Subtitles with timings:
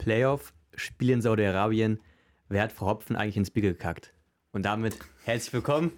[0.00, 2.00] Playoff-Spiel in Saudi-Arabien.
[2.48, 4.14] Wer hat Frau Hopfen eigentlich ins Bier gekackt?
[4.50, 5.92] Und damit herzlich willkommen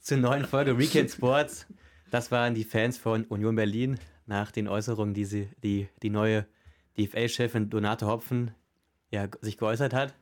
[0.00, 1.66] zur neuen Folge Weekend Sports.
[2.10, 6.46] Das waren die Fans von Union Berlin nach den Äußerungen, die sie, die, die neue
[6.96, 8.52] DFA-Chefin Donate Hopfen
[9.10, 10.14] ja, sich geäußert hat.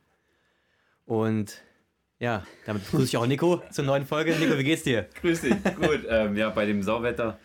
[1.05, 1.63] Und
[2.19, 4.35] ja, damit begrüße ich auch Nico zur neuen Folge.
[4.35, 5.07] Nico, wie geht's dir?
[5.21, 6.01] Grüß dich, gut.
[6.09, 7.39] ähm, ja, bei dem Sauwetter.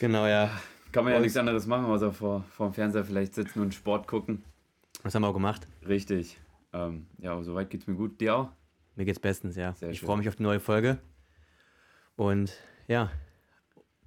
[0.00, 0.58] Genau, ja.
[0.90, 4.08] Kann man ja nichts anderes machen, außer vor, vor dem Fernseher vielleicht sitzen und Sport
[4.08, 4.42] gucken.
[5.06, 5.68] Das haben wir auch gemacht.
[5.86, 6.36] Richtig.
[6.72, 8.20] Ähm, ja, soweit geht's mir gut.
[8.20, 8.48] Dir auch?
[8.96, 9.72] Mir geht's bestens, ja.
[9.74, 10.98] Sehr ich freue mich auf die neue Folge.
[12.16, 12.52] Und
[12.88, 13.12] ja,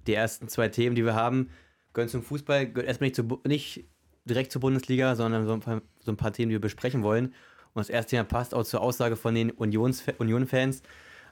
[0.06, 1.48] die ersten zwei Themen, die wir haben,
[1.94, 3.84] gehören zum Fußball, gehören erstmal nicht, zu, nicht
[4.26, 7.28] direkt zur Bundesliga, sondern so ein, paar, so ein paar Themen, die wir besprechen wollen.
[7.72, 10.82] Und das erste Thema passt auch zur Aussage von den Union-Fans.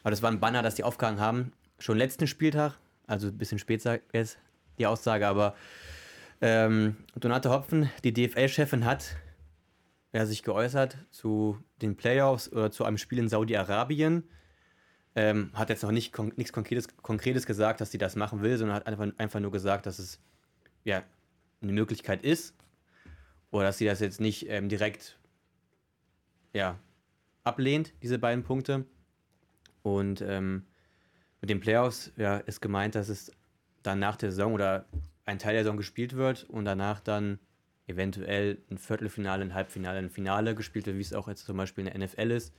[0.03, 1.53] Aber das war ein Banner, das die aufgehangen haben.
[1.79, 4.39] Schon letzten Spieltag, also ein bisschen später jetzt
[4.79, 5.55] die Aussage, aber
[6.41, 9.17] ähm, Donate Hopfen, die DFL-Chefin, hat
[10.13, 14.25] ja, sich geäußert zu den Playoffs oder zu einem Spiel in Saudi-Arabien.
[15.15, 18.57] Ähm, hat jetzt noch nicht kon nichts Konkretes, Konkretes gesagt, dass sie das machen will,
[18.57, 20.21] sondern hat einfach, einfach nur gesagt, dass es
[20.85, 21.03] ja
[21.61, 22.55] eine Möglichkeit ist.
[23.51, 25.19] Oder dass sie das jetzt nicht ähm, direkt
[26.53, 26.79] ja,
[27.45, 28.85] ablehnt, diese beiden Punkte.
[29.83, 30.67] Und ähm,
[31.41, 33.33] mit den Playoffs ja, ist gemeint, dass es
[33.83, 34.87] dann nach der Saison oder
[35.25, 37.39] ein Teil der Saison gespielt wird und danach dann
[37.89, 41.87] eventuell ein Viertelfinale, ein Halbfinale, ein Finale gespielt wird, wie es auch jetzt zum Beispiel
[41.87, 42.55] in der NFL ist.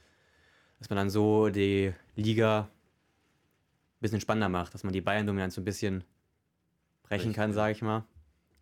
[0.80, 5.62] Dass man dann so die Liga ein bisschen spannender macht, dass man die Bayern-Dominanz so
[5.62, 6.04] ein bisschen
[7.04, 8.06] brechen kann, sage ich mal.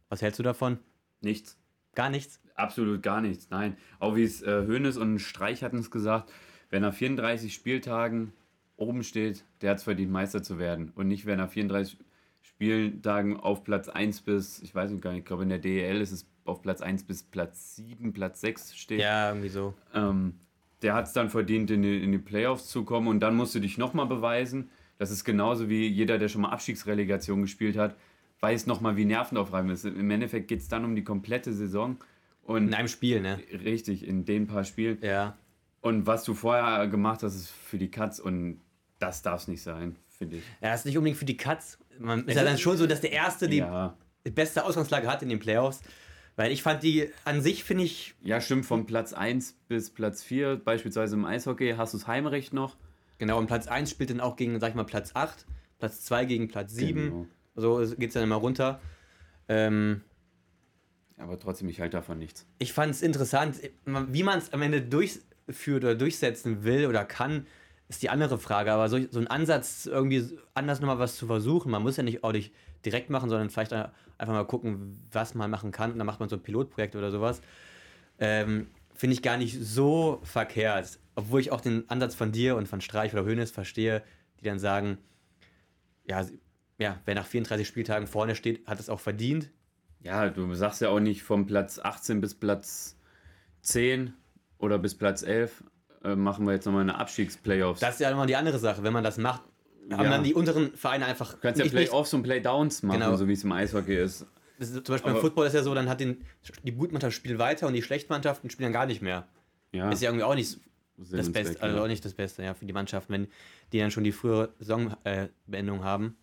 [0.09, 0.79] Was hältst du davon?
[1.21, 1.57] Nichts.
[1.95, 2.41] Gar nichts?
[2.55, 3.77] Absolut gar nichts, nein.
[3.99, 6.31] Auch wie es äh, Hoeneß und Streich hatten es gesagt,
[6.69, 8.33] wenn nach 34 Spieltagen
[8.75, 10.91] oben steht, der hat es verdient, Meister zu werden.
[10.95, 11.97] Und nicht, wenn nach 34
[12.41, 16.01] Spieltagen auf Platz 1 bis, ich weiß nicht gar nicht, ich glaube in der DEL
[16.01, 18.99] ist es auf Platz 1 bis Platz 7, Platz 6 steht.
[18.99, 19.73] Ja, irgendwie so.
[19.93, 20.35] Ähm,
[20.81, 23.55] der hat es dann verdient, in die, in die Playoffs zu kommen und dann musst
[23.55, 24.69] du dich nochmal beweisen.
[24.97, 27.95] Das ist genauso wie jeder, der schon mal Abstiegsrelegation gespielt hat,
[28.39, 29.85] weiß nochmal, wie nervenaufreibend ist.
[29.85, 31.97] Im Endeffekt geht es dann um die komplette Saison.
[32.43, 33.39] Und in einem Spiel, ne?
[33.51, 34.99] Richtig, in den paar Spielen.
[35.01, 35.37] Ja.
[35.81, 38.61] Und was du vorher gemacht hast, ist für die Cuts und
[38.99, 40.43] das darf es nicht sein, finde ich.
[40.61, 41.77] Ja, das ist nicht unbedingt für die Cuts.
[41.99, 43.95] Man ist ja dann schon so, dass der Erste die ja.
[44.23, 45.81] beste Ausgangslage hat in den Playoffs.
[46.37, 48.13] Weil ich fand die an sich, finde ich.
[48.21, 52.53] Ja, stimmt, von Platz 1 bis Platz 4, beispielsweise im Eishockey, hast du das Heimrecht
[52.53, 52.77] noch.
[53.17, 55.45] Genau, und Platz 1 spielt dann auch gegen, sag ich mal, Platz 8,
[55.79, 57.03] Platz 2 gegen Platz 7.
[57.05, 57.27] Genau.
[57.55, 58.79] So geht es dann immer runter.
[59.49, 60.01] Ähm,
[61.17, 62.45] aber trotzdem, ich halte davon nichts.
[62.59, 67.47] Ich fand es interessant, wie man es am Ende durchführt oder durchsetzen will oder kann,
[67.89, 68.71] ist die andere Frage.
[68.71, 72.23] Aber so, so ein Ansatz, irgendwie anders nochmal was zu versuchen, man muss ja nicht
[72.23, 72.53] nicht
[72.85, 75.91] direkt machen, sondern vielleicht einfach mal gucken, was man machen kann.
[75.91, 77.41] Und dann macht man so ein Pilotprojekt oder sowas.
[78.19, 80.99] Ähm, Finde ich gar nicht so verkehrt.
[81.15, 84.03] Obwohl ich auch den Ansatz von dir und von Streich oder Hönes verstehe,
[84.39, 84.97] die dann sagen,
[86.05, 86.25] ja,
[86.77, 89.49] ja, wer nach 34 Spieltagen vorne steht, hat es auch verdient.
[90.01, 92.97] Ja, du sagst ja auch nicht vom Platz 18 bis Platz
[93.61, 94.13] 10
[94.57, 95.63] oder bis Platz 11
[96.07, 97.79] äh, machen wir jetzt nochmal eine Abstiegsplayoffs.
[97.79, 98.83] Das ist ja nochmal die andere Sache.
[98.83, 99.41] Wenn man das macht,
[99.91, 100.09] haben ja.
[100.09, 101.33] dann die unteren Vereine einfach.
[101.33, 103.15] Du kannst ja Playoffs und Playdowns machen, genau.
[103.15, 104.25] so wie es im Eishockey ist.
[104.57, 106.23] ist zum Beispiel Aber beim Football ist ja so, dann hat den,
[106.63, 109.27] die Gutmannschaft spielt weiter und die Schlechtmannschaften spielen dann gar nicht mehr.
[109.71, 109.89] Ja.
[109.91, 110.59] Ist ja irgendwie auch nicht
[110.97, 113.27] Sinn das Beste, also auch nicht das Beste, ja, für die Mannschaften, wenn
[113.71, 116.17] die dann schon die frühere Saisonbeendigung äh, haben.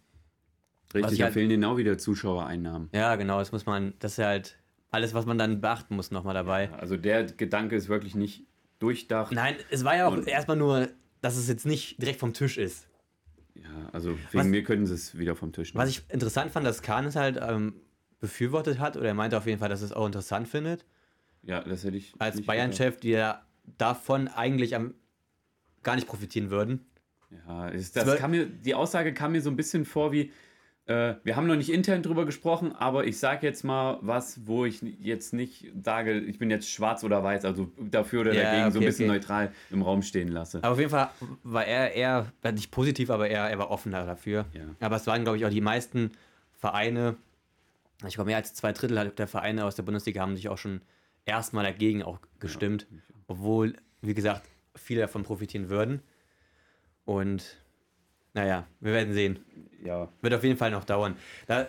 [0.92, 2.88] Richtig, da halt, fehlen denen auch wieder Zuschauereinnahmen.
[2.92, 4.58] Ja, genau, das muss man, das ist ja halt
[4.90, 6.64] alles, was man dann beachten muss, nochmal dabei.
[6.66, 8.44] Ja, also der Gedanke ist wirklich nicht
[8.84, 9.32] durchdacht.
[9.32, 10.88] Nein, es war ja auch erstmal nur,
[11.22, 12.86] dass es jetzt nicht direkt vom Tisch ist.
[13.54, 15.82] Ja, also wegen was, mir können sie es wieder vom Tisch nehmen.
[15.82, 17.80] Was ich interessant fand, dass Kahn es halt ähm,
[18.20, 20.84] befürwortet hat, oder er meinte auf jeden Fall, dass es auch interessant findet.
[21.42, 22.12] Ja, das hätte ich.
[22.18, 23.46] Als Bayern-Chef, die ja
[23.78, 24.94] davon eigentlich am,
[25.82, 26.86] gar nicht profitieren würden.
[27.46, 30.30] Ja, ist, das kam mir, die Aussage kam mir so ein bisschen vor wie,
[30.86, 34.66] äh, wir haben noch nicht intern drüber gesprochen, aber ich sage jetzt mal was, wo
[34.66, 38.64] ich jetzt nicht sage, ich bin jetzt schwarz oder weiß, also dafür oder ja, dagegen,
[38.64, 39.18] okay, so ein bisschen okay.
[39.18, 40.58] neutral im Raum stehen lasse.
[40.58, 41.08] Aber auf jeden Fall
[41.42, 44.44] war er eher, nicht positiv, aber er, er war offener dafür.
[44.52, 44.62] Ja.
[44.80, 46.10] Aber es waren, glaube ich, auch die meisten
[46.52, 47.16] Vereine,
[48.06, 50.82] ich glaube, mehr als zwei Drittel der Vereine aus der Bundesliga haben sich auch schon
[51.24, 52.98] erstmal dagegen auch gestimmt, ja.
[53.28, 54.42] obwohl, wie gesagt,
[54.74, 56.02] viele davon profitieren würden.
[57.06, 57.63] Und
[58.34, 59.38] naja, wir werden sehen.
[59.82, 60.08] Ja.
[60.20, 61.16] Wird auf jeden Fall noch dauern.
[61.46, 61.68] Da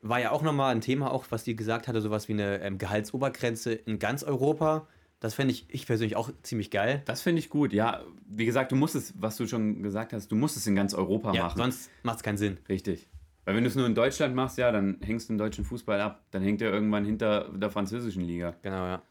[0.00, 2.78] war ja auch nochmal ein Thema, auch was die gesagt hatte, sowas wie eine ähm,
[2.78, 4.86] Gehaltsobergrenze in ganz Europa.
[5.18, 7.02] Das fände ich, ich persönlich auch ziemlich geil.
[7.06, 8.02] Das finde ich gut, ja.
[8.26, 10.92] Wie gesagt, du musst es, was du schon gesagt hast, du musst es in ganz
[10.92, 11.56] Europa ja, machen.
[11.56, 12.58] Sonst macht es keinen Sinn.
[12.68, 13.08] Richtig.
[13.46, 16.00] Weil wenn du es nur in Deutschland machst, ja, dann hängst du den deutschen Fußball
[16.00, 16.22] ab.
[16.30, 18.54] Dann hängt er irgendwann hinter der französischen Liga.
[18.62, 19.02] Genau, ja.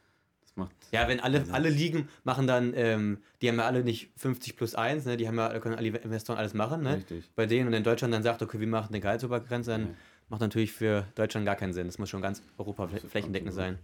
[0.91, 4.75] Ja, wenn alle, alle Ligen machen dann, ähm, die haben ja alle nicht 50 plus
[4.75, 5.17] 1, ne?
[5.17, 6.97] die haben ja, können alle Investoren alles machen, ne?
[6.97, 7.29] Richtig.
[7.35, 9.87] Bei denen und in Deutschland dann sagt, okay, wir machen eine Gehaltsobergrenze, dann Ja.
[10.29, 11.87] macht natürlich für Deutschland gar keinen Sinn.
[11.87, 13.79] Das muss schon ganz Europa flächendeckend sein.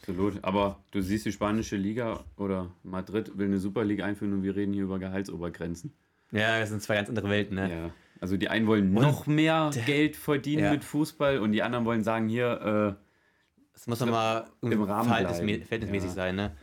[0.00, 0.42] Absolut.
[0.42, 4.56] Aber du siehst, die spanische Liga oder Madrid will eine Super League einführen und wir
[4.56, 5.92] reden hier über Gehaltsobergrenzen.
[6.32, 7.70] Ja, das sind zwei ganz andere Welten, ne?
[7.70, 7.90] Ja.
[8.20, 10.70] Also die einen wollen noch mehr Geld verdienen Ja.
[10.72, 12.96] mit Fußball und die anderen wollen sagen, hier,
[13.72, 16.14] Das muss nochmal Im Rahmen verhältnismä verhältnismäßig Ja.
[16.14, 16.56] sein, ne?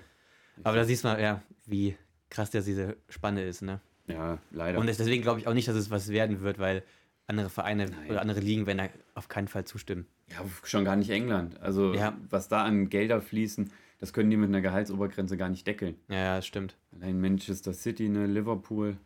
[0.64, 1.98] Aber da siehst du mal, ja, wie
[2.30, 3.80] krass das diese Spanne ist, ne?
[4.08, 4.80] ja, leider.
[4.80, 6.84] Und es- deswegen glaube ich auch nicht, dass es was werden wird, weil
[7.28, 8.10] andere Vereine Nein.
[8.10, 10.08] oder andere Ligen werden da auf keinen Fall zustimmen.
[10.30, 11.60] ja, schon gar nicht England.
[11.62, 12.18] Also Ja.
[12.30, 15.96] was da an Gelder fließen, das können die mit einer Gehaltsobergrenze gar nicht deckeln.
[16.08, 16.76] Ja, ja, das stimmt.
[16.96, 18.98] Allein Manchester City, ne, Liverpool,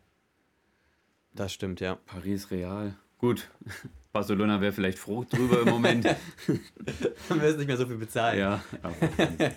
[1.32, 1.96] Das stimmt, ja.
[2.06, 2.96] Paris, Real.
[3.18, 3.50] Gut,
[4.14, 6.04] Barcelona wäre vielleicht froh drüber im Moment.
[7.28, 8.38] Dann du nicht mehr so viel bezahlen.
[8.38, 9.56] ja, aber sonst,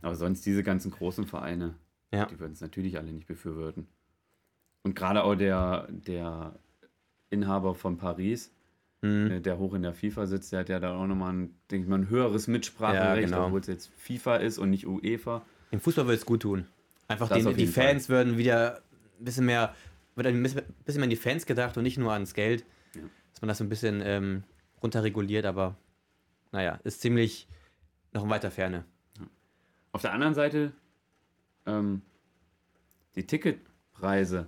[0.00, 1.74] aber sonst diese ganzen großen Vereine,
[2.12, 2.24] Ja.
[2.26, 3.86] die würden es natürlich alle nicht befürworten.
[4.84, 6.54] Und gerade auch der, der
[7.30, 8.52] Inhaber von Paris,
[9.02, 9.30] Mhm.
[9.30, 11.84] äh, der hoch in der FIFA sitzt, der hat ja da auch nochmal ein, denke
[11.84, 13.46] ich mal, ein höheres Mitspracherecht, Ja, genau.
[13.48, 15.42] obwohl es jetzt FIFA ist und nicht UEFA.
[15.70, 16.66] Im Fußball würde es gut tun.
[17.08, 18.80] Einfach den, die Fans würden wieder
[19.18, 19.74] ein bisschen mehr,
[20.14, 22.64] wird ein bisschen bisschen mehr an die Fans gedacht und nicht nur ans Geld.
[22.94, 23.02] Ja.
[23.36, 24.44] Dass man das so ein bisschen ähm,
[24.82, 25.76] runterreguliert, aber
[26.52, 27.46] naja, ist ziemlich
[28.14, 28.86] noch in weiter Ferne.
[29.92, 30.72] Auf der anderen Seite,
[31.66, 32.00] ähm,
[33.14, 34.46] die Ticketpreise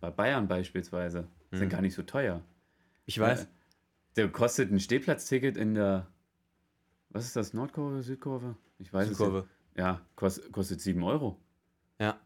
[0.00, 1.68] bei Bayern beispielsweise sind Mhm.
[1.68, 2.40] gar nicht so teuer.
[3.04, 3.42] Ich weiß.
[3.42, 3.46] Äh,
[4.16, 6.06] Der kostet ein Stehplatzticket in der,
[7.10, 8.56] was ist das, Nordkurve, Südkurve?
[8.78, 9.40] Ich weiß es Kurve.
[9.40, 9.48] nicht.
[9.76, 11.36] Ja, kost, kostet 7 Euro.
[11.98, 12.18] Ja.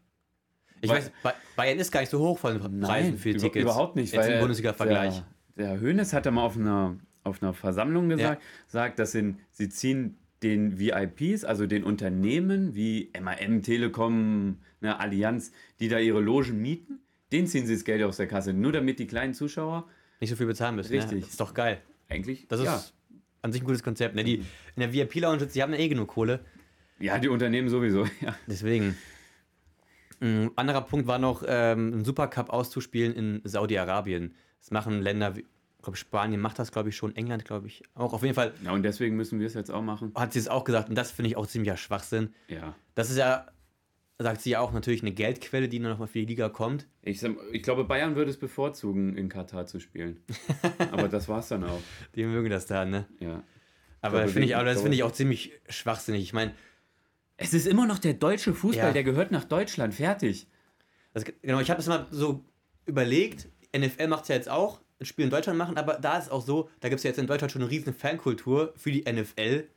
[0.79, 3.39] Ich Weil- weiß, Ba- Bayern ist gar nicht so hoch von den Preisen für über-
[3.39, 3.63] Tickets.
[3.63, 4.13] Überhaupt nicht.
[4.13, 5.15] Jetzt im weil Bundesliga-Vergleich.
[5.15, 5.25] Der,
[5.59, 9.69] der Hönes hat ja mal auf einer, auf einer Versammlung gesagt, sagt, dass sind, sie
[9.69, 16.61] ziehen den VIPs, also den Unternehmen wie MAM, Telekom, eine Allianz, die da ihre Logen
[16.61, 16.99] mieten,
[17.31, 18.53] denen ziehen sie das Geld aus der Kasse.
[18.53, 19.87] Nur damit die kleinen Zuschauer
[20.21, 20.93] Nicht so viel bezahlen müssen.
[20.93, 20.99] Ne?
[20.99, 21.21] Richtig.
[21.21, 21.81] Das ist doch geil.
[22.07, 22.47] eigentlich.
[22.47, 22.75] Das ja.
[22.75, 22.93] ist
[23.41, 24.15] an sich ein gutes Konzept.
[24.15, 24.23] Ne?
[24.23, 24.45] Die, in
[24.77, 26.39] der VIP-Lounge, die haben ja eh genug Kohle.
[26.99, 28.05] ja, die Unternehmen sowieso.
[28.21, 28.35] Ja.
[28.47, 28.95] Deswegen.
[30.21, 34.35] Ein anderer Punkt war noch, ähm, einen Supercup auszuspielen in Saudi-Arabien.
[34.59, 37.83] Das machen Länder, wie, ich glaube, Spanien macht das, glaube ich, schon, England, glaube ich,
[37.95, 38.13] auch.
[38.13, 40.11] Auf jeden Fall ja, und deswegen müssen wir es jetzt auch machen.
[40.15, 42.33] hat sie es auch gesagt und das finde ich auch ziemlicher Schwachsinn.
[42.47, 42.75] Ja.
[42.95, 43.47] Das ist ja,
[44.17, 46.87] sagt sie ja auch, natürlich eine Geldquelle, die noch mal für die Liga kommt.
[47.01, 47.23] Ich,
[47.53, 50.21] ich glaube, Bayern würde es bevorzugen, in Katar zu spielen.
[50.91, 51.79] Aber das war's dann auch.
[52.15, 53.05] Die mögen das da, ne?
[53.19, 53.41] Ja.
[54.01, 56.21] Aber finde ich, aber das finde ich auch ziemlich schwachsinnig.
[56.23, 56.53] Ich meine,
[57.35, 58.93] Es ist immer noch der deutsche Fußball, Ja.
[58.93, 59.93] der gehört nach Deutschland.
[59.93, 60.47] Fertig.
[61.13, 62.45] das, genau, ich habe das mal so
[62.85, 63.49] überlegt.
[63.77, 66.29] NFL macht es ja jetzt auch, ein Spiel in Deutschland machen, aber da ist es
[66.31, 69.03] auch so, da gibt es ja jetzt in Deutschland schon eine riesen Fankultur für die
[69.09, 69.67] NFL.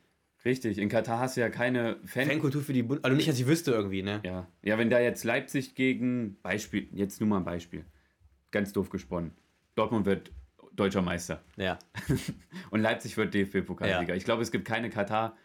[0.45, 0.77] Richtig.
[0.77, 2.27] In Katar hast du ja keine Fan.
[2.27, 4.19] Fankultur für die Bund also nicht, dass ich wüsste irgendwie, ne?
[4.23, 4.47] ja.
[4.61, 7.85] ja, wenn da jetzt Leipzig gegen Beispiel, jetzt nur mal ein Beispiel.
[8.51, 9.31] Ganz doof gesponnen.
[9.75, 10.31] Dortmund wird
[10.75, 11.41] deutscher Meister.
[11.55, 11.79] Ja.
[12.71, 14.09] Und Leipzig wird DFB-Pokalsieger.
[14.09, 14.15] Ja.
[14.15, 15.37] Ich glaube, es gibt keine Katar,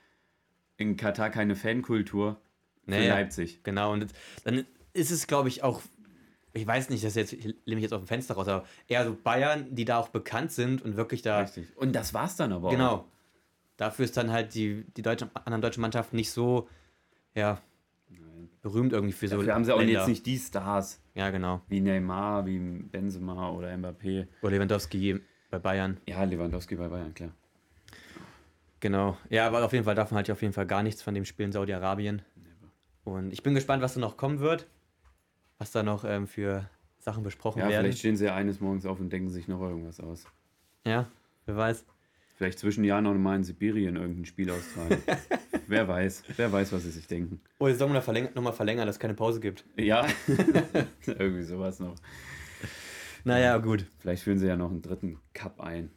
[0.77, 2.41] in Katar keine Fankultur
[2.85, 3.15] für Naja.
[3.15, 3.63] Leipzig.
[3.63, 4.07] Genau, und
[4.45, 5.83] dann ist es, glaube ich, auch,
[6.53, 9.05] ich weiß nicht, das jetzt, ich lehne mich jetzt auf dem Fenster raus, aber eher
[9.05, 11.41] so Bayern, die da auch bekannt sind und wirklich da.
[11.41, 11.69] Richtig.
[11.77, 12.73] Und das war's dann aber auch.
[12.73, 13.05] Genau.
[13.77, 16.69] Dafür ist dann halt die, die deutschen, anderen deutschen Mannschaften nicht so,
[17.35, 17.61] ja,
[18.63, 19.37] berühmt irgendwie für so.
[19.37, 19.93] Dafür haben sie auch Länder.
[20.01, 21.61] jetzt nicht die Stars Ja, genau.
[21.69, 24.27] wie Neymar, wie Benzema oder Mbappé.
[24.43, 25.21] Oder Lewandowski
[25.51, 25.99] bei Bayern.
[26.07, 27.31] Ja, Lewandowski bei Bayern, klar.
[28.81, 29.17] Genau.
[29.29, 31.47] Ja, aber auf jeden Fall davon halt auf jeden Fall gar nichts von dem Spiel
[31.47, 32.23] in Saudi-Arabien.
[33.05, 34.67] Und ich bin gespannt, was da noch kommen wird.
[35.59, 37.83] Was da noch ähm, für Sachen besprochen Ja, werden.
[37.85, 40.25] vielleicht stehen sie ja eines Morgens auf und denken sich noch irgendwas aus.
[40.87, 41.09] Ja,
[41.47, 41.85] wer weiß.
[42.37, 45.03] Vielleicht zwischen Jahren noch mal in Sibirien irgendein Spiel austragen.
[45.67, 47.41] wer weiß, wer weiß, was sie sich denken.
[47.59, 49.65] Oh, jetzt sollen wir noch verlängern, noch mal verlängern, dass es keine Pause gibt.
[49.77, 50.07] Ja,
[51.07, 51.97] irgendwie sowas noch.
[53.25, 53.87] Naja, gut.
[53.99, 55.91] Vielleicht führen sie ja noch einen dritten Cup ein.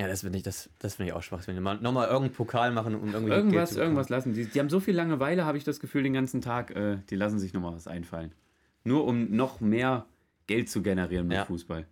[0.00, 1.60] Ja, das finde ich, das, das find ich auch schwachsinnig.
[1.60, 4.32] Mal, nochmal irgendeinen Pokal machen, um irgendwie Irgendwas, irgendwas lassen.
[4.32, 6.70] Die, die haben so viel Langeweile, habe ich das Gefühl, den ganzen Tag.
[6.74, 8.32] Äh, die lassen sich noch mal was einfallen.
[8.84, 10.06] Nur um noch mehr
[10.46, 11.44] Geld zu generieren mit Ja.
[11.44, 11.86] Fußball.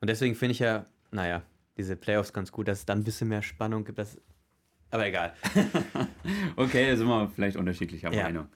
[0.00, 1.42] Und deswegen finde ich ja, naja,
[1.76, 3.98] diese Playoffs ganz gut, dass es dann ein bisschen mehr Spannung gibt.
[3.98, 4.18] Das,
[4.90, 5.34] aber egal.
[6.56, 8.24] Okay, da sind wir vielleicht unterschiedlicher Ja.
[8.24, 8.48] Meinung.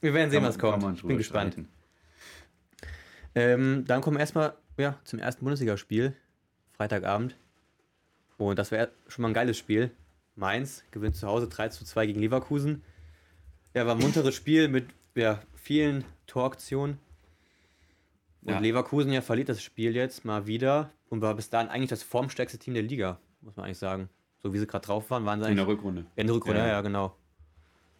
[0.00, 0.96] Wir werden sehen, Kann was kommt.
[0.98, 1.56] Ich bin gespannt.
[3.34, 6.14] Ähm, dann kommen wir erstmal ja, zum ersten Bundesligaspiel.
[6.72, 7.36] Freitagabend.
[8.38, 9.90] Und das wäre schon mal ein geiles Spiel.
[10.34, 12.82] Mainz gewinnt zu Hause 3 zu 2 gegen Leverkusen.
[13.74, 16.98] Ja, war ein munteres Spiel mit ja, vielen Toraktionen.
[18.42, 18.58] Und Ja.
[18.60, 22.56] Leverkusen ja verliert das Spiel jetzt mal wieder und war bis dahin eigentlich das formstärkste
[22.56, 24.08] Team der Liga, muss man eigentlich sagen.
[24.44, 25.50] So wie sie gerade drauf waren, waren sie.
[25.50, 26.06] In der Rückrunde.
[26.14, 27.16] In der Rückrunde, ja, ja, genau.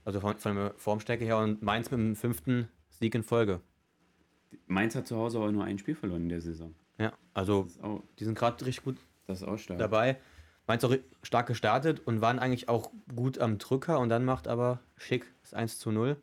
[0.05, 3.61] Also von, von der Formstärke her und Mainz mit dem fünften Sieg in Folge.
[4.69, 6.73] Mainz hat zu Hause aber nur ein Spiel verloren in der Saison.
[6.99, 8.97] Ja, also auch, die sind gerade richtig gut
[9.27, 9.81] das ist auch stark.
[9.81, 10.19] dabei.
[10.69, 10.95] Mainz auch
[11.25, 15.53] stark gestartet und waren eigentlich auch gut am Drücker und dann macht aber Schick das
[15.53, 16.17] 1 zu 0.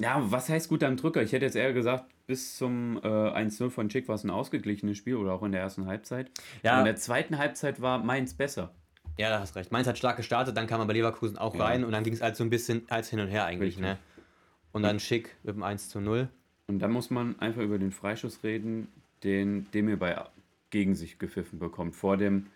[0.00, 1.22] Ja, was heißt gut am Drücker?
[1.22, 4.96] Ich hätte jetzt eher gesagt, bis zum äh, 1-0 von Schick war es ein ausgeglichenes
[4.96, 6.30] Spiel oder auch in der ersten Halbzeit.
[6.62, 6.72] Ja.
[6.72, 8.72] Aber in der zweiten Halbzeit war Mainz besser.
[9.18, 9.72] Ja, da hast recht.
[9.72, 11.64] Mainz hat stark gestartet, dann kam aber Leverkusen auch Ja.
[11.64, 13.70] rein und dann ging es halt so ein bisschen als hin und her eigentlich.
[13.76, 13.82] Richtig.
[13.82, 13.98] Ne?
[14.72, 16.28] Und dann Schick mit dem 1 zu 0.
[16.68, 18.86] Und dann muss man einfach über den Freischuss reden,
[19.24, 20.22] den Demir bei
[20.70, 21.96] gegen sich gepfiffen bekommt.
[21.96, 22.46] Vor dem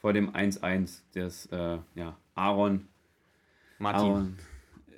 [0.00, 2.88] vor dem 1-1, das äh, ja, Aaron,
[3.78, 4.00] Martin.
[4.10, 4.38] Aaron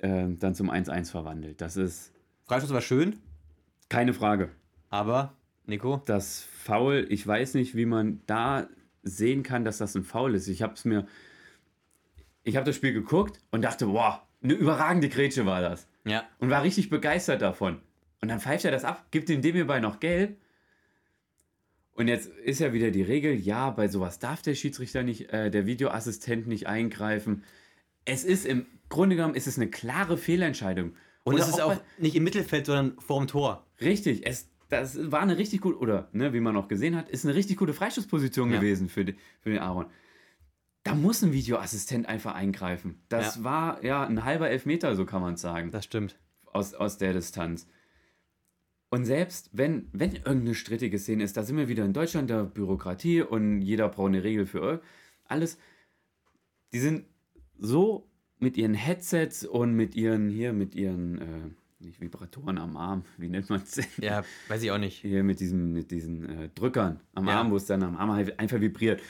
[0.05, 1.61] äh, dann zum 1-1 verwandelt.
[1.61, 2.13] Das ist
[2.45, 3.19] Freischuss war schön,
[3.89, 4.49] keine Frage.
[4.89, 5.35] aber
[5.67, 8.67] Nico, Das Foul, ich weiß nicht, wie man da
[9.01, 10.47] sehen kann, dass das ein Foul ist.
[10.47, 11.07] Ich habe es mir,
[12.43, 15.87] ich habe das Spiel geguckt und dachte, wow, eine überragende Grätsche war das.
[16.05, 17.79] ja, Und war richtig begeistert davon.
[18.21, 20.37] Und dann pfeift er das ab, gibt dem Demir bei noch gelb.
[21.93, 25.49] Und jetzt ist ja wieder die Regel, ja, bei sowas darf der Schiedsrichter nicht, äh,
[25.49, 27.43] der Videoassistent nicht eingreifen.
[28.05, 30.95] Es ist im Grunde genommen, ist es eine klare Fehlentscheidung.
[31.23, 33.65] und Oder es ist auch bei- nicht im Mittelfeld, sondern vorm Tor.
[33.81, 37.25] Richtig, es, das war eine richtig gute, oder ne, wie man auch gesehen hat, ist
[37.25, 38.59] eine richtig gute Freischussposition Ja.
[38.59, 39.87] gewesen für, die, für den Aaron.
[40.83, 43.01] Da muss ein Videoassistent einfach eingreifen.
[43.09, 43.43] Das Ja.
[43.43, 46.15] war ja ein halber Elfmeter, so kann man es sagen, Das stimmt.
[46.45, 47.67] aus, aus der Distanz.
[48.91, 52.43] Und selbst wenn, wenn irgendeine strittige Szene ist, da sind wir wieder in Deutschland, der
[52.43, 54.81] Bürokratie und jeder braucht eine Regel für ir-
[55.25, 55.57] alles.
[56.71, 57.05] Die sind
[57.59, 58.07] so
[58.39, 61.25] mit ihren Headsets und mit ihren, hier, mit ihren, äh,
[61.79, 63.79] nicht Vibratoren am Arm, wie nennt man es?
[63.97, 65.01] Ja, weiß ich auch nicht.
[65.01, 67.39] Hier mit diesen, mit diesen äh, Drückern am Ja.
[67.39, 69.01] Arm, wo es dann am Arm einfach vibriert.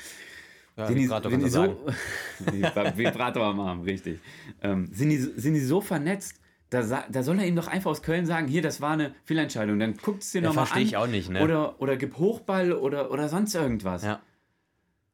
[0.77, 1.91] Ja, sind die, Vibrator die kannst du so,
[2.51, 4.19] Vibra- Vibrator am Arm, richtig.
[4.61, 8.01] Ähm, sind, die, sind die so vernetzt, da, da soll er ihm doch einfach aus
[8.01, 9.79] Köln sagen, hier, das war eine Fehlentscheidung.
[9.79, 10.67] Dann guckt es dir Ja, nochmal an.
[10.67, 11.41] verstehe ich auch nicht, ne?
[11.41, 14.03] Oder, oder gib Hochball oder, oder sonst irgendwas.
[14.03, 14.19] Ja.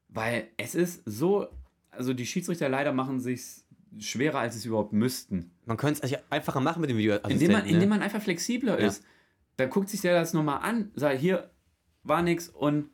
[0.08, 1.48] Weil es ist so,
[1.92, 3.64] also die Schiedsrichter leider machen sich
[4.00, 5.52] schwerer, als sie es überhaupt müssten.
[5.66, 7.42] Man könnte es einfacher machen mit dem Videoassistenten.
[7.42, 7.88] Indem man, indem ne?
[7.88, 8.88] man einfach flexibler Ja.
[8.88, 9.04] ist.
[9.58, 11.52] Dann guckt sich der das nochmal an, sagt, hier
[12.04, 12.90] war nix und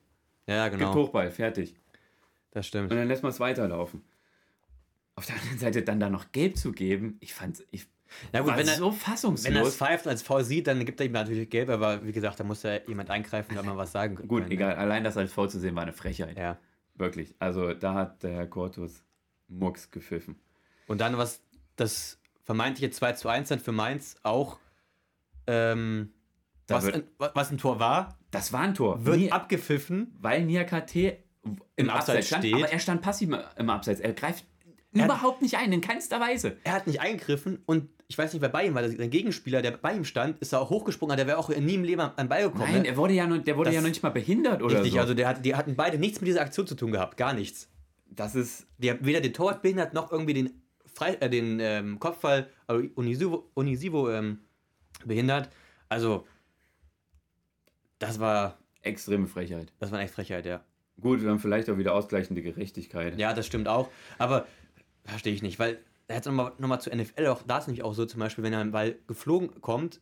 [0.47, 0.95] Ja, gibt genau.
[0.95, 1.75] Hochball, fertig.
[2.51, 2.91] Das stimmt.
[2.91, 4.01] Und dann lässt man es weiterlaufen.
[5.15, 7.87] Auf der anderen Seite dann da noch gelb zu geben, ich fand ich
[8.33, 9.75] Ja gut, wenn er, so wenn er es fassungslos.
[9.75, 12.63] pfeift als Foul sieht, dann gibt er ihm natürlich gelb, aber wie gesagt, da muss
[12.63, 14.27] ja jemand eingreifen, damit man was sagen kann.
[14.27, 14.51] Gut, ne?
[14.51, 16.37] egal, allein das als Foul zu sehen war eine Frechheit.
[16.37, 16.57] Ja.
[16.97, 17.35] Wirklich.
[17.39, 19.03] Also da hat der Herr Kortus
[19.47, 20.39] Mucks gepfiffen.
[20.87, 21.41] Und dann was
[21.75, 24.57] das vermeintliche 2 zu 1 dann für Mainz auch,
[25.47, 26.11] ähm,
[26.67, 29.05] was, wird- ein, was ein Tor war, Das war ein Tor.
[29.05, 30.15] wird Nie- abgepfiffen.
[30.19, 32.55] weil Niakate im, Im Abseits Abseits stand, steht.
[32.55, 33.99] aber er stand passiv im Abseits.
[34.01, 34.45] Er greift
[34.93, 36.57] Er hat- überhaupt nicht ein, in keinster Weise.
[36.63, 38.81] Er hat nicht eingegriffen und ich weiß nicht, wer bei ihm war.
[38.83, 41.83] Der Gegenspieler, der bei ihm stand, ist da auch hochgesprungen, der wäre auch nie im
[41.83, 42.63] Leben an den Ball gekommen.
[42.71, 42.87] Nein, ne?
[42.87, 44.99] er wurde ja noch, der wurde Das- ja noch nicht mal behindert oder Richtig, so.
[44.99, 47.69] also der die hatten beide nichts mit dieser Aktion zu tun gehabt, gar nichts.
[48.09, 51.99] das ist Die haben weder den Torwart behindert, noch irgendwie den, Frei, äh, den ähm,
[51.99, 54.39] Kopfball, also Unisivo, Unisivo ähm,
[55.05, 55.49] behindert.
[55.89, 56.25] Also,
[57.99, 59.73] das war, extreme Frechheit.
[59.79, 60.63] das war eine echt Frechheit, ja.
[61.01, 63.19] Gut, wir haben vielleicht auch wieder ausgleichende Gerechtigkeit.
[63.19, 63.89] Ja, das stimmt auch.
[64.17, 64.47] Aber
[65.03, 65.77] verstehe ich nicht, weil
[66.15, 68.53] jetzt nochmal noch mal zur NFL, auch da ist nämlich auch so zum Beispiel, wenn
[68.53, 70.01] ein Ball geflogen kommt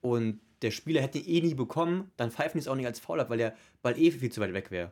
[0.00, 2.98] und der Spieler hätte ihn eh nie bekommen, dann pfeifen die es auch nicht als
[2.98, 4.90] Foul ab, weil der Ball eh viel zu weit weg wäre.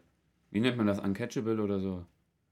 [0.50, 1.00] Wie nennt man das?
[1.00, 2.04] Uncatchable oder so?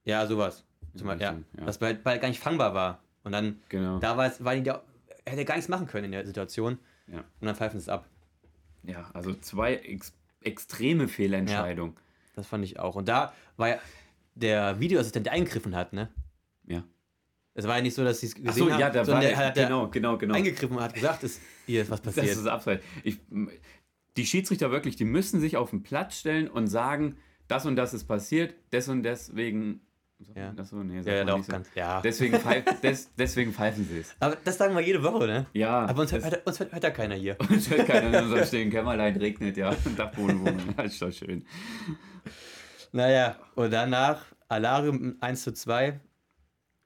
[0.03, 0.65] Ja, sowas.
[0.95, 1.65] Zum Beispiel, ja, ja.
[1.65, 3.01] dass Ball, Ball gar nicht fangbar war.
[3.23, 3.99] Und dann, Genau.
[3.99, 4.81] da war es, war die, hätte
[5.25, 6.77] er gar nichts machen können in der Situation.
[7.07, 7.19] Ja.
[7.39, 8.07] Und dann pfeifen sie es ab.
[8.83, 11.95] Ja, also zwei ex extreme Fehlentscheidungen.
[12.35, 12.95] Das fand ich auch.
[12.95, 13.79] Und da war ja
[14.35, 16.09] der Videoassistent, der eingegriffen hat, ne?
[16.65, 16.83] Ja.
[17.55, 19.21] Es war ja nicht so, dass sie es gesehen Achso, haben, ja, da war sondern
[19.21, 20.33] der, der hat genau, genau, genau.
[20.33, 22.35] eingegriffen und hat gesagt, ist, hier ist was Das passiert.
[22.35, 22.83] ist abseits.
[23.03, 23.19] Ich,
[24.17, 27.17] die Schiedsrichter wirklich, die müssen sich auf den Platz stellen und sagen,
[27.47, 29.81] das und das ist passiert, des und deswegen.
[30.35, 30.53] Ja.
[30.53, 31.51] Das so, nee, ja, ja, nicht so.
[31.51, 31.99] ganz, ja.
[32.01, 34.15] Deswegen, pfeif, des, deswegen pfeifen sie es.
[34.21, 35.47] Aber das sagen wir jede Woche, ne?
[35.53, 35.85] Ja.
[35.85, 37.35] Aber uns das- hört, uns hört, hört ja keiner hier.
[37.49, 39.75] uns hört keiner in unserem stillen Kämmerlein, regnet, ja.
[39.97, 40.75] Dachbodenwohnung.
[40.77, 41.45] Das ist doch schön.
[42.91, 45.99] Naja, und danach Alarium mit einem 1 zu 2.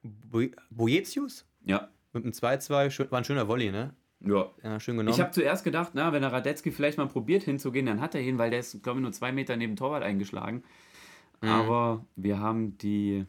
[0.02, 1.88] Bo- Boetius Ja.
[2.12, 2.90] mit einem 2-2.
[2.90, 3.94] Schön- War ein schöner Volley, ne?
[4.20, 4.50] Ja.
[4.62, 5.14] Ja, schön genommen.
[5.14, 8.20] Ich habe zuerst gedacht, na, wenn der Radetzky vielleicht mal probiert hinzugehen, dann hat er
[8.20, 10.64] hin, weil der ist, glaube ich, nur zwei Meter neben Torwart eingeschlagen.
[11.40, 11.48] Mhm.
[11.48, 13.26] Aber wir haben die,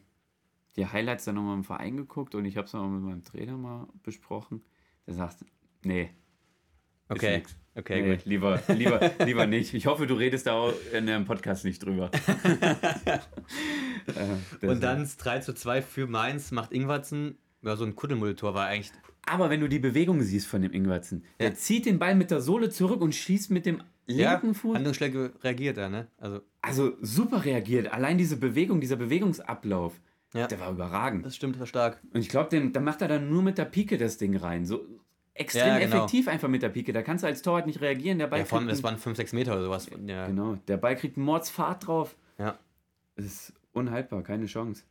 [0.76, 3.56] die Highlights dann nochmal im Verein geguckt und ich habe es nochmal mit meinem Trainer
[3.58, 4.64] mal besprochen.
[5.06, 5.46] Der sagt,
[5.84, 6.10] nee,
[7.12, 7.44] Okay.
[7.80, 8.26] Okay, nee, gut.
[8.26, 9.74] Lieber, lieber, lieber nicht.
[9.74, 12.12] Ich hoffe, du redest da auch in dem Podcast nicht drüber.
[14.62, 17.38] äh, Und dann 3 zu 2 für Mainz macht Ingwertsen.
[17.62, 18.92] Ja, so ein Kuddelmuddel-Tor war eigentlich.
[19.26, 21.48] Aber wenn du die Bewegung siehst von dem Ingwertsen, ja.
[21.48, 24.76] er zieht den Ball mit der Sohle zurück und schießt mit dem linken ja, Fuß.
[24.76, 26.08] Handlungsschläge reagiert er, ne?
[26.18, 27.94] Also, also super reagiert.
[27.94, 30.02] Allein diese Bewegung, dieser Bewegungsablauf,
[30.34, 30.48] ja.
[30.48, 31.26] der war überragend.
[31.26, 32.02] Das stimmt, war stark.
[32.14, 34.66] Und ich glaube, da macht er dann nur mit der Pike das Ding rein.
[34.66, 34.86] So,
[35.34, 35.98] extrem ja, genau.
[35.98, 36.94] effektiv einfach mit der Pike.
[36.94, 38.20] Da kannst du als Torwart nicht reagieren.
[38.20, 39.90] Der Ball ja, allem, das waren 5, 6 Meter oder sowas.
[40.06, 40.28] Ja.
[40.28, 42.16] Genau, der Ball kriegt Mordsfahrt drauf.
[42.38, 42.58] Ja.
[43.16, 44.84] Es ist unhaltbar, keine Chance.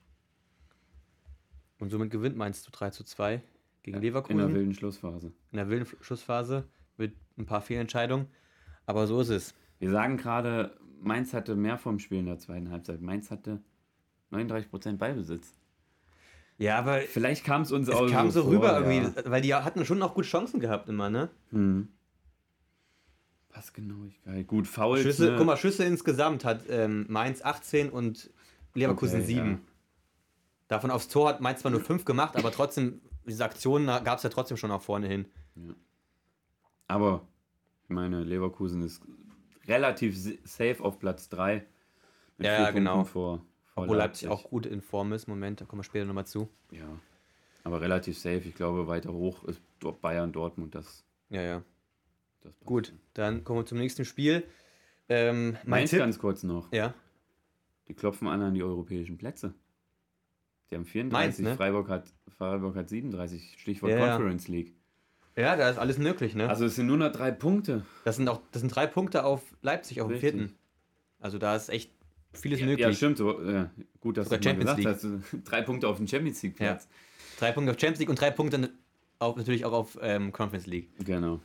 [1.79, 3.41] Und somit gewinnt Mainz zu 3 zu 2
[3.83, 4.41] gegen ja, Leverkusen.
[4.41, 5.33] In der wilden Schlussphase.
[5.53, 6.65] In der wilden Schlussphase
[6.97, 8.27] mit ein paar Fehlentscheidungen.
[8.87, 9.55] Aber so ist es.
[9.79, 13.01] Wir sagen gerade, Mainz hatte mehr vom Spiel in der zweiten Halbzeit.
[13.01, 13.63] Mainz hatte
[14.33, 15.58] 39% Ballbesitz.
[16.59, 17.01] Ja, aber.
[17.01, 19.31] Vielleicht kam es uns es auch kam so, so rüber vor, irgendwie, ja.
[19.31, 21.31] weil die hatten schon noch gute Chancen gehabt immer, ne?
[21.51, 21.89] Hm.
[23.49, 24.47] Passgenauigkeit.
[24.47, 25.03] Gut, Fouls.
[25.03, 25.37] Schüsse, ne?
[25.39, 28.31] Guck mal, Schüsse insgesamt hat ähm, Mainz 18 und
[28.75, 29.51] Leverkusen okay, 7.
[29.51, 29.59] Ja.
[30.69, 34.23] Davon aufs Tor hat Mainz zwar nur 5 gemacht, aber trotzdem, diese Aktionen gab es
[34.23, 35.27] ja trotzdem schon nach vorne hin.
[35.55, 35.75] Ja.
[36.89, 37.27] Aber,
[37.85, 39.03] ich meine, Leverkusen ist
[39.67, 41.65] relativ safe auf Platz 3.
[42.39, 43.05] Ja, genau.
[43.05, 43.45] Vor,
[43.83, 44.29] obwohl Leipzig.
[44.29, 45.27] auch gut in Form ist.
[45.29, 46.49] Moment, da kommen wir später nochmal zu.
[46.71, 46.87] Ja.
[47.65, 48.43] Aber relativ safe.
[48.49, 49.61] Ich glaube, weiter hoch ist
[50.01, 50.75] Bayern, Dortmund.
[50.75, 51.63] Das, ja, ja.
[52.41, 54.45] Das gut, dann kommen wir zum nächsten Spiel.
[55.09, 56.73] Ähm, mein Tipp, ganz kurz noch.
[56.73, 56.95] Ja.
[57.89, 59.55] Die klopfen an an die europäischen Plätze.
[60.71, 61.57] Die haben 34, Mainz, ne?
[61.57, 63.57] Freiburg, hat, Freiburg hat 37.
[63.59, 64.75] Stichwort ja, Conference League.
[65.37, 66.49] Ja, da ist alles möglich, ne?
[66.49, 67.87] Also es sind nur noch drei Punkte.
[68.05, 70.59] Das sind auch, das sind drei Punkte auf Leipzig, auf dem vierten.
[71.21, 71.93] Also da ist echt
[72.33, 72.87] vieles ja, möglich.
[72.87, 73.19] Ja, stimmt.
[73.19, 73.41] So,
[74.01, 75.07] gut, dass Sogar du gesagt hast.
[75.45, 76.89] Drei Punkte auf dem Champions League Platz.
[76.91, 77.39] Ja.
[77.39, 78.71] Drei Punkte auf Champions League und drei Punkte
[79.19, 80.89] auch, natürlich auch auf ähm, Conference League.
[81.05, 81.41] Genau.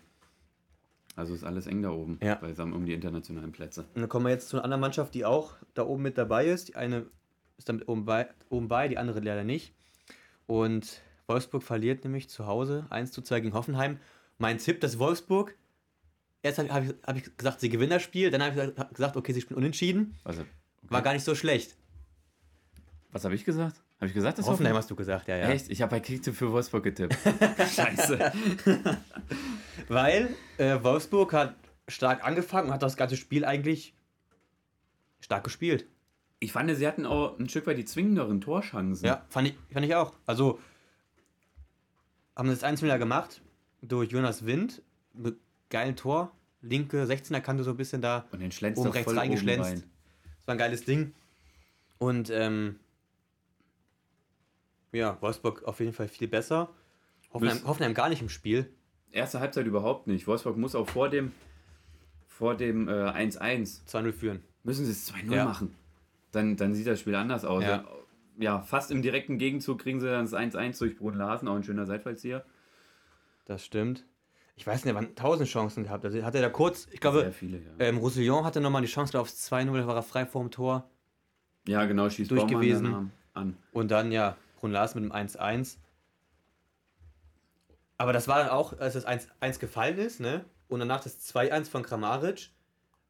[1.16, 2.36] Also ist alles eng da oben, ja.
[2.36, 3.82] beisammen um die internationalen Plätze.
[3.94, 6.48] Und dann kommen wir jetzt zu einer anderen Mannschaft, die auch da oben mit dabei
[6.48, 6.70] ist.
[6.70, 7.06] Die eine
[7.58, 9.74] ist damit oben bei, oben bei die andere leider nicht.
[10.48, 14.00] Und Wolfsburg verliert nämlich zu Hause 1 zu 2 gegen Hoffenheim.
[14.40, 15.56] Mein Tipp, dass Wolfsburg,
[16.42, 19.16] erst habe hab ich, hab ich gesagt, sie gewinnen das Spiel, dann habe ich gesagt,
[19.16, 20.16] okay, sie spielen unentschieden.
[20.24, 20.44] Also,
[20.84, 20.94] okay.
[20.94, 21.76] War gar nicht so schlecht.
[23.12, 23.82] Was habe ich gesagt?
[23.98, 25.50] Habe ich gesagt, das Hoffenheim hast du gesagt, ja, ja.
[25.50, 25.70] Echt?
[25.70, 27.16] Ich habe bei Kicktipp für Wolfsburg getippt.
[27.74, 28.20] Scheiße.
[29.88, 31.56] Weil äh, Wolfsburg hat
[31.88, 33.96] stark angefangen und hat das ganze Spiel eigentlich
[35.22, 35.86] stark gespielt.
[36.40, 39.08] Ich fand, sie hatten auch ein Stück weit die zwingenderen Torchancen.
[39.08, 40.14] Ja, fand ich, fand ich auch.
[40.26, 40.60] Also
[42.36, 43.42] haben das 1 wieder gemacht
[43.82, 44.82] durch Jonas Wind
[45.14, 45.38] mit
[45.70, 46.32] geilem Tor.
[46.62, 49.72] Linke 16er Kante so ein bisschen da und den Schlenz oben rechts reingeschlänzt.
[49.72, 49.84] Rein.
[50.44, 51.14] Das war ein geiles Ding.
[52.00, 52.80] Und ähm,
[54.92, 56.70] ja, Wolfsburg auf jeden Fall viel besser.
[57.34, 58.70] Hoffenheim, Hoffenheim gar nicht im Spiel.
[59.12, 60.28] Erste Halbzeit überhaupt nicht.
[60.28, 61.32] Wolfsburg muss auch vor dem
[62.28, 64.44] vor dem 1-1 äh, 2-0 führen.
[64.64, 65.46] Müssen sie es 2-0 ja.
[65.46, 65.76] machen.
[66.32, 67.64] Dann, dann sieht das Spiel anders aus.
[67.64, 67.86] Ja.
[68.38, 68.62] ja.
[68.62, 71.86] fast im direkten Gegenzug kriegen sie dann das 1-1 durch Brun Larsen, auch ein schöner
[71.86, 72.44] Seitfallzieher.
[73.46, 74.04] Das stimmt.
[74.56, 76.06] Ich weiß nicht, er waren tausend Chancen gehabt.
[76.06, 77.72] Also hatte er da kurz, ich glaube, viele, ja.
[77.80, 80.90] ähm, Roussillon hatte nochmal die Chance aufs 2-0, da war er frei vorm Tor.
[81.68, 83.12] Ja, genau, schießt durch gewesen.
[83.34, 83.58] An.
[83.72, 85.78] Und dann, ja, Brun mit dem 1-1.
[87.98, 90.46] Aber das war dann auch, als das 1-1 gefallen ist, ne?
[90.68, 92.50] Und danach das 2-1 von Kramaric,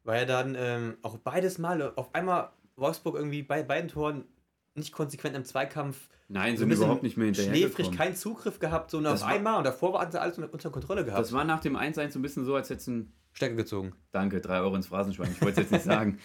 [0.02, 4.24] war ja dann ähm, auch beides Mal auf einmal Wolfsburg irgendwie bei beiden Toren
[4.74, 6.08] nicht konsequent im Zweikampf.
[6.28, 7.54] Nein, sind überhaupt nicht mehr hinterher.
[7.54, 11.20] Schläfrig, keinen Zugriff gehabt, so auf einmal und davor hatten sie alles unter Kontrolle gehabt.
[11.20, 13.92] Das war nach dem 1-1 so ein bisschen so, als hätten Stecker gezogen.
[14.10, 15.32] Danke, 3 Euro ins Phrasenschwein.
[15.32, 16.18] Ich wollte es jetzt nicht sagen.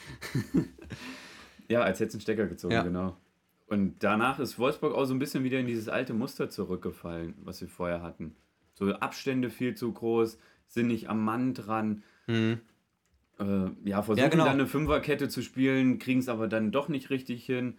[1.67, 2.83] ja, als hätten Stecker gezogen, ja.
[2.83, 3.17] genau.
[3.67, 7.62] Und danach ist Wolfsburg auch so ein bisschen wieder in dieses alte Muster zurückgefallen, was
[7.62, 8.35] wir vorher hatten.
[8.73, 12.03] So Abstände viel zu groß, sind nicht am Mann dran.
[12.25, 12.62] Mhm.
[13.39, 14.45] Äh, ja, versuchen ja, genau.
[14.45, 17.77] dann eine Fünferkette zu spielen, kriegen es aber dann doch nicht richtig hin.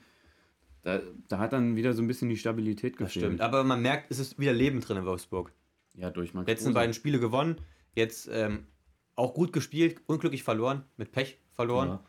[0.83, 3.01] Da, da, hat dann wieder so ein bisschen die Stabilität gefehlt.
[3.01, 5.53] Das stimmt, aber man merkt, es ist wieder Leben drin in Wolfsburg.
[5.95, 7.57] Ja, durch Max Letzten beiden Spiele gewonnen,
[7.95, 8.66] jetzt ähm,
[9.16, 11.88] auch gut gespielt, unglücklich verloren, mit Pech verloren.
[11.88, 12.05] Ja.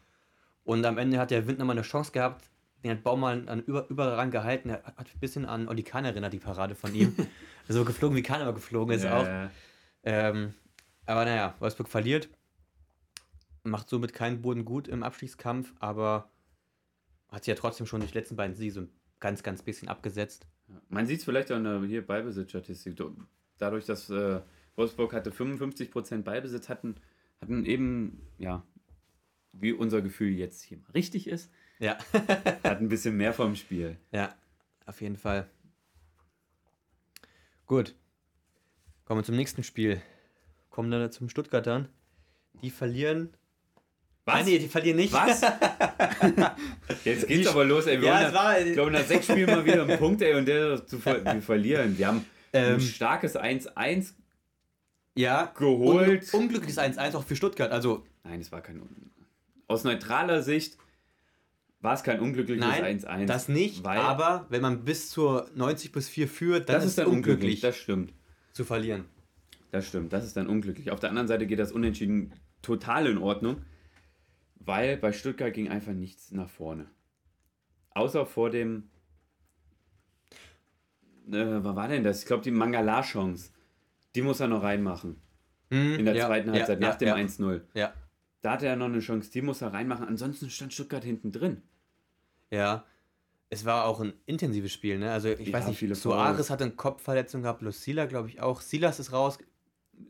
[0.63, 2.49] Und am Ende hat der Wind nochmal eine Chance gehabt.
[2.83, 4.69] Den hat Baumann an über, überall gehalten.
[4.69, 7.15] Er hat ein bisschen an Olli Kahn erinnert, die Parade von ihm.
[7.67, 9.25] so geflogen, wie Kahn aber geflogen ist ja, auch.
[9.25, 9.51] Ja.
[10.03, 10.53] Ähm,
[11.05, 12.29] aber naja, Wolfsburg verliert.
[13.63, 16.30] Macht somit keinen Boden gut im Abstiegskampf, aber
[17.31, 18.89] hat sie ja trotzdem schon durch die letzten beiden Siege so ein
[19.19, 20.45] ganz, ganz bisschen abgesetzt.
[20.89, 23.01] Man sieht es vielleicht an der hier Ballbesitzstatistik.
[23.57, 24.41] Dadurch, dass äh,
[24.75, 26.95] Wolfsburg hatte 55% Ballbesitz, hatten,
[27.39, 28.63] hatten eben, ja,
[29.53, 31.97] wie unser Gefühl jetzt hier mal richtig ist, ja.
[32.13, 33.97] hat ein bisschen mehr vom Spiel.
[34.11, 34.35] Ja,
[34.85, 35.49] auf jeden Fall.
[37.65, 37.95] Gut.
[39.05, 40.01] Kommen wir zum nächsten Spiel.
[40.69, 41.89] kommen dann zum Stuttgartern.
[42.61, 43.35] Die verlieren.
[44.25, 44.35] Was?
[44.35, 45.13] Nein, nee, die verlieren nicht.
[45.13, 45.41] Was?
[47.03, 47.99] Jetzt geht's die, aber los, ey.
[47.99, 50.47] Wir ja, es war, ich glaube, nach sechs Spielen mal wieder einen Punkt, ey, und
[50.47, 51.97] der zu ver wir verlieren.
[51.97, 54.13] Wir haben ähm, ein starkes 1-1
[55.15, 56.33] ja, geholt.
[56.33, 57.71] Un unglückliches 1-1 auch für Stuttgart.
[57.71, 58.81] Also, Nein, es war kein.
[59.67, 60.77] Aus neutraler Sicht
[61.79, 63.25] war es kein unglückliches 1-1.
[63.25, 66.95] Das nicht, aber wenn man bis zur 90 bis 4 führt, dann das ist es
[66.97, 67.61] dann unglücklich.
[67.61, 68.13] Das stimmt.
[68.53, 69.05] Zu verlieren.
[69.71, 70.91] Das stimmt, das ist dann unglücklich.
[70.91, 73.63] Auf der anderen Seite geht das Unentschieden total in Ordnung,
[74.65, 76.87] weil bei Stuttgart ging einfach nichts nach vorne.
[77.91, 78.89] Außer vor dem.
[81.27, 82.21] Äh, was war denn das?
[82.21, 83.51] Ich glaube, die Mangala-Chance.
[84.15, 85.21] Die muss er noch reinmachen.
[85.69, 87.61] Hm, in der ja, zweiten Halbzeit, ja, nach ja, dem 1-0.
[87.73, 87.93] Ja.
[88.41, 90.05] Da hatte er noch eine Chance, die muss er reinmachen.
[90.05, 91.61] Ansonsten stand Stuttgart hinten drin.
[92.49, 92.85] Ja.
[93.49, 95.11] Es war auch ein intensives Spiel, ne?
[95.11, 98.61] Also ich ja, weiß nicht, Soares hatte eine Kopfverletzung gehabt, Lucila glaube ich auch.
[98.61, 99.37] Silas ist raus.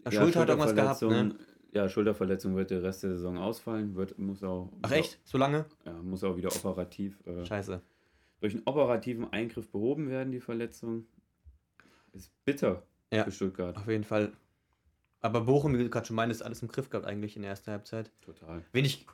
[0.05, 1.35] Ja, Schulter hat irgendwas gehabt, ne?
[1.73, 3.95] Ja, Schulterverletzung wird der Rest der Saison ausfallen.
[3.95, 5.19] Wird, muss auch, Ach echt?
[5.23, 5.65] So lange?
[5.85, 7.19] Ja, muss auch wieder operativ.
[7.25, 7.81] Äh, Scheiße.
[8.41, 11.05] Durch einen operativen Eingriff behoben werden, die Verletzung.
[12.11, 13.77] Ist bitter ja, für Stuttgart.
[13.77, 14.33] Auf jeden Fall.
[15.21, 17.71] Aber Bochum, wie du gerade schon meintest, alles im Griff gehabt eigentlich in der ersten
[17.71, 18.11] Halbzeit.
[18.21, 18.63] Total.
[18.73, 19.05] Wenn ich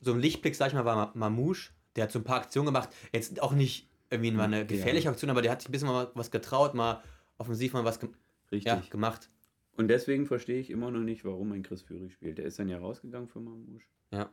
[0.00, 1.70] so ein Lichtblick, sag ich mal, war Mamouche.
[1.96, 2.90] Der hat so ein paar Aktionen gemacht.
[3.12, 6.10] Jetzt auch nicht irgendwie mal eine gefährliche Aktion, aber der hat sich ein bisschen mal
[6.14, 7.02] was getraut, mal
[7.38, 8.10] offensiv mal was ge
[8.50, 9.30] ja, gemacht.
[9.76, 12.38] Und deswegen verstehe ich immer noch nicht, warum ein Chris Führig spielt.
[12.38, 13.86] Der ist dann ja rausgegangen für Mamouche.
[14.12, 14.30] Ja.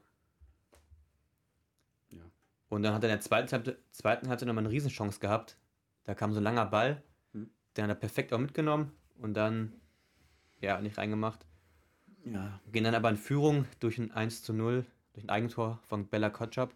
[2.09, 2.21] Ja.
[2.69, 5.57] Und dann hat er in der zweiten, zweiten Halbzeit nochmal eine Riesenchance gehabt.
[6.03, 7.01] Da kam so ein langer Ball.
[7.33, 7.49] Hm.
[7.75, 9.73] Den hat er perfekt auch mitgenommen und dann
[10.61, 11.45] ja, nicht reingemacht.
[12.25, 12.59] Ja.
[12.71, 16.29] Gehen dann aber in Führung durch ein 1 zu 0, durch ein Eigentor von Bella
[16.29, 16.73] Kotschap,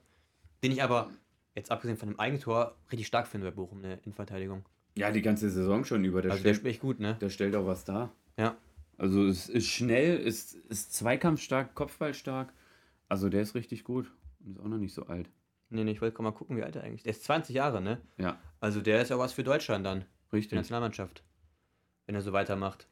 [0.64, 1.12] den ich aber,
[1.54, 4.66] jetzt abgesehen von dem Eigentor, richtig stark finde bei Bochum in der Innenverteidigung.
[4.98, 6.22] Ja, die ganze Saison schon über.
[6.22, 7.16] Der also stellt, der spielt gut, ne?
[7.22, 8.12] Der stellt auch was dar.
[8.38, 8.58] Ja.
[8.98, 12.54] Also es ist schnell, ist, ist zweikampfstark, kopfballstark.
[13.10, 15.30] Also der ist richtig gut und ist auch noch nicht so alt.
[15.70, 17.06] Nee, nee, ich wollte mal gucken, wie alt er eigentlich ist.
[17.06, 18.02] Der ist 20 Jahre, ne?
[18.18, 18.40] Ja.
[18.60, 20.06] Also der ist ja was für Deutschland dann.
[20.32, 20.50] Richtig.
[20.50, 21.24] Die Nationalmannschaft.
[22.06, 22.88] Wenn er so weitermacht.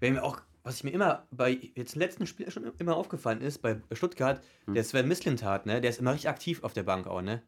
[0.00, 3.40] Wenn mir auch, was ich mir immer bei jetzt im letzten Spiel schon immer aufgefallen
[3.40, 4.74] ist, bei Stuttgart, hm.
[4.74, 7.42] der Sven Mislintat, ne, der ist immer richtig aktiv auf der Bank auch, ne?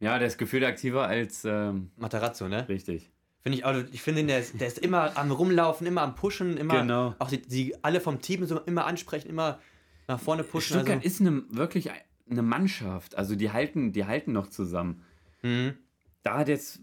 [0.00, 2.68] Ja, der ist gefühlt aktiver als ähm, Matarazzo, ne?
[2.68, 3.10] Richtig.
[3.42, 6.58] Finde ich auch, ich finde, der ist, der ist immer am Rumlaufen, immer am Pushen,
[6.58, 7.14] immer genau.
[7.18, 9.60] auch die, die alle vom Team so immer ansprechen, immer
[10.08, 10.74] nach vorne pushen.
[10.74, 11.06] Stuttgart also.
[11.06, 11.90] ist eine, wirklich
[12.30, 13.16] eine Mannschaft.
[13.16, 15.02] Also die halten, die halten noch zusammen.
[15.42, 15.74] Mhm.
[16.22, 16.80] Da hat jetzt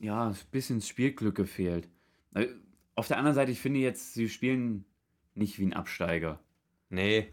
[0.00, 1.88] ja ein bisschen Spielglück gefehlt.
[2.34, 2.46] Äh,
[2.94, 4.84] auf der anderen Seite, ich finde jetzt, sie spielen
[5.34, 6.40] nicht wie ein Absteiger.
[6.88, 7.28] Nee.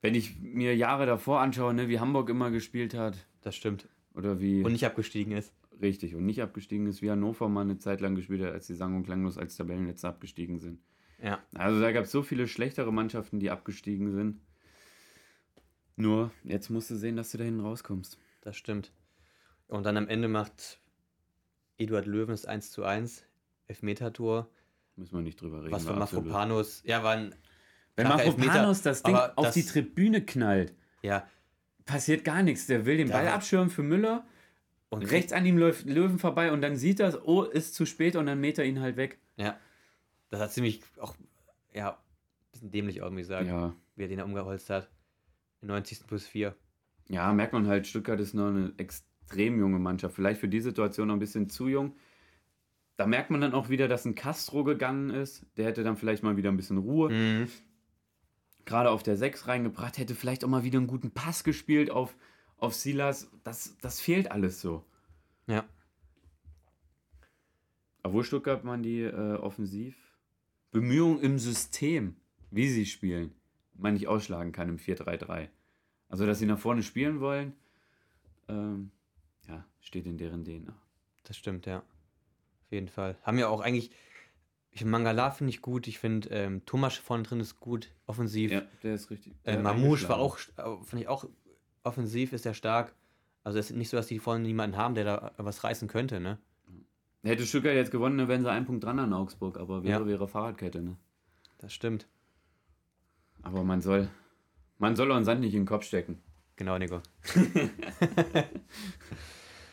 [0.00, 3.26] Wenn ich mir Jahre davor anschaue, ne, wie Hamburg immer gespielt hat.
[3.42, 3.88] Das stimmt.
[4.14, 4.62] Oder wie.
[4.62, 5.52] Und nicht abgestiegen ist.
[5.80, 8.74] Richtig, und nicht abgestiegen ist, wie Hannover mal eine Zeit lang gespielt hat, als sie
[8.74, 10.80] sang- und klanglos als Tabellenletzter abgestiegen sind.
[11.22, 11.42] Ja.
[11.54, 14.40] Also da gab es so viele schlechtere Mannschaften, die abgestiegen sind.
[15.96, 18.18] Nur, jetzt musst du sehen, dass du da hinten rauskommst.
[18.40, 18.92] Das stimmt.
[19.68, 20.80] Und dann am Ende macht
[21.78, 23.24] Eduard Löwen das 1 zu 1,
[23.68, 24.48] Elfmeter-Tor.
[24.96, 25.72] Müssen wir nicht drüber reden.
[25.72, 27.34] Was für Mafropanos, ja, war ein.
[27.96, 31.26] Wenn Mafropanos das Ding auf das, die Tribüne knallt, ja.
[31.84, 32.66] passiert gar nichts.
[32.66, 34.26] Der will den Ball abschirmen für Müller.
[34.90, 38.16] Und rechts an ihm läuft Löwen vorbei und dann sieht er, oh, ist zu spät
[38.16, 39.18] und dann mäht er ihn halt weg.
[39.36, 39.56] Ja.
[40.30, 41.14] Das hat ziemlich auch,
[41.72, 41.96] ja, ein
[42.52, 43.74] bisschen dämlich irgendwie sagen, ja.
[43.94, 44.90] wie er den da umgeholzt hat.
[45.62, 46.06] In 90.
[46.06, 46.56] plus 4.
[47.08, 50.14] Ja, merkt man halt, Stuttgart ist noch eine extrem junge Mannschaft.
[50.14, 51.94] Vielleicht für die Situation noch ein bisschen zu jung.
[52.96, 55.46] Da merkt man dann auch wieder, dass ein Castro gegangen ist.
[55.56, 57.10] Der hätte dann vielleicht mal wieder ein bisschen Ruhe.
[57.10, 57.48] Mhm.
[58.64, 62.14] Gerade auf der 6 reingebracht, hätte vielleicht auch mal wieder einen guten Pass gespielt auf,
[62.60, 63.30] auf Silas.
[63.44, 64.84] Das, das fehlt alles so.
[65.46, 65.64] Ja.
[68.02, 72.16] Obwohl Stuttgart man die äh, Offensivbemühungen im System,
[72.50, 73.34] wie sie spielen,
[73.74, 75.48] man nicht ausschlagen kann im 4-3-3.
[76.08, 77.54] Also, dass sie nach vorne spielen wollen,
[78.48, 78.90] ähm,
[79.48, 80.74] ja, steht in deren DNA.
[81.24, 81.78] Das stimmt, ja.
[81.78, 83.16] Auf jeden Fall.
[83.22, 83.90] Haben ja auch eigentlich.
[84.72, 85.88] Ich Mangala finde ich gut.
[85.88, 88.52] Ich finde ähm, Thomas vorne drin ist gut, offensiv.
[88.52, 89.34] Ja, der ist richtig.
[89.42, 91.28] Äh, Mamouche war auch, finde ich auch
[91.82, 92.94] offensiv ist er stark.
[93.42, 96.20] Also es ist nicht so, dass die vorne niemanden haben, der da was reißen könnte,
[96.20, 96.38] ne?
[97.22, 100.06] Hätte Stuttgart jetzt gewonnen, dann wären sie einen Punkt dran an Augsburg, aber wäre, ja.
[100.06, 100.96] wäre Fahrradkette, ne?
[101.58, 102.06] Das stimmt.
[103.42, 104.08] Aber man soll,
[104.78, 106.22] man soll auch Sand nicht in den Kopf stecken.
[106.56, 107.00] Genau, Nico.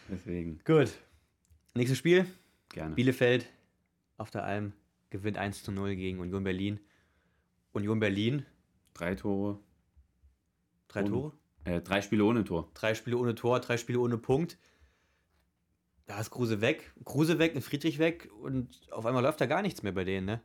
[0.09, 0.59] Deswegen.
[0.65, 0.93] Gut.
[1.73, 2.25] Nächstes Spiel.
[2.69, 2.95] Gerne.
[2.95, 3.45] Bielefeld
[4.17, 4.73] auf der Alm
[5.09, 6.79] gewinnt 1 zu 0 gegen Union Berlin.
[7.73, 8.45] Union Berlin.
[8.93, 9.59] Drei Tore.
[10.87, 11.33] Drei Tore?
[11.67, 12.69] Äh, drei Spiele ohne Tor.
[12.73, 14.57] Drei Spiele ohne Tor, drei Spiele ohne Punkt.
[16.05, 19.83] Da ist Kruse weg, Kruse weg, Friedrich weg und auf einmal läuft da gar nichts
[19.83, 20.41] mehr bei denen, ne?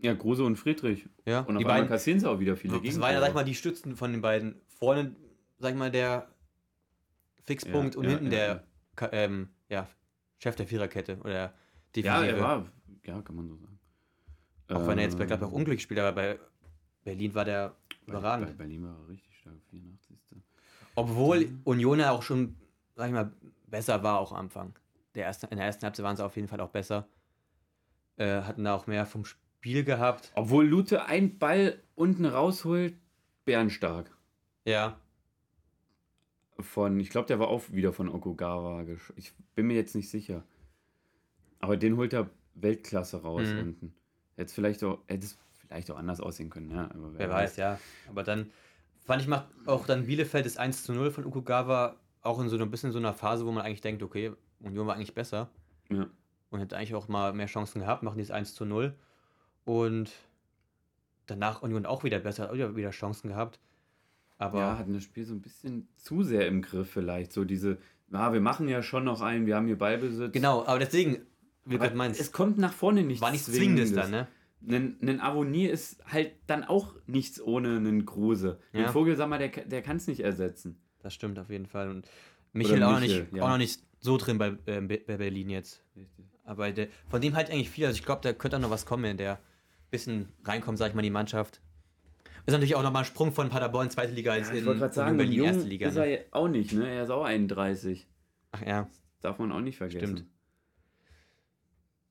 [0.00, 1.08] Ja, Kruse und Friedrich.
[1.24, 3.44] Ja, Und die beiden, kassieren sie auch wieder viele das waren ja, sag ich mal,
[3.44, 4.60] die Stützen von den beiden.
[4.68, 5.16] Vorne,
[5.58, 6.28] sag ich mal, der
[7.44, 8.64] Fixpunkt Ja, und ja, hinten ja, der
[9.00, 9.08] ja.
[9.12, 9.88] Ähm, ja,
[10.38, 11.54] Chef der Viererkette oder Ja,
[11.96, 12.26] Defensive.
[12.36, 12.66] er war,
[13.04, 13.78] ja, kann man so sagen.
[14.68, 16.38] Auch wenn er jetzt bei Ähm, Gladbach unglücklich spielt, aber bei
[17.04, 17.74] Berlin war der
[18.06, 18.48] bei- überragend.
[18.48, 20.07] Bei Berlin war er richtig stark, 84.
[20.98, 21.60] Obwohl Mhm.
[21.64, 22.56] Union ja auch schon,
[22.96, 23.30] sag ich mal,
[23.68, 24.74] besser war auch am Anfang.
[25.14, 27.06] Der erste, in der ersten Halbzeit waren sie auf jeden Fall auch besser.
[28.16, 30.32] Äh, hatten da auch mehr vom Spiel gehabt.
[30.34, 32.94] Obwohl Lute einen Ball unten rausholt,
[33.44, 34.10] bärenstark.
[34.64, 34.98] Ja.
[36.58, 38.84] Von, ich glaube, der war auch wieder von Okugawa.
[39.14, 40.42] Ich bin mir jetzt nicht sicher.
[41.60, 43.58] Aber den holt er Weltklasse raus Mhm.
[43.60, 43.94] unten.
[44.34, 46.86] Hätte es vielleicht auch, hätte es vielleicht auch anders aussehen können, ja.
[46.90, 47.78] Aber Wer weiß, ja.
[48.08, 48.50] Aber dann
[49.08, 52.58] fand ich, macht auch dann Bielefeld das 1 zu 0 von Ukugawa auch in so
[52.58, 55.48] ein bisschen so einer Phase, wo man eigentlich denkt, okay, Union war eigentlich besser
[55.88, 56.06] Ja.
[56.50, 58.94] und hätte eigentlich auch mal mehr Chancen gehabt, machen dieses 1 zu 0.
[59.64, 60.12] Und
[61.26, 63.58] danach Union auch wieder besser, hat auch wieder, Chancen gehabt.
[64.36, 67.32] Aber ja, hatten das Spiel so ein bisschen zu sehr im Griff vielleicht.
[67.32, 67.78] So diese,
[68.12, 70.32] ja, wir machen ja schon noch einen, wir haben hier Ballbesitz.
[70.32, 71.22] genau, aber deswegen,
[71.64, 74.28] wie gerade meinst, es kommt nach vorne nichts war nichts Zwingendes dann, ne?
[74.66, 78.58] Ein, ein Avonier ist halt dann auch nichts ohne einen Kruse.
[78.72, 78.92] Den Ja.
[78.92, 80.80] Vogelsammer, der, der kann es nicht ersetzen.
[81.00, 81.88] Das stimmt auf jeden Fall.
[81.88, 82.08] Und
[82.52, 83.42] Michael, auch, noch Michel, nicht, ja.
[83.44, 85.82] auch noch nicht so drin bei, ähm, bei Berlin jetzt.
[85.96, 86.24] Richtig.
[86.44, 87.86] Aber der, von dem halt eigentlich viel.
[87.86, 89.38] Also ich glaube, da könnte auch noch was kommen, der ein
[89.90, 91.60] bisschen reinkommt, sag ich mal, in die Mannschaft.
[92.46, 94.80] Ist natürlich auch nochmal ein Sprung von Paderborn zweite Liga als Ja, ich in, wollte
[94.80, 95.88] gerade sagen, Berlin erste Liga.
[95.88, 96.06] ist Ne?
[96.06, 96.88] er auch nicht, ne?
[96.88, 98.08] Er ist auch 31.
[98.52, 98.88] Ach ja.
[99.20, 100.16] Darf man auch nicht vergessen.
[100.16, 100.30] Stimmt.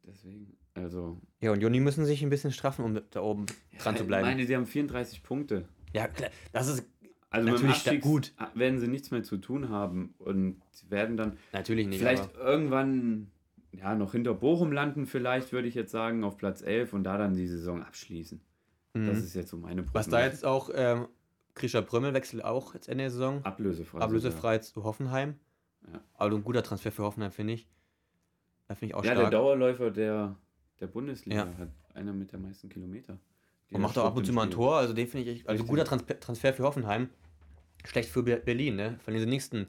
[0.04, 1.20] Deswegen, also.
[1.42, 3.46] Ja, und Juni müssen sich ein bisschen straffen, um da oben
[3.80, 4.28] dran Ja, zu bleiben.
[4.28, 5.68] Ich meine, sie haben 34 Punkte.
[5.94, 6.86] ja, klar, das ist
[7.30, 8.34] Also mit dem Natürlich Abstieg gut.
[8.56, 12.00] werden sie nichts mehr zu tun haben und sie werden dann natürlich nicht.
[12.00, 13.28] vielleicht aber, irgendwann
[13.72, 17.18] ja noch hinter Bochum landen, vielleicht würde ich jetzt sagen, auf Platz 11 und da
[17.18, 18.40] dann die Saison abschließen.
[18.94, 19.06] Mhm.
[19.08, 21.08] Das ist jetzt so meine was da jetzt auch, ähm,
[21.54, 23.44] Krischer Brömmel wechselt auch jetzt Ende der Saison.
[23.44, 24.00] ablösefrei.
[24.00, 25.36] Ablösefrei zu Hoffenheim.
[25.92, 26.00] Ja.
[26.16, 27.68] Aber ein guter Transfer für Hoffenheim, finde ich.
[28.68, 29.32] Da finde ich auch Ja, der stark.
[29.32, 30.36] Dauerläufer der,
[30.80, 31.58] der Bundesliga Ja.
[31.58, 33.18] hat einer mit der meisten Kilometer.
[33.72, 34.52] Und macht auch ab und zu mal ein.
[34.52, 34.78] Tor.
[34.78, 35.70] Also den finde ich echt, also Richtig.
[35.70, 37.10] guter Trans Transfer für Hoffenheim.
[37.86, 38.98] Schlecht für Be- Berlin, ne?
[39.04, 39.68] Von den nächsten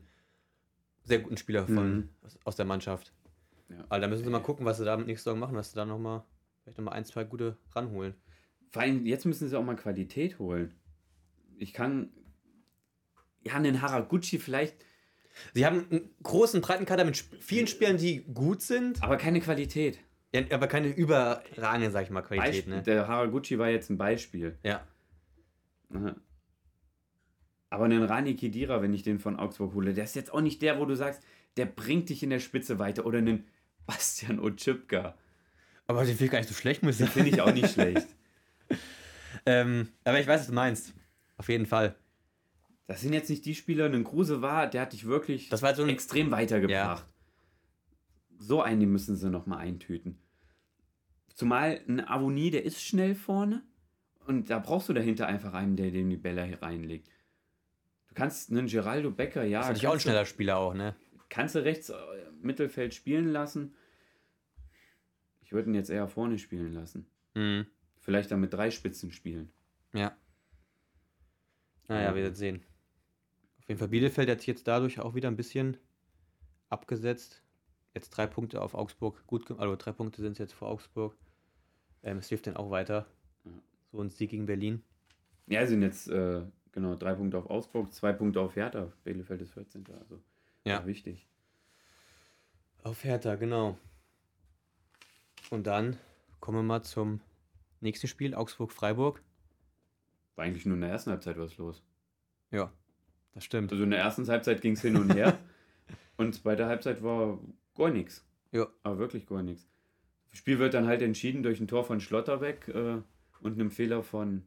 [1.05, 2.09] sehr guten Spieler von, Mhm.
[2.25, 3.13] aus, aus der Mannschaft.
[3.69, 3.85] Ja.
[3.89, 5.85] Also da müssen sie mal gucken, was sie da nächste Saison machen, dass sie da
[5.85, 6.23] nochmal
[6.63, 8.15] vielleicht nochmal ein, zwei gute ranholen.
[8.71, 10.75] Vor allem, jetzt müssen sie auch mal Qualität holen.
[11.59, 12.11] Ich kann.
[13.45, 14.77] Ja, einen Haraguchi vielleicht,
[15.55, 20.01] Sie haben einen großen, breiten Kader mit vielen Spielern, die gut sind, aber keine Qualität.
[20.35, 22.83] Ja, aber keine überragende, sag ich mal, Qualität, Beispiel, ne?
[22.83, 24.59] Der Haraguchi war jetzt ein Beispiel.
[24.63, 24.87] Ja.
[27.71, 30.61] Aber einen Rani Kedira, wenn ich den von Augsburg hole, der ist jetzt auch nicht
[30.63, 31.23] der, wo du sagst,
[31.57, 33.07] der bringt dich in der Spitze weiter.
[33.07, 33.47] Oder einen
[33.87, 35.15] Bastian Otschipka.
[35.87, 37.13] Aber den finde ich gar nicht so schlecht, muss ich sagen.
[37.13, 38.07] finde ich auch nicht schlecht.
[39.47, 40.95] Ähm, aber ich weiß, was du meinst.
[41.39, 41.95] Auf jeden Fall.
[42.87, 45.75] Das sind jetzt nicht die Spieler, ein Kruse war, der hat dich wirklich Das war
[45.75, 47.07] so ein extrem weitergebracht.
[48.39, 50.19] So einen müssen sie nochmal eintüten.
[51.35, 53.63] Zumal ein Avonie, der ist schnell vorne
[54.27, 57.09] und da brauchst du dahinter einfach einen, der dem die Bälle hier reinlegt.
[58.09, 60.95] Du kannst einen Geraldo Becker, ja, Das ist auch ein schneller Spieler auch, ne?
[61.29, 61.97] kannst du rechts äh,
[62.41, 63.75] Mittelfeld spielen lassen.
[65.41, 67.07] Ich würde ihn jetzt eher vorne spielen lassen.
[67.35, 67.67] Mhm.
[68.01, 69.51] Vielleicht dann mit drei Spitzen spielen.
[69.93, 70.17] Ja.
[71.89, 72.65] Naja, wir werden sehen.
[73.61, 75.79] Auf jeden Fall Bielefeld hat sich jetzt dadurch auch wieder ein bisschen
[76.69, 77.43] abgesetzt.
[77.95, 79.27] Jetzt drei Punkte auf Augsburg.
[79.27, 81.17] Gut, ge- also drei Punkte sind es jetzt vor Augsburg.
[82.03, 83.07] Ähm, es hilft dann auch weiter.
[83.45, 83.51] Ja.
[83.93, 84.83] So ein Sieg gegen Berlin.
[85.47, 88.93] Ja, sind jetzt äh, genau drei Punkte auf Augsburg, zwei Punkte auf Hertha.
[89.05, 89.85] Bielefeld ist 14.
[90.01, 90.21] Also
[90.65, 90.85] Ja.
[90.87, 91.27] wichtig.
[92.85, 93.79] Auf Hertha, genau.
[95.51, 95.97] Und dann
[96.41, 97.21] kommen wir mal zum
[97.81, 99.23] nächsten Spiel, Augsburg-Freiburg.
[100.37, 101.83] War eigentlich nur in der ersten Halbzeit was los.
[102.51, 102.71] Ja,
[103.35, 103.73] das stimmt.
[103.73, 105.39] Also in der ersten Halbzeit ging es hin und her.
[106.17, 107.39] und zweite Halbzeit war
[107.79, 108.25] gar nichts.
[108.53, 108.67] Ja.
[108.83, 109.67] Aber wirklich gar nichts.
[110.31, 112.99] Das Spiel wird dann halt entschieden durch ein Tor von Schlotterbeck äh,
[113.41, 114.43] und einem Fehler von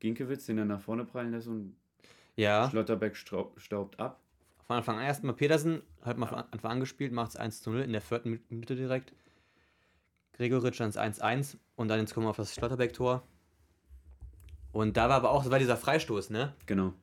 [0.00, 1.74] Ginkiewicz, den er nach vorne prallen lässt und
[2.36, 4.20] Ja, Schlotterbeck staubt ab.
[4.66, 7.70] von Anfang an erstmal Petersen, hat mal von Anfang an gespielt, macht es 1 zu
[7.70, 9.12] 0 in der vierten Min- Minute direkt.
[10.34, 13.22] Gregoritsch dann 1-1 und dann jetzt kommen wir auf das Schlotterbeck-Tor.
[14.72, 16.54] Und da war aber auch, das war dieser Freistoß, ne?
[16.66, 16.94] Genau.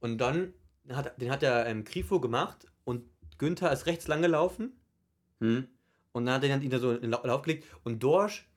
[0.00, 0.54] Und dann
[0.90, 3.04] hat, den hat der ähm, Grifo gemacht und
[3.36, 4.72] Günther ist rechts lang gelaufen
[5.40, 5.68] Hm?
[6.12, 8.48] und dann hat er ihn da so in den Lau- Lauf gelegt und Dorsch,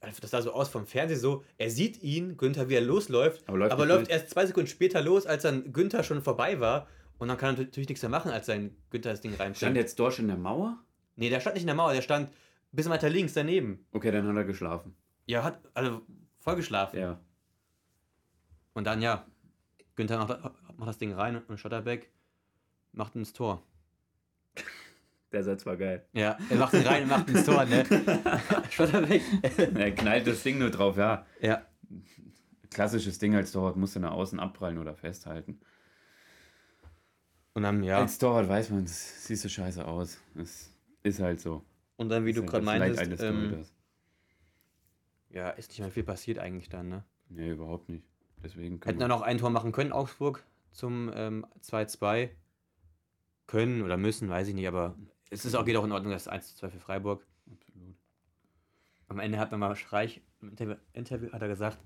[0.00, 3.56] das sah so aus vom Fernsehen so, er sieht ihn, Günther, wie er losläuft, Aber
[3.58, 6.86] läuft aber läuft erst zwei Sekunden später los, als dann Günther schon vorbei war
[7.18, 9.76] und dann kann er natürlich nichts mehr machen, als sein Günther das Ding Stand reinstellt.
[9.76, 10.78] jetzt Dorsch in der Mauer?
[11.16, 13.86] Nee, der stand nicht in der Mauer, der stand ein bisschen weiter links daneben.
[13.92, 14.94] Okay, dann hat er geschlafen.
[15.26, 16.02] Ja, hat, also
[16.40, 16.98] voll geschlafen.
[16.98, 17.18] Ja.
[18.74, 19.26] Und dann, ja,
[19.96, 20.38] Günther macht,
[20.76, 22.10] macht das Ding rein und Schotterbeck
[22.92, 23.62] macht ins Tor.
[25.32, 26.06] Der Satz war geil.
[26.12, 27.84] Ja, er macht ihn rein und macht ins Tor, ne?
[28.70, 29.22] Schotterbeck.
[29.74, 31.26] er knallt das Ding nur drauf, ja.
[31.40, 31.66] Ja.
[32.70, 35.60] Klassisches Ding als Torwart, musst du nach außen abprallen oder festhalten.
[37.52, 37.98] Und dann, ja.
[37.98, 40.18] Als Torwart weiß man, es siehst du scheiße aus.
[40.34, 40.70] Es
[41.02, 41.62] ist halt so.
[41.96, 43.64] Und dann, wie du gerade halt Leid meintest, ähm,
[45.30, 47.04] ja, ist nicht mehr viel passiert eigentlich dann, ne?
[47.28, 48.06] Nee, überhaupt nicht.
[48.42, 52.30] Deswegen können Hätten dann noch ein Tor machen können, Augsburg, zum ähm, 2-2.
[53.46, 54.94] Können oder müssen, weiß ich nicht, aber
[55.30, 57.26] es ist auch, geht auch in Ordnung, das 1-2 für Freiburg.
[57.50, 57.94] Absolut.
[59.08, 61.78] Am Ende hat man mal Streich, im Interview, Interview hat er gesagt,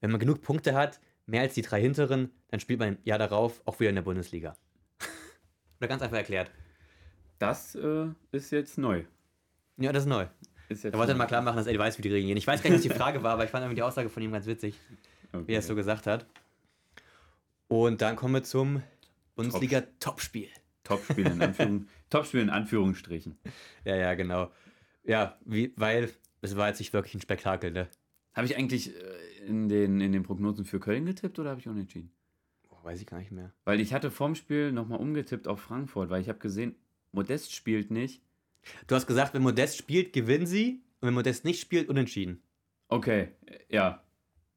[0.00, 3.18] wenn man genug Punkte hat, mehr als die drei hinteren, dann spielt man im Jahr
[3.18, 4.56] darauf auch wieder in der Bundesliga.
[5.80, 6.50] oder ganz einfach erklärt.
[7.38, 9.04] Das äh, ist jetzt neu.
[9.76, 10.26] Ja, das ist neu.
[10.68, 11.24] Ist Er wollte dann neu.
[11.24, 12.36] mal klar machen, dass Eddie weiß, wie die Regeln gehen.
[12.36, 14.22] Ich weiß gar nicht, was die Frage war, aber ich fand irgendwie die Aussage von
[14.22, 14.78] ihm ganz witzig,
[15.32, 15.44] Okay.
[15.48, 16.26] wie er es so gesagt hat.
[17.68, 18.82] Und dann kommen wir zum
[19.34, 20.48] Bundesliga-Topspiel.
[20.84, 23.36] Topspiel in, Anführung, Topspiel in Anführungsstrichen.
[23.84, 24.52] Ja, ja, genau.
[25.02, 27.88] Ja, wie, weil es war jetzt nicht wirklich ein Spektakel, ne?
[28.34, 31.68] Habe ich eigentlich äh, in den, in den Prognosen für Köln getippt oder habe ich
[31.68, 32.12] unentschieden?
[32.68, 33.52] Oh, weiß ich gar nicht mehr.
[33.64, 36.74] Weil ich hatte vorm Spiel nochmal umgetippt auf Frankfurt, weil ich habe gesehen,
[37.12, 38.22] Modest spielt nicht.
[38.86, 40.82] Du hast gesagt, wenn Modest spielt, gewinnen sie.
[41.00, 42.42] Und wenn Modest nicht spielt, unentschieden.
[42.88, 43.28] Okay,
[43.68, 44.02] ja.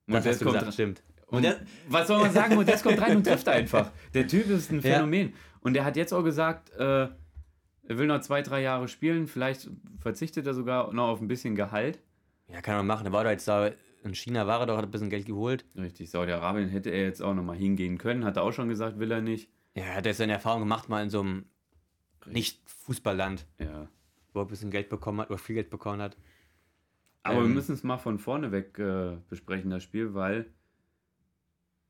[0.08, 1.04] Das hast du gesagt, stimmt.
[1.28, 2.56] Und Modest- was soll man sagen?
[2.56, 3.92] Modest kommt rein und trifft einfach.
[4.14, 4.96] Der Typ ist ein Ja.
[4.96, 5.34] Phänomen.
[5.62, 7.04] Und der hat jetzt auch gesagt, äh,
[7.90, 9.28] er will noch zwei, drei Jahre spielen.
[9.28, 12.00] Vielleicht verzichtet er sogar noch auf ein bisschen Gehalt.
[12.50, 13.06] Ja, kann man machen.
[13.06, 13.72] Er war doch jetzt da
[14.04, 15.66] in China, war er doch, hat ein bisschen Geld geholt.
[15.76, 18.24] Richtig, Saudi-Arabien hätte er jetzt auch nochmal hingehen können.
[18.24, 19.50] Hat er auch schon gesagt, will er nicht.
[19.76, 21.46] Ja, er hat jetzt seine Erfahrung gemacht, mal in so einem
[22.26, 23.88] Nicht-Fußballland, Ja.
[24.34, 26.18] wo er ein bisschen Geld bekommen hat, oder viel Geld bekommen hat.
[27.24, 27.54] Aber wir Ähm.
[27.54, 30.46] müssen es mal von vorne weg äh, besprechen, das Spiel, weil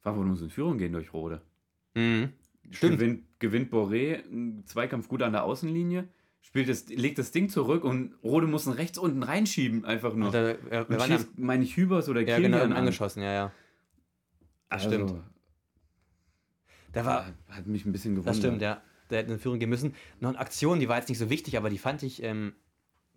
[0.01, 1.41] Frankfurt muss in Führung gehen durch Rode.
[1.95, 2.29] Mhm.
[2.71, 2.99] Stimmt.
[2.99, 6.07] Gewinnt, gewinnt Boré, einen Zweikampf gut an der Außenlinie,
[6.41, 10.31] spielt das, legt das Ding zurück und Rode muss ihn rechts unten reinschieben, einfach nur.
[10.31, 12.73] Da, ja, und schießt, meine ich, Hübers oder ja Kilian genau, an.
[12.73, 13.51] angeschossen, ja, ja.
[14.69, 15.13] Das Also, stimmt.
[16.91, 18.31] Da war, hat, mich ein bisschen gewundert.
[18.31, 18.81] das stimmt, ja.
[19.10, 19.93] Der hätte in Führung gehen müssen.
[20.19, 22.53] Noch eine Aktion, die war jetzt nicht so wichtig, aber die fand ich, ähm,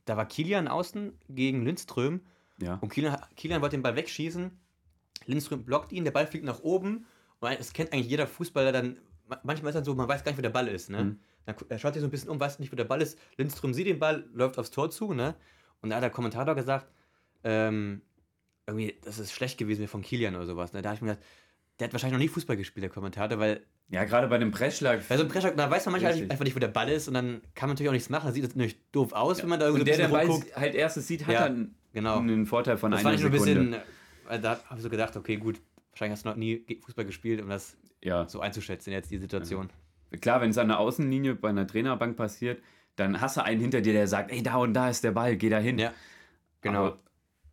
[0.04, 2.20] da war Kilian außen gegen Lindström
[2.60, 2.74] Ja.
[2.76, 4.50] und Kilian, Kilian wollte den Ball wegschießen.
[5.26, 7.06] Lindström blockt ihn, der Ball fliegt nach oben
[7.40, 8.98] und das kennt eigentlich jeder Fußballer dann.
[9.28, 10.90] ma- Manchmal ist dann so, man weiß gar nicht, wo der Ball ist.
[10.90, 11.04] Ne?
[11.04, 11.20] Mhm.
[11.46, 13.18] Dann er schaut sich so ein bisschen um, weiß nicht, wo der Ball ist.
[13.36, 15.34] Lindström sieht den Ball, läuft aufs Tor zu, ne?
[15.82, 16.86] Und da hat der Kommentator gesagt,
[17.44, 18.02] ähm,
[18.66, 20.72] irgendwie, das ist schlecht gewesen von Kilian oder sowas.
[20.72, 20.82] Ne?
[20.82, 21.24] Da habe ich mir gedacht,
[21.78, 25.00] der hat wahrscheinlich noch nie Fußball gespielt, der Kommentator, weil ja, gerade bei dem Pressschlag.
[25.08, 26.30] bei so einem Pressschlag, da weiß man manchmal Richtig.
[26.30, 28.26] einfach nicht, wo der Ball ist und dann kann man natürlich auch nichts machen.
[28.26, 30.28] Da sieht es natürlich doof aus, wenn man da irgendwie und der, so der ein
[30.28, 32.18] Ball halt erstes sieht, hat Ja, dann Genau.
[32.18, 33.70] einen Vorteil von Das einer fand ich nur ein Sekunde.
[33.70, 33.82] bisschen,
[34.38, 37.48] da habe ich so gedacht, okay, gut, wahrscheinlich hast du noch nie Fußball gespielt, um
[37.48, 38.28] das ja.
[38.28, 39.70] so einzuschätzen, jetzt die Situation.
[40.20, 42.60] Klar, wenn es an der Außenlinie bei einer Trainerbank passiert,
[42.96, 45.36] dann hast du einen hinter dir, der sagt, ey, da und da ist der Ball,
[45.36, 45.78] geh da hin.
[45.78, 45.92] Ja,
[46.60, 46.78] genau.
[46.86, 46.98] Aber,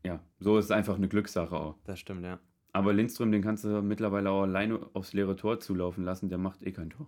[0.04, 1.76] ja, so ist es einfach eine Glückssache auch.
[1.86, 2.40] das stimmt, ja.
[2.74, 6.62] Aber Lindström, den kannst du mittlerweile auch alleine aufs leere Tor zulaufen lassen, der macht
[6.66, 7.08] eh kein Tor.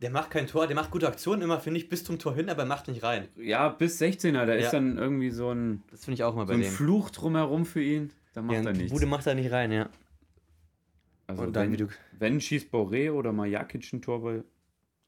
[0.00, 2.48] Der macht kein Tor, der macht gute Aktionen immer, finde ich, bis zum Tor hin,
[2.48, 3.28] aber er macht nicht rein.
[3.36, 4.60] Ja, bis 16er, da Ja.
[4.64, 6.70] ist dann irgendwie so ein, Das finde ich auch immer so bei ein dem.
[6.70, 8.92] Fluch drumherum für ihn, da macht ja, er nichts.
[8.92, 9.90] Bude macht er nicht rein, ja.
[11.26, 11.88] also Und dann, wenn, du.
[12.12, 14.44] wenn schießt Boré oder Majakic ein Tor bei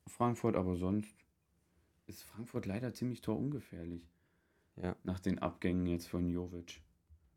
[0.08, 1.14] Frankfurt, aber sonst
[2.08, 4.02] ist Frankfurt leider ziemlich torungefährlich.
[4.74, 4.96] Ja.
[5.04, 6.80] Nach den Abgängen jetzt von Jovic.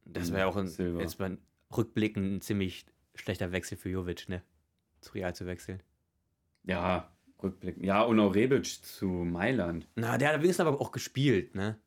[0.05, 0.99] Das wäre auch ein, Silva.
[1.01, 1.37] jetzt beim
[1.75, 4.41] Rückblicken ein ziemlich schlechter Wechsel für Jovic, ne?
[4.99, 5.83] Zu Real zu wechseln.
[6.63, 7.11] Ja,
[7.43, 7.77] Rückblick.
[7.83, 9.87] Ja, und auch Rebic zu Mailand.
[9.95, 11.77] Na, der hat wenigstens aber auch gespielt, ne?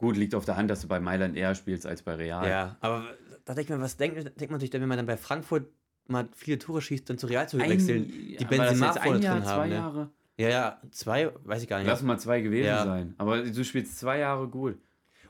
[0.00, 2.48] Gut, liegt auf der Hand, dass du bei Mailand eher spielst als bei Real.
[2.48, 3.04] Ja, aber
[3.44, 5.68] da denkt man, was denkt, denkt man sich denn, wenn man dann bei Frankfurt
[6.08, 8.08] mal viele Tore schießt, dann zu Real zu wechseln?
[8.08, 9.74] die Benzema jetzt vorne ein Jahr, drin zwei haben, ne?
[9.74, 10.10] Jahre.
[10.38, 11.86] Ja, ja, zwei, weiß ich gar nicht.
[11.86, 12.84] Lass mal zwei gewesen Ja.
[12.86, 13.14] sein.
[13.18, 14.78] Aber du spielst zwei Jahre gut.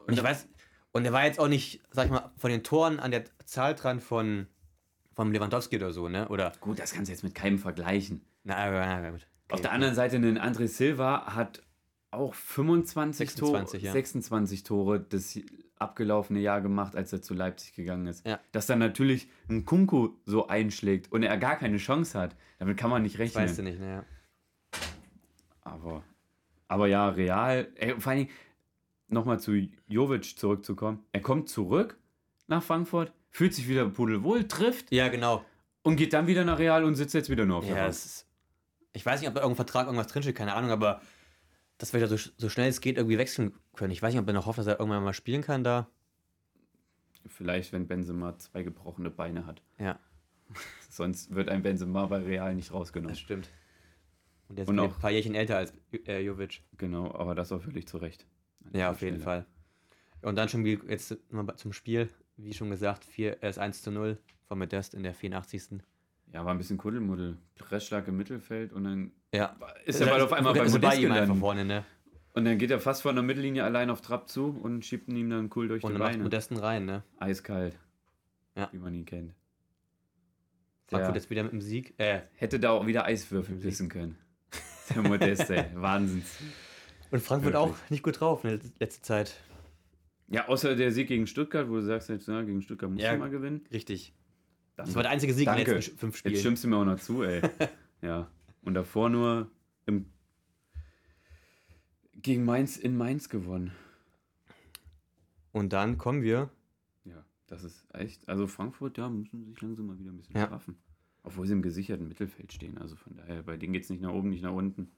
[0.07, 0.47] Und ich weiß,
[0.93, 3.75] und er war jetzt auch nicht, sag ich mal, von den Toren an der Zahl
[3.75, 4.47] dran von,
[5.15, 6.29] von Lewandowski oder so, ne?
[6.29, 8.21] Oder, Gut, das kannst du jetzt mit keinem vergleichen.
[8.45, 9.27] na, aber, na, gut.
[9.49, 11.61] Auf der anderen Seite, ein André Silva hat
[12.11, 13.93] auch 25 26, Tore, ja.
[13.93, 15.39] 26 Tore das
[15.79, 18.27] abgelaufene Jahr gemacht, als er zu Leipzig gegangen ist.
[18.27, 18.39] Ja.
[18.53, 22.91] Dass dann natürlich ein Kunku so einschlägt und er gar keine Chance hat, damit kann
[22.91, 23.45] man nicht rechnen.
[23.45, 23.89] Weißt du nicht, ne?
[23.89, 24.05] Ja.
[25.63, 26.05] Aber,
[26.69, 27.69] aber ja, real.
[27.77, 28.31] Ey, vor allen Dingen,
[29.09, 31.05] nochmal zu Jovic zurückzukommen.
[31.13, 31.99] Er kommt zurück
[32.47, 35.45] nach Frankfurt, fühlt sich wieder pudelwohl, trifft ja, genau.
[35.83, 37.97] und geht dann wieder nach Real und sitzt jetzt wieder nur auf der Ja, Bank.
[38.93, 41.01] ich weiß nicht, ob da irgendein Vertrag irgendwas drinsteht, keine Ahnung, aber
[41.81, 43.91] dass wir da so, so schnell es geht irgendwie wechseln können.
[43.91, 45.89] Ich weiß nicht, ob er noch hofft, dass er irgendwann mal spielen kann da.
[47.27, 49.63] Vielleicht, wenn Benzema zwei gebrochene Beine hat.
[49.79, 49.99] Ja.
[50.91, 53.13] Sonst wird ein Benzema bei Real nicht rausgenommen.
[53.13, 53.49] Das stimmt.
[54.49, 55.73] Und der ist Und ein paar Jährchen älter als
[56.07, 56.63] äh, Jovic.
[56.77, 58.27] Genau, aber das auch völlig zu Recht.
[58.75, 59.21] Ja, auf jeden.
[59.21, 59.47] Fall.
[60.21, 64.19] Und dann schon jetzt mal zum Spiel, wie schon gesagt, 4, äh, 1 zu 0
[64.49, 65.81] von Modest in der 84.
[66.33, 67.39] Ja, war ein bisschen Kuddelmuddel.
[67.57, 69.57] Pressschlag im Mittelfeld und dann Ja.
[69.85, 71.39] ist der Ball auf einmal bei Modest ihm gelandet.
[71.39, 71.85] vorne, ne?
[72.33, 75.31] Und dann geht er fast von der Mittellinie allein auf Trab zu und schiebt ihn
[75.31, 76.23] dann cool durch Und die Beine.
[76.23, 77.03] Modesten rein, ne?
[77.19, 77.79] Eiskalt.
[78.57, 78.69] Ja.
[78.73, 79.35] Wie man ihn kennt.
[80.89, 81.95] Frankfurt jetzt wieder mit dem Sieg.
[81.99, 84.17] Äh, hätte da auch wieder Eiswürfel pissen können.
[84.95, 85.67] Der Modest, ey.
[85.75, 86.37] Wahnsinns.
[87.13, 87.75] und Frankfurt Wirklich.
[87.75, 89.35] auch nicht gut drauf in der letzten Zeit.
[90.29, 93.13] Ja, außer der Sieg gegen Stuttgart, wo du sagst, jetzt, ja, gegen Stuttgart muss Ja.
[93.13, 93.65] du mal gewinnen.
[93.73, 94.15] Richtig.
[94.77, 95.65] Das war der einzige Sieg in Danke.
[95.65, 96.37] den letzten fünf Jetzt Spielen.
[96.37, 97.41] stimmst du mir auch noch zu, ey.
[98.03, 98.29] ja.
[98.63, 99.51] Und davor nur
[99.87, 100.07] im,
[102.15, 103.73] gegen Mainz in Mainz gewonnen.
[105.53, 106.51] Und dann kommen wir.
[107.05, 108.29] Ja, das ist echt.
[108.29, 110.47] Also Frankfurt, ja, müssen sich langsam mal wieder ein bisschen Ja.
[110.47, 110.77] straffen.
[111.23, 112.79] Obwohl sie im gesicherten Mittelfeld stehen.
[112.79, 114.91] Also von daher, bei denen geht es nicht nach oben, nicht nach unten.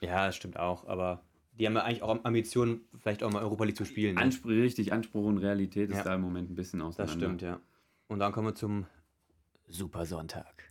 [0.00, 1.22] Ja, das stimmt auch, aber
[1.58, 4.14] die haben ja eigentlich auch Ambitionen, vielleicht auch mal Europa League zu spielen.
[4.14, 4.20] Ne?
[4.22, 5.98] Anspr richtig, Anspruch und Realität Ja.
[5.98, 7.14] ist da im Moment ein bisschen Das auseinander.
[7.26, 7.60] stimmt, ja.
[8.08, 8.86] Und dann kommen wir zum
[9.66, 10.67] Super Sonntag.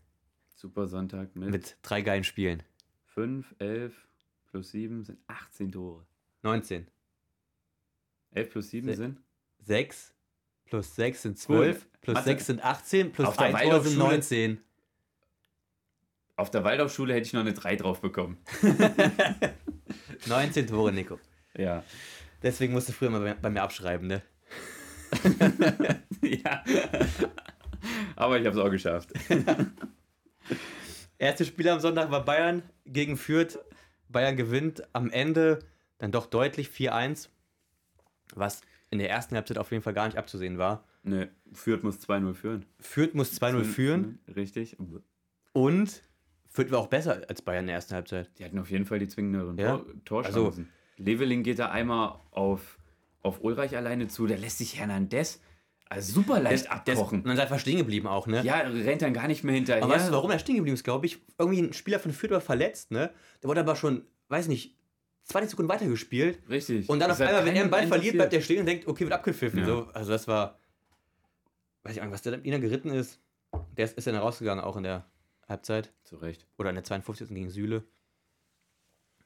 [0.60, 2.64] Super Sonntag mit, Mit drei geilen Spielen.
[3.14, 3.94] 5, 11
[4.50, 6.04] plus 7 sind 18 Tore.
[6.42, 6.88] 19.
[8.32, 9.22] 11 plus 7 Se- sind?
[9.60, 10.14] 6
[10.66, 12.26] plus 6 sind 12, plus Mathe.
[12.26, 14.62] 6 sind 18, plus Auf der 1 Tor sind Waldorfschule- 19.
[16.38, 18.38] Auf der Waldorfschule hätte ich noch eine 3 drauf bekommen.
[20.28, 21.20] 19 Tore, Nico.
[21.56, 21.84] Ja.
[22.44, 24.22] Deswegen musst du früher mal bei, bei mir abschreiben, ne?
[26.22, 26.64] ja.
[28.16, 29.12] Aber ich habe es auch geschafft.
[31.18, 33.60] Erstes Spiel am Sonntag war Bayern gegen Fürth.
[34.10, 35.60] Bayern gewinnt am Ende
[35.98, 37.30] dann doch deutlich 4-1,
[38.36, 40.84] was in der ersten Halbzeit auf jeden Fall gar nicht abzusehen war.
[41.04, 42.66] Ne, Fürth muss 2-0 führen.
[42.80, 44.78] Fürth muss 2-0 führen Richtig.
[45.54, 46.04] und
[46.50, 48.30] Fürth war auch besser als Bayern in der ersten Halbzeit.
[48.40, 49.78] Die hatten auf jeden Fall die zwingenderen Ja.
[49.78, 50.46] Tor Torchancen.
[50.46, 50.64] Also-
[51.00, 52.80] Leveling geht da einmal auf,
[53.22, 54.26] auf Ulreich alleine zu.
[54.26, 55.40] Da lässt sich Hernandez
[55.90, 57.20] also super leicht Der ist, abkochen.
[57.20, 58.42] und dann ist er einfach stehen geblieben auch, ne?
[58.44, 59.84] ja, rennt dann gar nicht mehr hinterher.
[59.84, 61.20] Aber weißt du, warum er stehen geblieben ist, glaube ich?
[61.38, 63.12] Irgendwie ein Spieler von Fürth war verletzt, ne?
[63.42, 64.76] Der wurde aber schon, weiß nicht,
[65.26, 66.40] 20 Sekunden weitergespielt.
[66.50, 66.90] Richtig.
[66.90, 68.88] Und dann Das auf einmal, wenn er den Ball verliert, bleibt er stehen und denkt,
[68.88, 69.60] okay, wird abgepfiffen.
[69.60, 69.66] Ja.
[69.66, 70.58] So, also das war,
[71.84, 73.20] weiß ich nicht, was der da wieder geritten ist.
[73.76, 75.06] Der ist, ist dann rausgegangen, auch in der
[75.48, 75.92] Halbzeit.
[76.04, 76.48] Zu Recht.
[76.58, 77.30] Oder in der 52.
[77.30, 77.84] gegen Süle.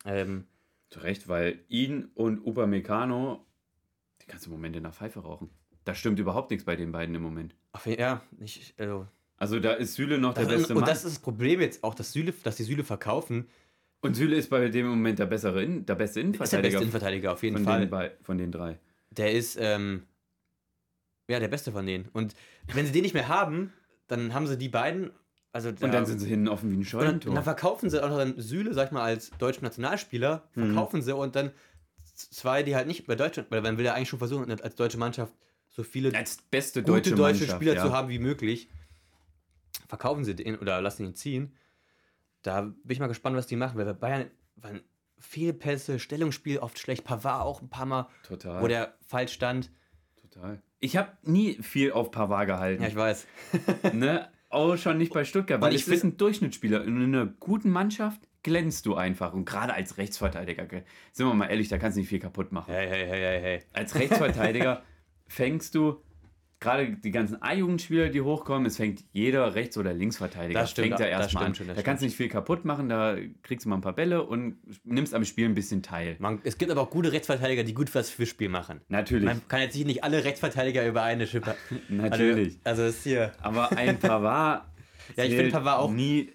[0.06, 0.48] Ähm,
[0.90, 3.46] Zu Recht, weil ihn und Upamecano,
[4.22, 5.50] die kannst du im Moment in der Pfeife rauchen.
[5.86, 7.56] Da stimmt überhaupt nichts bei den beiden im Moment.
[7.74, 9.08] ach, ja, nicht, also,
[9.38, 10.86] Also da ist Süle noch der beste und, und Mann.
[10.90, 13.48] das ist das Problem jetzt auch, dass, Süle, dass die Süle verkaufen.
[14.02, 16.84] Und Süle ist bei dem Moment der bessere, In der beste Ist der Innenverteidiger beste
[16.84, 17.88] Innenverteidiger auf jeden von, Fall.
[17.88, 18.80] den, von den drei.
[19.12, 20.04] Der ist, ähm,
[21.28, 22.10] ja, der beste von denen.
[22.14, 22.36] Und
[22.74, 23.74] wenn sie den nicht mehr haben,
[24.08, 25.12] dann haben sie die beiden.
[25.54, 27.30] Also Und dann sind sie hinten offen wie ein und Scheunentor.
[27.32, 30.66] und dann verkaufen sie auch noch dann Süle, sag ich mal, als deutschen Nationalspieler, Mhm.
[30.68, 31.52] verkaufen sie und dann
[32.16, 34.98] zwei, die halt nicht bei Deutschland, weil man will ja eigentlich schon versuchen, als deutsche
[34.98, 35.34] Mannschaft
[35.72, 37.82] so viele Als beste gute deutsche, deutsche Mannschaft, Spieler ja.
[37.84, 38.70] zu haben wie möglich.
[39.88, 41.56] Verkaufen sie den oder lassen ihn ziehen.
[42.42, 44.82] Da bin ich mal gespannt, was die machen, weil bei Bayern waren
[45.18, 48.62] Fehlpässe, Stellungsspiel oft schlecht, Pavard auch ein paar Mal, Total.
[48.62, 49.72] wo der falsch stand.
[50.20, 50.62] total.
[50.80, 52.82] Ich habe nie viel auf Pavard gehalten.
[52.82, 53.28] Ja, ich weiß.
[53.94, 54.30] ne?
[54.50, 56.84] Auch schon nicht bei Stuttgart, weil ich find- ein Durchschnittsspieler.
[56.84, 59.34] In einer guten Mannschaft glänzt du einfach.
[59.34, 60.68] Und gerade als Rechtsverteidiger,
[61.12, 62.74] sind wir mal ehrlich, da kannst du nicht viel kaputt machen.
[62.74, 63.60] Hey, hey, hey, hey, hey.
[63.74, 64.84] Als Rechtsverteidiger
[65.32, 66.02] fängst du,
[66.60, 70.60] gerade die ganzen A-Jugendspieler, die hochkommen, es fängt jeder Rechts- oder Linksverteidiger.
[70.60, 71.56] Das stimmt, fängt da erstmal an.
[71.56, 74.24] schon, da kannst du nicht viel kaputt machen, da kriegst du mal ein paar Bälle
[74.24, 76.18] und nimmst am Spiel ein bisschen teil.
[76.20, 78.82] Man, es gibt aber auch gute Rechtsverteidiger, die gut was fürs Spiel machen.
[78.90, 81.56] Natürlich, Man kann jetzt nicht alle Rechtsverteidiger über eine Schippe.
[81.90, 82.60] natürlich.
[82.64, 83.32] Also, also ist hier.
[83.42, 84.66] Aber ein Pavard.
[85.18, 86.32] Ja, ich finde Pavard auch- Nie,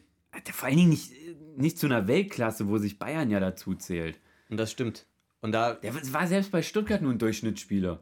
[0.53, 1.13] vor allen Dingen nicht,
[1.57, 4.19] nicht zu einer Weltklasse, wo sich Bayern ja dazu zählt.
[4.51, 5.07] Und das stimmt.
[5.41, 8.01] Und da, Der war selbst bei Stuttgart nur ein Durchschnittsspieler.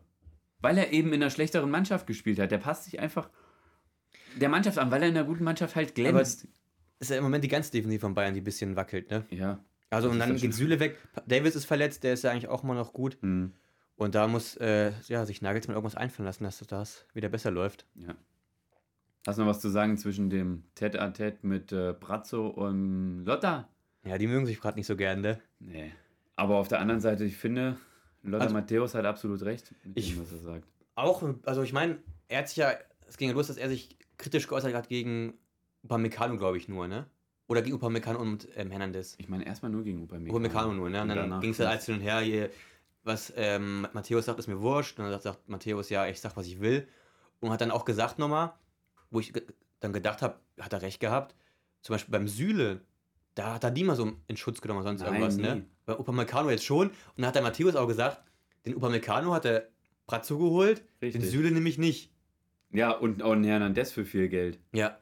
[0.65, 2.51] Weil er eben in einer schlechteren Mannschaft gespielt hat.
[2.51, 3.29] Der passt sich einfach
[4.37, 6.49] der Mannschaft an, weil er in einer guten Mannschaft halt glänzt.
[6.99, 9.25] ist ja im Moment die ganze Defensive von Bayern, die ein bisschen wackelt, ne?
[9.31, 9.63] ja.
[9.91, 10.99] Also und dann geht Süle weg.
[11.27, 13.19] Davis ist verletzt, der ist ja eigentlich auch immer noch gut.
[13.21, 13.53] Hm.
[13.95, 17.87] Und da muss äh, ja, sich Nagelsmann irgendwas einfallen lassen, dass das wieder besser läuft.
[17.95, 18.15] ja.
[19.27, 23.69] Hast du noch was zu sagen zwischen dem Tête-à-Tête mit äh, Brazzo und Lotta?
[24.05, 25.41] Ja, die mögen sich gerade nicht so gern, ne?
[25.61, 25.93] Nee.
[26.37, 27.79] Aber auf der anderen Seite, ich finde,
[28.25, 30.69] Lotta Also- Matthäus hat absolut recht mit Ich- dem, was er sagt.
[30.97, 31.99] Auch, also ich meine,
[32.29, 32.73] er hat sich ja,
[33.07, 35.35] es ging ja los, dass er sich kritisch geäußert hat gegen
[35.83, 37.07] Upamecano, glaube ich, nur, ne?
[37.47, 39.17] Oder gegen Upamecano und ähm, Hernandez.
[39.19, 40.31] Ich meine, erstmal nur gegen Upamecano.
[40.39, 41.03] Upamecano nur, ne?
[41.03, 42.51] Und dann ging es halt alles hin und her, hier,
[43.03, 44.99] was ähm, Matthäus sagt, ist mir wurscht.
[44.99, 46.89] Und dann sagt, sagt Matthäus, ja, ich sag, was ich will.
[47.41, 48.55] Und hat dann auch gesagt nochmal,
[49.11, 49.33] wo ich
[49.81, 51.35] dann gedacht habe, hat er recht gehabt.
[51.83, 52.81] Zum Beispiel beim Süle,
[53.35, 55.43] da hat er nie mal so in Schutz genommen oder sonst Nein, irgendwas, nie.
[55.43, 55.65] ne?
[55.87, 56.89] Bei Upamecano jetzt schon.
[56.89, 58.23] Und dann hat der Matthäus auch gesagt,
[58.67, 59.69] den Upamecano hat er
[60.07, 61.23] Pratzo geholt, Richtig.
[61.23, 62.11] den Süle nämlich nicht.
[62.71, 64.59] Ja, und auch ein Hernandez für viel Geld.
[64.73, 64.99] Ja,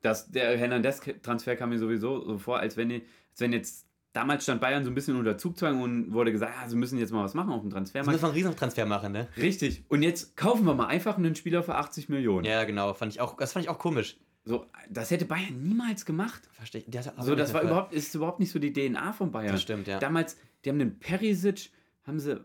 [0.00, 3.02] Das, der Hernandez-Transfer kam mir sowieso so vor, als wenn, die-
[3.32, 6.68] als wenn jetzt damals stand Bayern so ein bisschen unter Zugzwang und wurde gesagt, ja,
[6.68, 8.12] sie müssen jetzt mal was machen auf dem Transfermarkt.
[8.12, 9.26] muss man einen Riesentransfer machen, ne?
[9.36, 9.84] Richtig.
[9.88, 12.44] Und jetzt kaufen wir mal einfach einen Spieler für 80 Millionen.
[12.44, 14.16] Ja, genau, fand ich auch, das fand ich auch komisch.
[14.48, 16.48] So, das hätte Bayern niemals gemacht.
[16.52, 16.86] Verstehe ich.
[16.90, 19.52] der hat- So, das war überhaupt, ist überhaupt nicht so die DNA von Bayern.
[19.52, 19.98] Das stimmt, ja.
[19.98, 21.70] Damals, die haben den Perisic,
[22.06, 22.40] haben sie,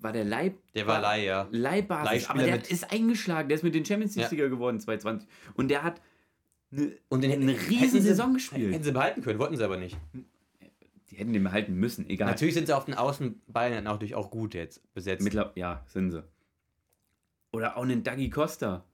[0.00, 0.54] war der Leib.
[0.76, 1.48] Der war Leih, ja.
[1.50, 4.20] Leihbasis, aber der ist eingeschlagen, der ist mit den Champions Ja.
[4.22, 6.00] League-Sieger geworden 2020 und der hat
[6.70, 8.72] eine, Und den eine hätten riesen Saison gespielt.
[8.72, 9.96] Hätten sie behalten können, wollten sie aber nicht.
[11.10, 12.28] Die hätten den behalten müssen, egal.
[12.28, 15.24] Natürlich sind sie auf den Außenbeinen natürlich auch gut jetzt besetzt.
[15.24, 16.22] Mittler ja, sind sie.
[17.50, 18.84] Oder auch einen Dagi Costa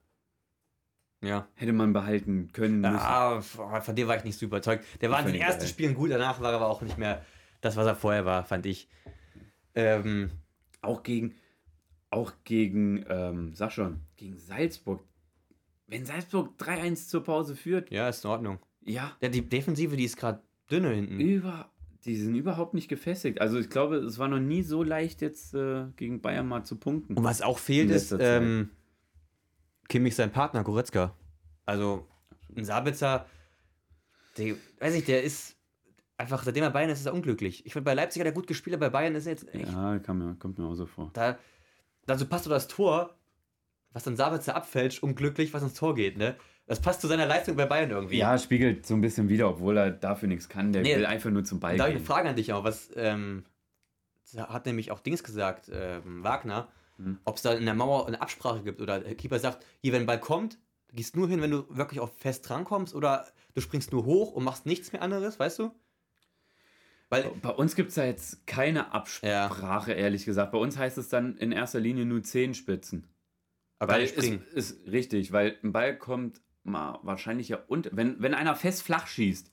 [1.26, 1.48] ja.
[1.54, 2.94] hätte man behalten können müssen.
[2.94, 4.84] Ja, von dem war ich nicht so überzeugt.
[5.00, 5.68] Der war in den ersten geil.
[5.68, 7.24] Spielen gut, danach war er aber auch nicht mehr
[7.60, 8.88] das, was er vorher war, fand ich.
[9.74, 10.30] Ähm,
[10.82, 11.34] Auch gegen,
[12.10, 15.02] auch gegen, ähm, sag schon, gegen Salzburg.
[15.86, 18.58] Wenn Salzburg 3-1 zur Pause führt, ja, ist in Ordnung.
[18.84, 21.20] ja, Ja, die Defensive, die ist gerade dünne hinten.
[21.20, 21.70] über,
[22.04, 23.40] die sind überhaupt nicht gefestigt.
[23.40, 26.76] Also ich glaube, es war noch nie so leicht jetzt äh, gegen Bayern mal zu
[26.76, 27.16] punkten.
[27.16, 28.70] Und was auch fehlt, ist ähm,
[29.88, 31.14] Kimmich sein Partner, Goretzka.
[31.66, 32.06] Also
[32.56, 33.26] ein Sabitzer,
[34.38, 35.56] der, weiß ich, der ist
[36.16, 37.66] einfach, seitdem er Bayern ist, ist er unglücklich.
[37.66, 39.68] Ich finde, bei Leipzig hat er gut gespielt, aber bei Bayern ist er jetzt echt,
[39.68, 41.10] Ja, mir, kommt mir auch so vor.
[41.14, 41.38] da,
[42.06, 43.14] dazu passt doch das Tor,
[43.92, 46.36] was dann Sabitzer abfälscht, unglücklich, was ins Tor geht, ne?
[46.66, 48.16] Das passt zu seiner Leistung bei Bayern irgendwie.
[48.16, 50.72] Ja, spiegelt so ein bisschen wieder, obwohl er dafür nichts kann.
[50.72, 52.64] Der Nee, will einfach nur zum Ball Da habe ich eine Frage an dich auch.
[52.64, 53.44] Was ähm,
[54.34, 57.18] hat nämlich auch Dings gesagt, ähm, Wagner, Hm.
[57.24, 60.02] ob es da in der Mauer eine Absprache gibt oder der Keeper sagt, hier, wenn
[60.02, 60.58] ein Ball kommt,
[60.92, 64.44] gehst nur hin, wenn du wirklich auch fest drankommst oder du springst nur hoch und
[64.44, 65.72] machst nichts mehr anderes, weißt du?
[67.10, 70.52] Weil, Bei uns gibt es da jetzt keine Absprache, ehrlich gesagt.
[70.52, 73.06] Bei uns heißt es dann in erster Linie nur Zehenspitzen.
[73.78, 74.44] aber Weil springen.
[74.52, 79.06] ist richtig, weil ein Ball kommt mal wahrscheinlich ja und wenn, wenn einer fest flach
[79.06, 79.52] schießt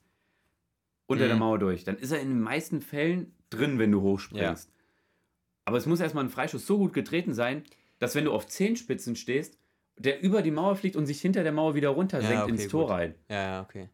[1.08, 1.30] unter Mhm.
[1.30, 4.72] der Mauer durch, dann ist er in den meisten Fällen drin, wenn du hochspringst.
[5.66, 7.64] Aber es muss erstmal ein Freischuss so gut getreten sein,
[8.00, 9.58] dass wenn du auf Zehenspitzen stehst,
[9.98, 12.52] der über die Mauer fliegt und sich hinter der Mauer wieder runter Ja, senkt okay,
[12.52, 12.92] ins Tor gut.
[12.92, 13.16] rein.
[13.30, 13.90] Ja, ja, okay.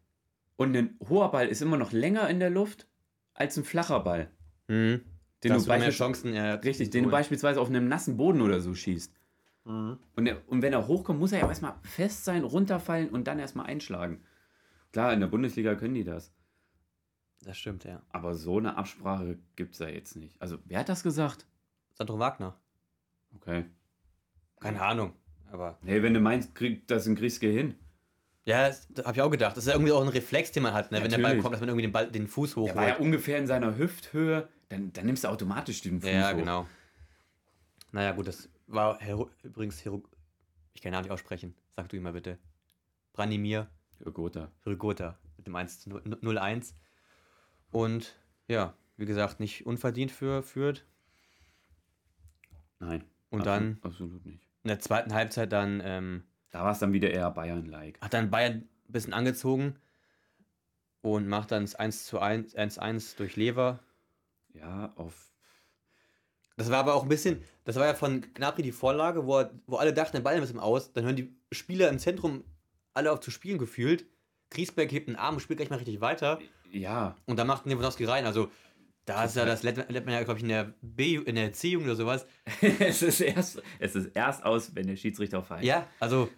[0.56, 2.86] Und ein hoher Ball ist immer noch länger in der Luft
[3.34, 4.30] als ein flacher Ball.
[4.68, 5.02] Mhm.
[5.44, 8.60] Den du mehr beispielsweise- Chancen, ja, Richtig, den du beispielsweise auf einem nassen Boden oder
[8.60, 9.12] so schießt.
[9.64, 9.98] Mhm.
[10.16, 13.38] Und, der, und wenn er hochkommt, muss er ja erstmal fest sein, runterfallen und dann
[13.38, 14.22] erstmal einschlagen.
[14.92, 16.32] Klar, in der Bundesliga können die das.
[17.44, 18.02] Das stimmt, ja.
[18.08, 20.40] Aber so eine Absprache gibt es da jetzt nicht.
[20.42, 21.46] Also, wer hat das gesagt?
[21.98, 22.56] Sandro Wagner.
[23.36, 23.64] Okay.
[24.60, 25.12] Keine Ahnung,
[25.52, 27.74] aber Hey, wenn du meinst, kriegt das ein Grieske hin.
[28.44, 29.56] ja, das habe ich auch gedacht.
[29.56, 31.02] Das ist ja irgendwie auch ein Reflex, den man hat, ne?
[31.02, 32.76] wenn der Ball kommt, dass man irgendwie den, Ball, den Fuß Der hochholt.
[32.76, 34.48] war ja ungefähr in seiner Hüfthöhe.
[34.70, 36.36] Dann, dann nimmst du automatisch den Fuß Ja, hoch.
[36.36, 36.66] genau.
[37.92, 40.02] Naja, gut, das war Hero, übrigens Hero,
[40.74, 41.54] ich kann ja nicht aussprechen.
[41.76, 42.38] Sag du ihm mal bitte.
[43.12, 43.68] Branimir
[44.04, 44.50] Ja, Gotha.
[44.64, 46.74] Hrigota mit dem 1 zu 0 0-1.
[47.70, 48.14] Und
[48.48, 50.84] ja, wie gesagt, nicht unverdient für Fürth.
[52.80, 53.04] Nein.
[53.30, 54.40] Und absolut, dann Absolut nicht.
[54.62, 58.00] in der zweiten Halbzeit dann ähm, Da war es dann wieder eher Bayern-like.
[58.00, 58.52] hat dann Bayern
[58.88, 59.76] ein bisschen angezogen
[61.02, 63.80] und macht dann das 1 zu 1, 1 durch Lever.
[64.54, 65.32] Ja, auf.
[66.56, 69.50] Das war aber auch ein bisschen, das war ja von Gnabry die Vorlage, wo, er,
[69.66, 70.92] wo alle dachten, der Ball ist im Aus.
[70.92, 72.42] Dann hören die Spieler im Zentrum
[72.94, 74.06] alle auf zu spielen gefühlt.
[74.50, 76.40] Griesbeck hebt einen Arm und spielt gleich mal richtig weiter.
[76.72, 78.26] Ja, Und dann macht Lewandowski rein.
[78.26, 78.50] Also,
[79.08, 81.88] da ist ja das, lernt man ja, glaube ich, in der, B, in der C-Jugend
[81.88, 82.26] oder sowas.
[82.60, 85.64] es, ist erst, es ist erst aus, wenn der Schiedsrichter pfeift.
[85.64, 86.28] Ja, also,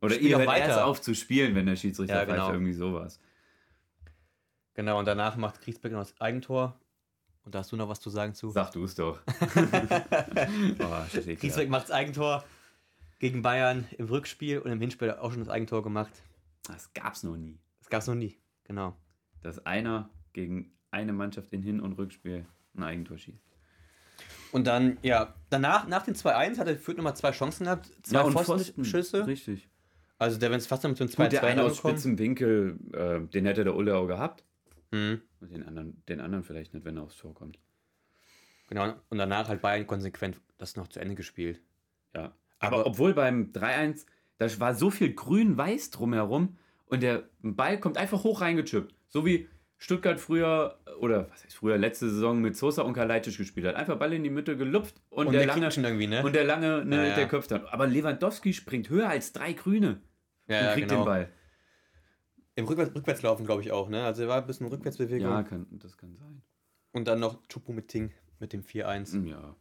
[0.00, 0.86] Oder ihr hört erst weiter.
[0.86, 2.36] auf zu spielen, wenn der Schiedsrichter Ja, pfeift.
[2.36, 2.52] genau.
[2.52, 3.20] Irgendwie sowas.
[4.74, 5.00] genau.
[5.00, 6.78] Und danach macht Griesbeck noch das Eigentor.
[7.44, 8.50] Und da hast du noch was zu sagen zu?
[8.50, 9.18] Sag du es doch.
[10.78, 12.44] oh, shit, Griesbeck macht das Eigentor
[13.18, 16.12] gegen Bayern im Rückspiel und im Hinspiel hat er auch schon das Eigentor gemacht.
[16.68, 17.58] Das gab's noch nie.
[17.80, 18.38] Das gab es noch nie.
[18.62, 18.96] Genau.
[19.42, 23.42] Dass einer gegen eine Mannschaft in Hin- und Rückspiel ein Eigentor schießt.
[24.52, 27.90] Und dann, ja, danach, nach den 2-1 hat er Fürth nochmal zwei Chancen gehabt.
[28.02, 29.26] Zwei Pfostenschüsse.
[29.26, 29.68] Richtig.
[30.18, 32.18] Also der, wenn es fast dann mit so einem Gut, der 2-2 eine aus spitzem
[32.18, 34.44] Winkel, äh, den hätte der Ulle auch gehabt.
[34.90, 35.22] Mhm.
[35.40, 37.58] Und den anderen, den anderen vielleicht nicht, wenn er aufs Tor kommt.
[38.68, 38.94] Genau.
[39.08, 41.60] Und danach halt Bayern konsequent das noch zu Ende gespielt.
[42.14, 42.36] Ja.
[42.58, 44.06] Aber, Aber- obwohl beim 3-1,
[44.38, 48.94] da war so viel grün-weiß drumherum und der Ball kommt einfach hoch reingechippt.
[49.08, 49.48] So wie
[49.82, 53.74] Stuttgart früher, oder was heißt früher, letzte Saison mit Sosa und Kalajdzic gespielt hat.
[53.74, 56.22] Einfach Ball in die Mitte gelupft und, Und der, der lange, kriegt schon irgendwie, ne?
[56.22, 57.14] und der lange, ne, Ja, ja.
[57.16, 57.66] der köpft dann.
[57.66, 60.00] Aber Lewandowski springt höher als drei Grüne
[60.46, 61.00] Ja, und ja, kriegt genau.
[61.00, 61.28] den Ball.
[62.54, 64.04] Im Rückwärts, Rückwärtslaufen, glaube ich, auch, ne?
[64.04, 65.28] Also er war ein bisschen Rückwärtsbewegung.
[65.28, 66.42] Ja, kann, das kann sein.
[66.92, 69.26] Und dann noch Chupo mit Ting mit dem 4-1.
[69.28, 69.56] Ja.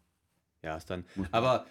[0.62, 1.04] Ja, ist dann.
[1.32, 1.66] Aber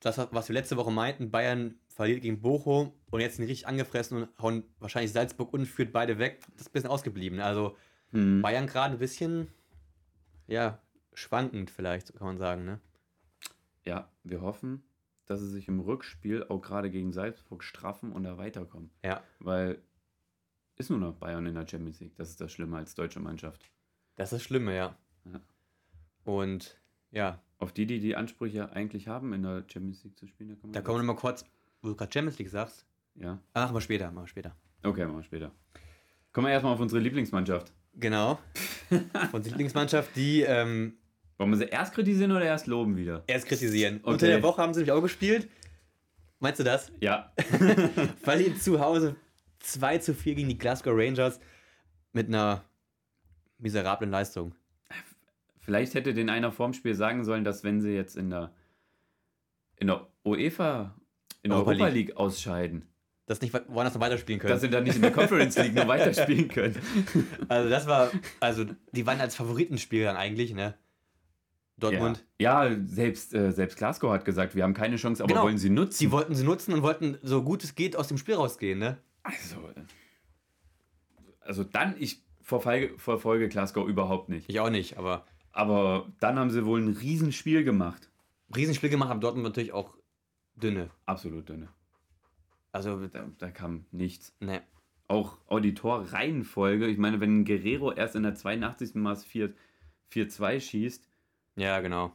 [0.00, 3.68] das, was wir letzte Woche meinten, Bayern verliert gegen Bochum und jetzt sind die richtig
[3.68, 6.40] angefressen und hauen wahrscheinlich Salzburg und führt beide weg.
[6.54, 7.38] Das ist ein bisschen ausgeblieben.
[7.38, 7.76] Also
[8.12, 8.42] Hm.
[8.42, 9.48] Bayern gerade ein bisschen,
[10.46, 10.78] ja,
[11.14, 12.80] schwankend vielleicht, kann man sagen, ne?
[13.84, 14.82] Ja, wir hoffen,
[15.26, 18.90] dass sie sich im Rückspiel auch gerade gegen Salzburg straffen und da weiterkommen.
[19.02, 19.22] Ja.
[19.40, 19.82] Weil
[20.76, 22.16] ist nur noch Bayern in der Champions League.
[22.16, 23.70] Das ist das Schlimme als deutsche Mannschaft.
[24.16, 24.96] Das ist das Schlimme, ja.
[25.24, 25.40] Ja.
[26.24, 30.48] Und ja, Auf die, die die Ansprüche eigentlich haben, in der Champions League zu spielen,
[30.50, 30.72] da kann man.
[30.72, 31.44] da kommen wir mal kurz,
[31.82, 32.86] wo du gerade Champions League sagst.
[33.14, 33.38] Ja.
[33.54, 34.56] Machen wir später, machen wir später.
[34.82, 35.52] Okay, machen wir später.
[36.32, 37.72] Kommen wir erstmal auf unsere Lieblingsmannschaft.
[37.94, 38.38] Genau.
[39.32, 40.94] Unsere Lieblingsmannschaft, die ähm,
[41.38, 43.24] Wollen wir sie erst kritisieren oder erst loben wieder?
[43.26, 43.96] erst kritisieren.
[44.02, 44.10] Okay.
[44.12, 45.48] Unter der Woche haben sie nämlich auch gespielt.
[46.38, 46.90] Meinst du das?
[47.00, 47.32] Ja.
[48.22, 49.16] Verlieren zu Hause
[49.60, 51.40] 2 zu 4 gegen die Glasgow Rangers
[52.12, 52.64] mit einer
[53.58, 54.54] miserablen Leistung.
[55.60, 58.52] Vielleicht hätte den einer vorm Spiel sagen sollen, dass wenn sie jetzt in der
[59.76, 60.94] in der UEFA
[61.42, 62.08] in der Europa Europa League.
[62.08, 62.88] League ausscheiden,
[63.26, 64.52] Dass nicht woanders noch weiterspielen können.
[64.52, 66.76] dass sie dann nicht in der Conference League noch weiterspielen können.
[67.48, 68.10] also das war,
[68.40, 70.74] also die waren als Favoritenspielgang eigentlich, ne?
[71.76, 72.24] Dortmund.
[72.38, 75.44] Ja, ja selbst, äh, selbst Glasgow hat gesagt, wir haben keine Chance, aber Genau.
[75.44, 75.98] wollen sie nutzen.
[76.00, 78.98] Die wollten sie nutzen und wollten so gut es geht aus dem Spiel rausgehen, ne?
[79.22, 79.80] also, äh,
[81.40, 84.48] also dann, ich verfolge, verfolge Glasgow überhaupt nicht.
[84.48, 88.10] Ich auch nicht, aber Aber dann haben sie wohl ein Riesenspiel gemacht.
[88.54, 89.94] Riesenspiel gemacht haben Dortmund natürlich auch
[90.56, 90.90] dünne.
[91.06, 91.68] Absolut dünne.
[92.72, 94.34] Also, Da, da kam nichts.
[94.40, 94.62] ne.
[95.08, 98.94] Auch, auch die Torreihenfolge, ich meine, wenn Guerrero erst in der 82.
[98.94, 99.52] Mal 4
[100.10, 101.08] 4-2 schießt
[101.56, 102.14] Ja, genau.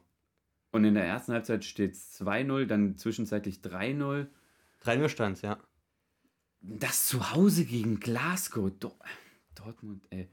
[0.71, 4.27] und in der ersten Halbzeit steht es 2-0, dann zwischenzeitlich 3-0.
[4.83, 5.57] 3-0 stand's, ja.
[6.61, 8.71] Das zu Hause gegen Glasgow.
[8.79, 8.93] Do
[9.55, 10.27] Dortmund, ey.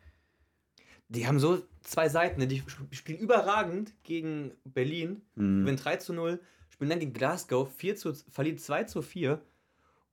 [1.08, 2.46] Die haben so zwei Seiten, ne?
[2.48, 5.60] die sp- spielen überragend gegen Berlin, Hm.
[5.60, 9.40] gewinnen 3 zu 0, spielen dann gegen Glasgow, 4 zu, verlieren 2 zu 4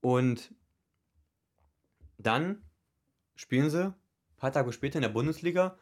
[0.01, 0.53] und
[2.17, 2.61] dann
[3.35, 3.95] spielen sie ein
[4.37, 5.77] paar Tage später in der Bundesliga,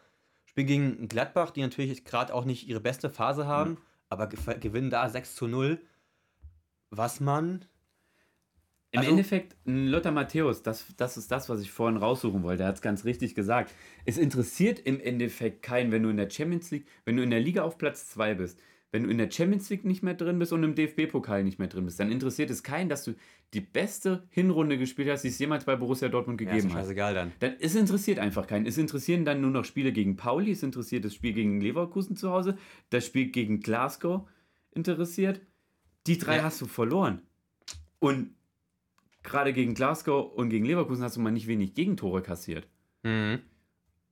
[0.45, 3.77] spielen gegen Gladbach, die natürlich gerade auch nicht ihre beste Phase haben,
[4.09, 5.81] aber ge- gewinnen da 6 zu 0,
[6.89, 7.65] was man
[8.91, 12.63] Im Also- Endeffekt, Lothar Matthäus, das, das ist das, was ich vorhin raussuchen wollte.
[12.63, 13.71] Er hat es ganz richtig gesagt.
[14.05, 17.39] Es interessiert im Endeffekt keinen, wenn du in der Champions League, wenn du in der
[17.39, 18.59] Liga auf Platz 2 bist,
[18.91, 21.67] wenn du in der Champions League nicht mehr drin bist und im DFB-Pokal nicht mehr
[21.67, 23.13] drin bist, dann interessiert es keinen, dass du
[23.53, 26.75] die beste Hinrunde gespielt hast, die es jemals bei Borussia Dortmund ja, ist gegeben doch
[26.75, 26.83] hat.
[26.85, 27.31] scheißegal dann.
[27.39, 28.65] Dann, es interessiert einfach keinen.
[28.65, 32.31] Es interessieren dann nur noch Spiele gegen Pauli, es interessiert das Spiel gegen Leverkusen zu
[32.31, 32.57] Hause,
[32.89, 34.27] das Spiel gegen Glasgow
[34.71, 35.41] interessiert.
[36.07, 36.43] Die drei Ja.
[36.43, 37.21] hast du verloren.
[37.99, 38.33] Und
[39.23, 42.67] gerade gegen Glasgow und gegen Leverkusen hast du mal nicht wenig Gegentore kassiert.
[43.03, 43.39] Mhm.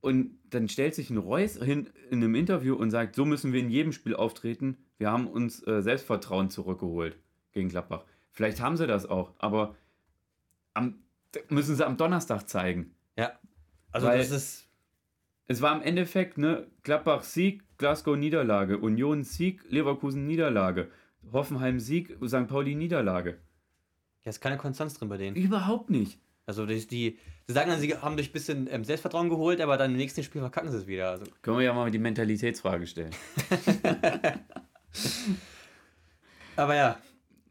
[0.01, 3.59] Und dann stellt sich ein Reus hin in einem Interview und sagt, so müssen wir
[3.59, 4.77] in jedem Spiel auftreten.
[4.97, 7.17] Wir haben uns äh, Selbstvertrauen zurückgeholt
[7.51, 8.05] gegen Gladbach.
[8.31, 9.75] Vielleicht haben sie das auch, aber
[10.73, 10.99] am,
[11.49, 12.93] müssen sie am Donnerstag zeigen.
[13.17, 13.31] Ja,
[13.91, 14.67] also Weil- das ist,
[15.47, 20.91] Es war im Endeffekt ne Gladbach Sieg, Glasgow Niederlage, Union Sieg, Leverkusen Niederlage,
[21.31, 22.47] Hoffenheim Sieg, St.
[22.47, 23.39] Pauli Niederlage.
[24.23, 25.35] ja, ist keine Konstanz drin bei denen.
[25.35, 26.19] Überhaupt nicht.
[26.47, 29.75] Also ist die, sie sagen dann, sie haben durch ein bisschen ähm, Selbstvertrauen geholt, aber
[29.75, 31.09] dann im nächsten Spiel verkacken sie es wieder.
[31.11, 33.11] Also, Können wir ja mal die Mentalitätsfrage stellen.
[36.55, 36.97] aber ja,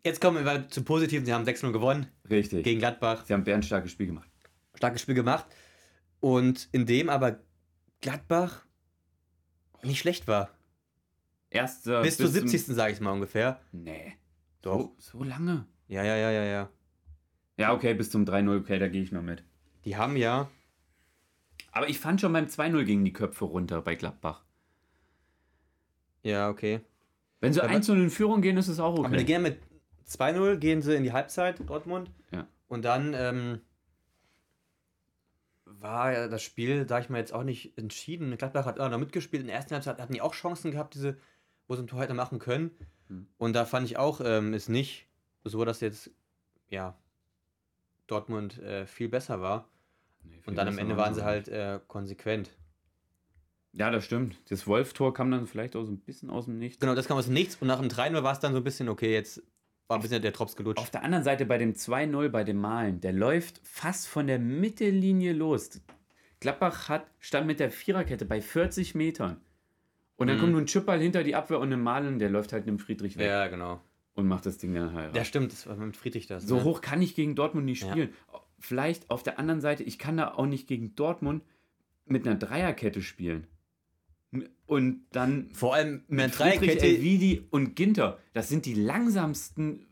[0.02, 1.26] jetzt kommen wir zu Positiven.
[1.26, 2.64] Sie haben 6-0 gewonnen Richtig.
[2.64, 3.26] gegen Gladbach.
[3.26, 4.30] Sie haben ein bärenstarkes Spiel gemacht.
[4.74, 5.44] Starkes Spiel gemacht.
[6.20, 7.40] Und in dem aber
[8.00, 8.64] Gladbach
[9.82, 10.50] nicht schlecht war.
[11.50, 12.74] Erster bis zur zum- 70.
[12.74, 13.60] sage ich mal ungefähr.
[13.72, 14.14] Nee.
[14.62, 14.90] Doch.
[14.98, 15.66] So, so lange?
[15.86, 16.70] Ja, ja, ja, ja, ja.
[17.56, 19.42] Ja, okay, bis zum 3-0, okay, da gehe ich noch mit.
[19.84, 20.48] Die haben ja,
[21.72, 24.44] Aber ich fand schon beim 2-0 gingen die Köpfe runter bei Gladbach.
[26.22, 26.80] ja, okay.
[27.40, 29.24] Wenn sie Aber- 1-0 in Führung gehen, ist es auch Aber die okay.
[29.24, 29.58] gehen mit
[30.06, 32.10] 2-0, gehen sie in die Halbzeit, Dortmund.
[32.32, 32.46] Ja.
[32.68, 33.60] Und dann ähm,
[35.64, 38.36] war ja das Spiel, sag ich mal, jetzt auch nicht entschieden.
[38.36, 39.42] Gladbach hat auch noch mitgespielt.
[39.42, 41.18] In der ersten Halbzeit hatten die auch Chancen gehabt, diese,
[41.68, 42.70] wo sie ein Tor hätte machen können.
[43.08, 43.26] Hm.
[43.38, 45.06] Und da fand ich auch, ähm, ist nicht
[45.44, 46.10] so, dass jetzt,
[46.70, 46.96] ja,
[48.06, 49.68] Dortmund äh, viel besser war.
[50.24, 52.50] Nee, viel Und dann am Ende waren sie halt äh, konsequent.
[53.72, 54.40] Ja, das stimmt.
[54.48, 56.80] Das Wolf-Tor kam dann vielleicht auch so ein bisschen aus dem Nichts.
[56.80, 57.56] Genau, das kam aus dem Nichts.
[57.56, 59.42] Und nach dem 3-0 war es dann so ein bisschen, okay, jetzt
[59.86, 60.80] war ein bisschen der Drops gelutscht.
[60.80, 64.38] Auf der anderen Seite bei dem 2-0 bei dem Malen, der läuft fast von der
[64.38, 65.82] Mittellinie los.
[66.40, 69.40] Gladbach hat, stand mit der Viererkette bei 40 Metern.
[70.16, 70.40] Und dann mhm.
[70.40, 73.18] kommt nur ein Chipball hinter die Abwehr und ein Malen, der läuft halt dem Friedrich
[73.18, 73.26] weg.
[73.26, 73.80] Ja, genau.
[74.16, 75.14] Und macht das Ding dann halt.
[75.14, 76.46] Ja, stimmt, das war mit Friedrich das.
[76.46, 76.64] So ne?
[76.64, 78.10] hoch kann ich gegen Dortmund nicht spielen.
[78.32, 78.40] Ja.
[78.58, 81.44] Vielleicht auf der anderen Seite, ich kann da auch nicht gegen Dortmund
[82.06, 83.46] mit einer Dreierkette spielen.
[84.64, 85.50] Und dann.
[85.52, 86.86] Vor allem mit einer Dreierkette.
[86.86, 88.18] Elvidi und Ginter.
[88.32, 89.86] Das sind die langsamsten.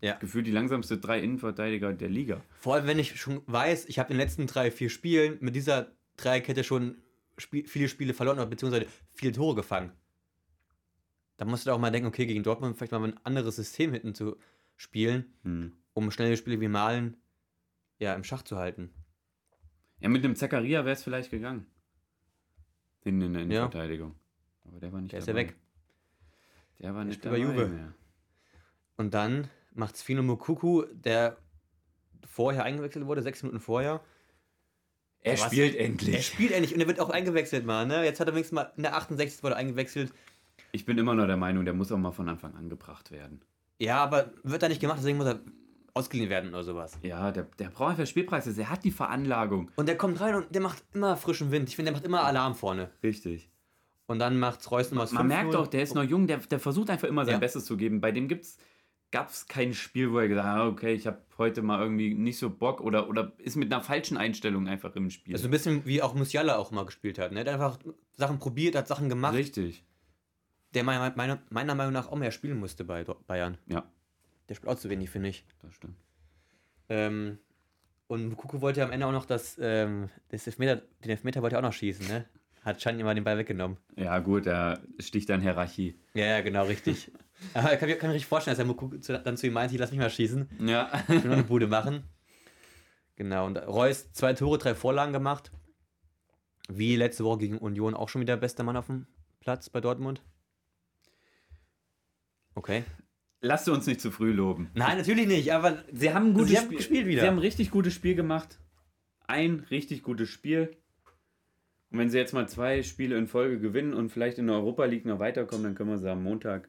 [0.00, 0.14] Ja.
[0.18, 2.40] Gefühlt die langsamste drei Innenverteidiger der Liga.
[2.60, 5.56] Vor allem, wenn ich schon weiß, ich habe in den letzten drei, vier Spielen mit
[5.56, 6.96] dieser Dreierkette schon
[7.38, 9.90] Spiel, viele Spiele verloren beziehungsweise viele Tore gefangen.
[11.36, 14.14] Da musst du auch mal denken, okay, gegen Dortmund vielleicht mal ein anderes System hinten
[14.14, 14.36] zu
[14.76, 15.72] spielen, hm.
[15.92, 17.16] um schnelle Spiele wie Malen
[17.98, 18.92] ja, im Schach zu halten.
[20.00, 21.66] Ja, mit dem Zakaria wäre es vielleicht gegangen.
[23.02, 24.10] Hinten in der Innenverteidigung.
[24.10, 24.70] Ja.
[24.70, 25.42] Aber der war nicht Der dabei.
[25.42, 25.56] ist ja weg.
[26.80, 27.66] Der war nicht der dabei Juve.
[27.68, 27.94] mehr.
[28.96, 31.36] Und dann macht Sfino Mokuku, der
[32.24, 34.02] vorher eingewechselt wurde, sechs Minuten vorher,
[35.24, 36.14] er spielt endlich.
[36.14, 38.04] Er spielt endlich und er wird auch eingewechselt mal, ne?
[38.04, 39.42] Jetzt hat er wenigstens mal in der 68.
[39.42, 40.12] wurde eingewechselt.
[40.74, 43.40] Ich bin immer noch der Meinung, der muss auch mal von Anfang an gebracht werden.
[43.78, 45.38] Ja, aber wird er nicht gemacht, deswegen muss er
[45.94, 46.98] ausgeliehen werden oder sowas.
[47.02, 49.70] Ja, der, der braucht einfach Spielpraxis, er hat die Veranlagung.
[49.76, 51.68] Und der kommt rein und der macht immer frischen Wind.
[51.68, 52.90] Ich finde, der macht immer Alarm vorne.
[53.04, 53.48] Richtig.
[54.06, 56.58] Und dann macht Reus nochmal Man, man merkt doch, der ist noch jung, der, der
[56.58, 57.38] versucht einfach immer sein ja.
[57.38, 58.00] Bestes zu geben.
[58.00, 58.58] Bei dem gibt's
[59.12, 62.14] gab es kein Spiel, wo er gesagt hat, ah, okay, ich habe heute mal irgendwie
[62.14, 65.34] nicht so Bock oder, oder ist mit einer falschen Einstellung einfach im Spiel.
[65.34, 67.30] Also ein bisschen wie auch Musiala auch mal gespielt hat.
[67.30, 67.44] Ne?
[67.44, 67.78] Er hat einfach
[68.16, 69.34] Sachen probiert, hat Sachen gemacht.
[69.34, 69.84] Richtig.
[70.74, 73.58] Der meiner, meiner, meiner Meinung nach auch mehr spielen musste bei Bayern.
[73.66, 73.84] Ja.
[74.48, 75.44] Der spielt auch zu wenig, finde ich.
[75.62, 75.96] Das stimmt.
[76.88, 77.38] Ähm,
[78.06, 81.60] und Kuku wollte am Ende auch noch das, ähm, das Elfmeter, den Elfmeter wollte er
[81.60, 82.26] auch noch schießen, ne?
[82.62, 83.76] Hat Chan immer den Ball weggenommen.
[83.96, 85.98] Ja, gut, er sticht dann Hierarchie.
[86.14, 87.12] Ja, ja, genau, richtig.
[87.54, 88.88] Aber ich kann, kann mir richtig vorstellen, dass er Muku
[89.24, 90.48] dann zu ihm meint, ich lass mich mal schießen.
[90.66, 90.90] Ja.
[91.08, 92.04] Ich will noch eine Bude machen.
[93.16, 95.50] Genau, und Reus zwei Tore, drei Vorlagen gemacht.
[96.68, 99.06] Wie letzte Woche gegen Union auch schon wieder bester Mann auf dem
[99.40, 100.22] Platz bei Dortmund.
[102.54, 102.84] Okay.
[103.40, 104.70] Lass uns nicht zu früh loben.
[104.74, 107.20] Nein, natürlich nicht, aber sie haben ein gutes sie Spiel gespielt wieder.
[107.20, 108.58] Sie haben ein richtig gutes Spiel gemacht.
[109.26, 110.76] Ein richtig gutes Spiel.
[111.90, 114.84] Und wenn sie jetzt mal zwei Spiele in Folge gewinnen und vielleicht in der Europa
[114.86, 116.68] League noch weiterkommen, dann können wir sie am Montag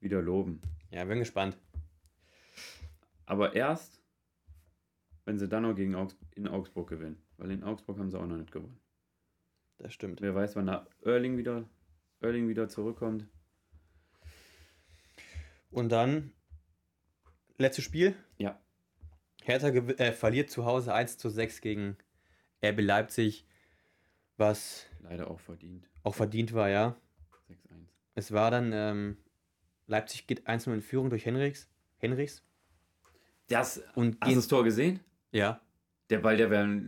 [0.00, 0.60] wieder loben.
[0.90, 1.56] Ja, bin gespannt.
[3.26, 4.02] Aber erst,
[5.24, 7.22] wenn sie dann noch gegen Augsburg, in Augsburg gewinnen.
[7.36, 8.80] Weil in Augsburg haben sie auch noch nicht gewonnen.
[9.78, 10.20] Das stimmt.
[10.20, 11.68] Wer weiß, wann da Erling wieder,
[12.20, 13.26] Erling wieder zurückkommt.
[15.70, 16.32] Und dann,
[17.58, 18.14] letztes Spiel.
[18.38, 18.60] Ja.
[19.42, 21.96] Hertha äh, verliert zu Hause 1 zu 6 gegen
[22.64, 23.46] RB Leipzig,
[24.36, 25.88] was leider auch verdient.
[26.02, 26.96] Auch verdient war, ja.
[27.48, 27.56] 6-1.
[28.14, 29.16] Es war dann ähm,
[29.86, 31.68] Leipzig geht 1-0 in Führung durch Henrichs.
[31.98, 32.42] Henrichs.
[33.48, 35.00] Das, und hast du das Tor gesehen?
[35.32, 35.60] Ja.
[36.08, 36.80] Der Ball, der wäre.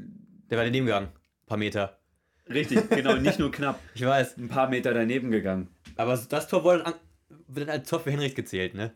[0.50, 1.08] Der war daneben gegangen.
[1.08, 1.98] Ein paar Meter.
[2.48, 3.80] Richtig, genau, nicht nur knapp.
[3.94, 4.36] ich weiß.
[4.38, 5.68] Ein paar Meter daneben gegangen.
[5.96, 6.94] Aber das Tor wurde dann,
[7.54, 8.92] wird dann als Tor für Henrichs gezählt, ne?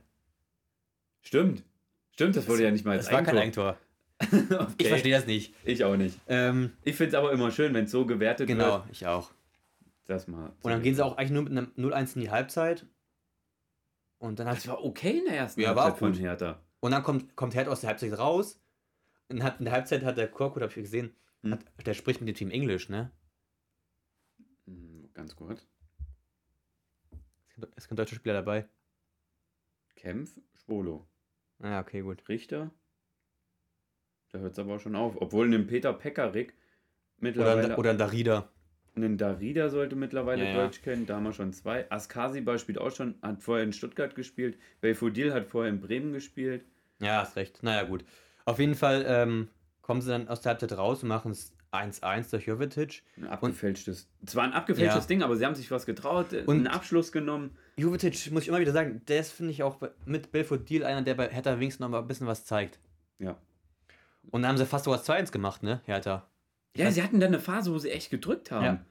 [1.23, 1.65] Stimmt.
[2.13, 3.77] Stimmt, das wurde das, ja nicht mal als Das war kein Eigentor.
[4.21, 4.73] okay.
[4.79, 5.55] Ich verstehe das nicht.
[5.65, 6.19] Ich auch nicht.
[6.29, 8.83] Ähm, ich finde es aber immer schön, wenn es so gewertet genau, wird.
[8.83, 9.31] Genau, ich auch.
[10.07, 10.53] Das mal.
[10.63, 12.87] Und dann gehen sie auch eigentlich nur mit einem 0-1 in die Halbzeit
[14.19, 16.61] und dann hat das war okay in der ersten ja, Halbzeit von Hertha.
[16.81, 18.61] Und dann kommt, kommt Hertha aus der Halbzeit raus.
[19.29, 21.53] Und in der Halbzeit hat der Korkut, habe ich gesehen, hm.
[21.53, 23.11] hat, der spricht mit dem Team Englisch, ne?
[24.67, 25.35] Hm, ganz
[27.57, 27.73] gut.
[27.77, 28.67] Es sind deutsche Spieler dabei.
[29.97, 31.07] Kempf, Schwolo.
[31.61, 32.29] Ah, okay, gut.
[32.29, 32.71] Richter.
[34.33, 35.21] Da hört es aber auch schon auf.
[35.21, 36.55] Obwohl ein Peter Pekarik
[37.19, 37.67] mittlerweile.
[37.67, 38.51] Oder, oder ein Darida.
[38.95, 40.83] Einen Darida sollte mittlerweile ja, Deutsch ja.
[40.85, 41.91] kennen, da haben wir schon zwei.
[41.91, 44.59] Askasiba spielt auch schon, hat vorher in Stuttgart gespielt.
[44.81, 46.65] Belfodil hat vorher in Bremen gespielt.
[46.99, 47.63] Ja, hast recht.
[47.63, 48.05] Naja, gut.
[48.47, 49.49] Auf jeden Fall ähm,
[49.83, 53.03] kommen sie dann aus der Halbzeit raus und machen es 1-1 durch Jovetic.
[53.17, 54.09] Ein abgefälschtes.
[54.21, 55.09] Und, zwar ein abgefälschtes ja.
[55.09, 57.57] Ding, aber sie haben sich was getraut, äh, und einen Abschluss genommen.
[57.77, 61.15] Jovetic, muss ich immer wieder sagen, der ist, finde ich, auch mit Belfodil einer, der
[61.15, 62.79] bei Hertha wenigstens noch mal ein bisschen was zeigt.
[63.19, 63.37] Ja.
[64.31, 66.27] Und dann haben sie fast sowas 2-1 gemacht, ne, Hertha.
[66.77, 68.65] Ja, sie hatten dann eine Phase, wo sie echt gedrückt haben.
[68.65, 68.85] Ja.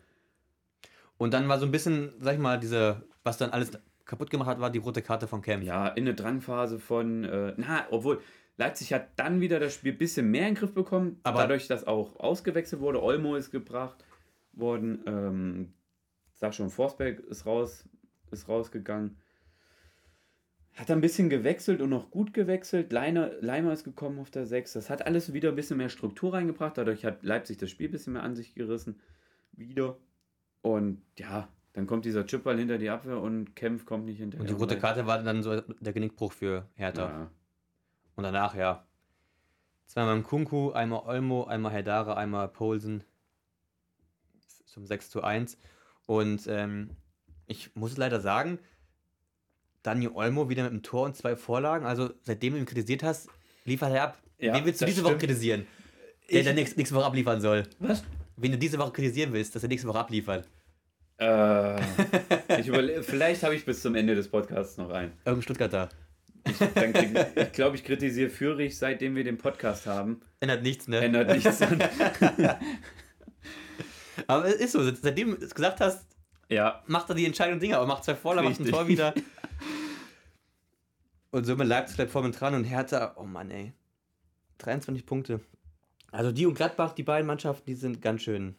[1.17, 3.71] Und dann war so ein bisschen, sag ich mal, diese, was dann alles
[4.05, 5.63] kaputt gemacht hat, war die rote Karte von Camp.
[5.63, 8.21] Ja, in der Drangphase von, äh, na, obwohl
[8.57, 11.67] Leipzig hat dann wieder das Spiel ein bisschen mehr in den Griff bekommen, aber dadurch,
[11.67, 13.03] dass auch ausgewechselt wurde.
[13.03, 14.03] Olmo ist gebracht
[14.53, 15.03] worden.
[15.05, 15.73] Ähm,
[16.35, 17.87] sag schon, Forsberg ist raus,
[18.31, 19.17] ist rausgegangen.
[20.73, 22.91] Hat ein bisschen gewechselt und noch gut gewechselt.
[22.91, 24.73] Leiner, Leimer ist gekommen auf der 6.
[24.73, 26.77] Das hat alles wieder ein bisschen mehr Struktur reingebracht.
[26.77, 28.99] Dadurch hat Leipzig das Spiel ein bisschen mehr an sich gerissen.
[29.53, 29.97] Wieder.
[30.61, 34.41] Und ja, dann kommt dieser Chipball hinter die Abwehr und Kempf kommt nicht hinterher.
[34.41, 37.09] Und die rote Karte war dann so der Genickbruch für Hertha.
[37.09, 37.31] Ja.
[38.15, 38.85] Und danach, ja.
[39.85, 43.03] Zweimal Kunku, einmal Olmo, einmal Herdare, einmal Poulsen.
[44.65, 45.57] zum 6 zu 1.
[46.05, 46.91] Und ähm,
[47.45, 48.59] ich muss leider sagen,
[49.83, 51.85] Dani Olmo wieder mit einem Tor und zwei Vorlagen.
[51.85, 53.29] Also seitdem du ihn kritisiert hast,
[53.65, 54.21] liefert er ab.
[54.39, 55.13] Ja, Wen willst du diese stimmt.
[55.13, 55.67] Woche kritisieren?
[56.31, 57.63] Der, der nächste, nächste Woche abliefern soll.
[57.79, 58.03] Was?
[58.35, 60.49] Wen du diese Woche kritisieren willst, dass er nächste Woche abliefert.
[61.17, 61.79] Äh,
[62.59, 62.69] ich
[63.05, 65.13] vielleicht habe ich bis zum Ende des Podcasts noch einen.
[65.23, 65.89] Irgendein Stuttgarter.
[66.47, 70.21] Ich, ich glaube, ich kritisiere Führig, seitdem wir den Podcast haben.
[70.39, 70.99] Ändert nichts, ne?
[70.99, 71.61] Ändert nichts.
[74.27, 76.05] aber es ist so, seitdem du es gesagt hast,
[76.49, 76.83] ja.
[76.85, 79.13] macht er die entscheidenden Dinge, aber macht zwei Vorlagen, macht ein Tor wieder.
[81.31, 83.73] Und somit Leipzig bleibt vorne dran und Hertha, oh Mann, ey.
[84.59, 85.41] 23 Punkte.
[86.09, 88.55] Also die und Gladbach, die beiden Mannschaften, die sind ganz schön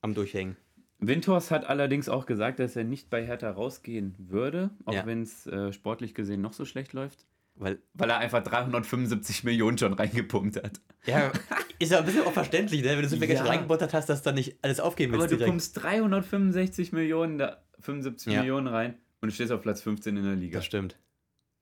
[0.00, 0.56] am Durchhängen.
[1.00, 5.06] Windhorst hat allerdings auch gesagt, dass er nicht bei Hertha rausgehen würde, auch ja.
[5.06, 7.26] wenn es äh, sportlich gesehen noch so schlecht läuft.
[7.54, 10.80] Weil, weil er einfach 375 Millionen schon reingepumpt hat.
[11.06, 11.32] Ja,
[11.78, 12.90] ist ja ein bisschen auch verständlich, ne?
[12.90, 13.34] wenn du so viel ja.
[13.34, 15.24] Geld reingebuttert hast, dass du dann nicht alles aufgeben willst.
[15.24, 15.50] Aber du direkt.
[15.50, 18.40] pumpst 365 Millionen, da, 75 ja.
[18.40, 20.58] Millionen rein und du stehst auf Platz 15 in der Liga.
[20.58, 20.96] Das stimmt.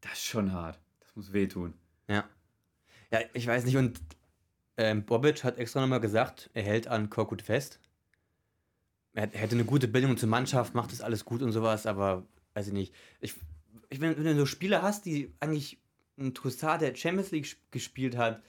[0.01, 0.79] Das ist schon hart.
[1.01, 1.75] Das muss wehtun.
[2.09, 2.25] Ja.
[3.11, 3.77] Ja, ich weiß nicht.
[3.77, 4.01] Und
[4.77, 7.81] ähm, Bobic hat extra nochmal gesagt, er hält an Korkut fest
[9.17, 12.69] er hätte eine gute Bindung zur Mannschaft, macht das alles gut und sowas, aber weiß
[12.69, 12.95] ich nicht.
[13.21, 13.35] Ich,
[13.89, 15.81] ich wenn, wenn du so Spieler hast, die eigentlich
[16.19, 18.43] ein Trussard der Champions League gespielt hat,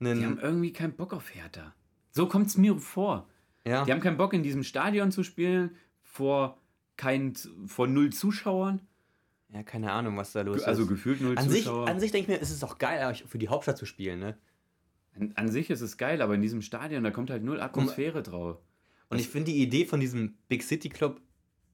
[0.00, 1.74] die haben irgendwie keinen Bock auf Hertha.
[2.10, 3.28] So kommt es mir vor.
[3.66, 3.84] Ja.
[3.84, 6.58] Die haben keinen Bock in diesem Stadion zu spielen, vor,
[6.96, 7.34] kein,
[7.66, 8.80] vor null Zuschauern.
[9.50, 10.68] Ja, keine Ahnung, was da los also ist.
[10.68, 11.86] Also gefühlt null an Zuschauer.
[11.86, 14.20] Sich, an sich denke ich mir, ist es auch geil, für die Hauptstadt zu spielen,
[14.20, 14.38] ne?
[15.14, 18.22] An, an, sich ist es geil, aber in diesem Stadion, da kommt halt null Atmosphäre
[18.22, 18.58] drauf.
[19.08, 21.20] Und ich finde die Idee von diesem Big City Club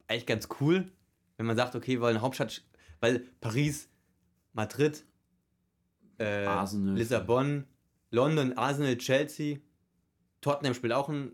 [0.08, 0.90] eigentlich ganz cool,
[1.36, 2.62] wenn man sagt, okay, wir wollen Hauptstadt,
[3.00, 3.88] weil Paris,
[4.52, 5.04] Madrid,
[6.18, 7.66] äh, Lissabon,
[8.10, 9.58] London, Arsenal, Chelsea,
[10.40, 11.32] Tottenham spielt auch ein.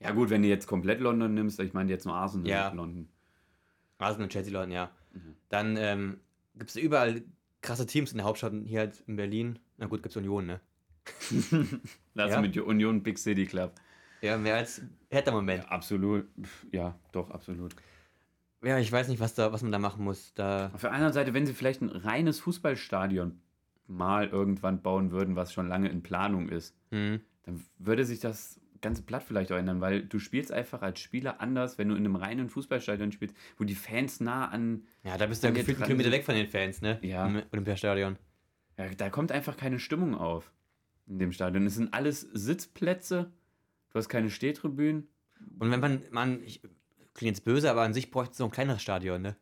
[0.00, 2.68] Ja, gut, wenn du jetzt komplett London nimmst, ich meine jetzt nur Arsenal ja.
[2.72, 3.08] London.
[3.98, 4.90] Arsenal, Chelsea, London, ja.
[5.12, 5.34] Mhm.
[5.48, 6.20] Dann ähm,
[6.54, 7.22] gibt es überall
[7.62, 9.58] krasse Teams in der Hauptstadt, hier halt in Berlin.
[9.78, 10.60] Na gut, gibt es Union, ne?
[12.14, 12.40] Lass ja.
[12.40, 13.74] mit Union Big City Club.
[14.20, 15.64] Ja, mehr als hätte Moment.
[15.64, 16.26] Ja, absolut.
[16.72, 17.74] Ja, doch, absolut.
[18.62, 20.34] Ja, ich weiß nicht, was, da, was man da machen muss.
[20.34, 23.40] Da Auf der anderen Seite, wenn sie vielleicht ein reines Fußballstadion
[23.86, 27.20] mal irgendwann bauen würden, was schon lange in Planung ist, mhm.
[27.44, 31.40] dann würde sich das ganze Blatt vielleicht auch ändern, weil du spielst einfach als Spieler
[31.40, 34.84] anders, wenn du in einem reinen Fußballstadion spielst, wo die Fans nah an.
[35.02, 36.98] Ja, da bist du ja gefühlt einen Kilometer weg von den Fans, ne?
[37.02, 37.26] Ja.
[37.26, 38.16] Im Olympiastadion.
[38.76, 40.52] Ja, da kommt einfach keine Stimmung auf
[41.08, 41.66] in dem Stadion.
[41.66, 43.32] Es sind alles Sitzplätze
[43.98, 45.08] Du hast keine Stehtribünen.
[45.58, 46.62] Und wenn man, man ich,
[47.14, 49.34] klingt jetzt böse, aber an sich bräuchte es so ein kleineres Stadion, ne?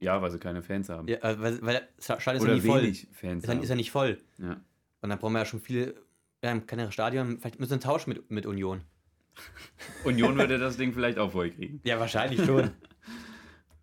[0.00, 1.06] Ja, weil sie keine Fans haben.
[1.06, 3.14] Ja, äh, weil, weil das Stadion Oder ist ja nicht voll.
[3.14, 4.18] Fans ist, ja, ist ja nicht voll.
[4.38, 4.60] Ja.
[5.00, 5.94] Und dann brauchen wir ja schon viele,
[6.42, 7.38] ja, ein kleineres Stadion.
[7.38, 8.80] Vielleicht müssen wir einen Tausch mit, mit Union.
[10.04, 11.80] Union würde das Ding vielleicht auch voll kriegen.
[11.84, 12.72] Ja, wahrscheinlich schon.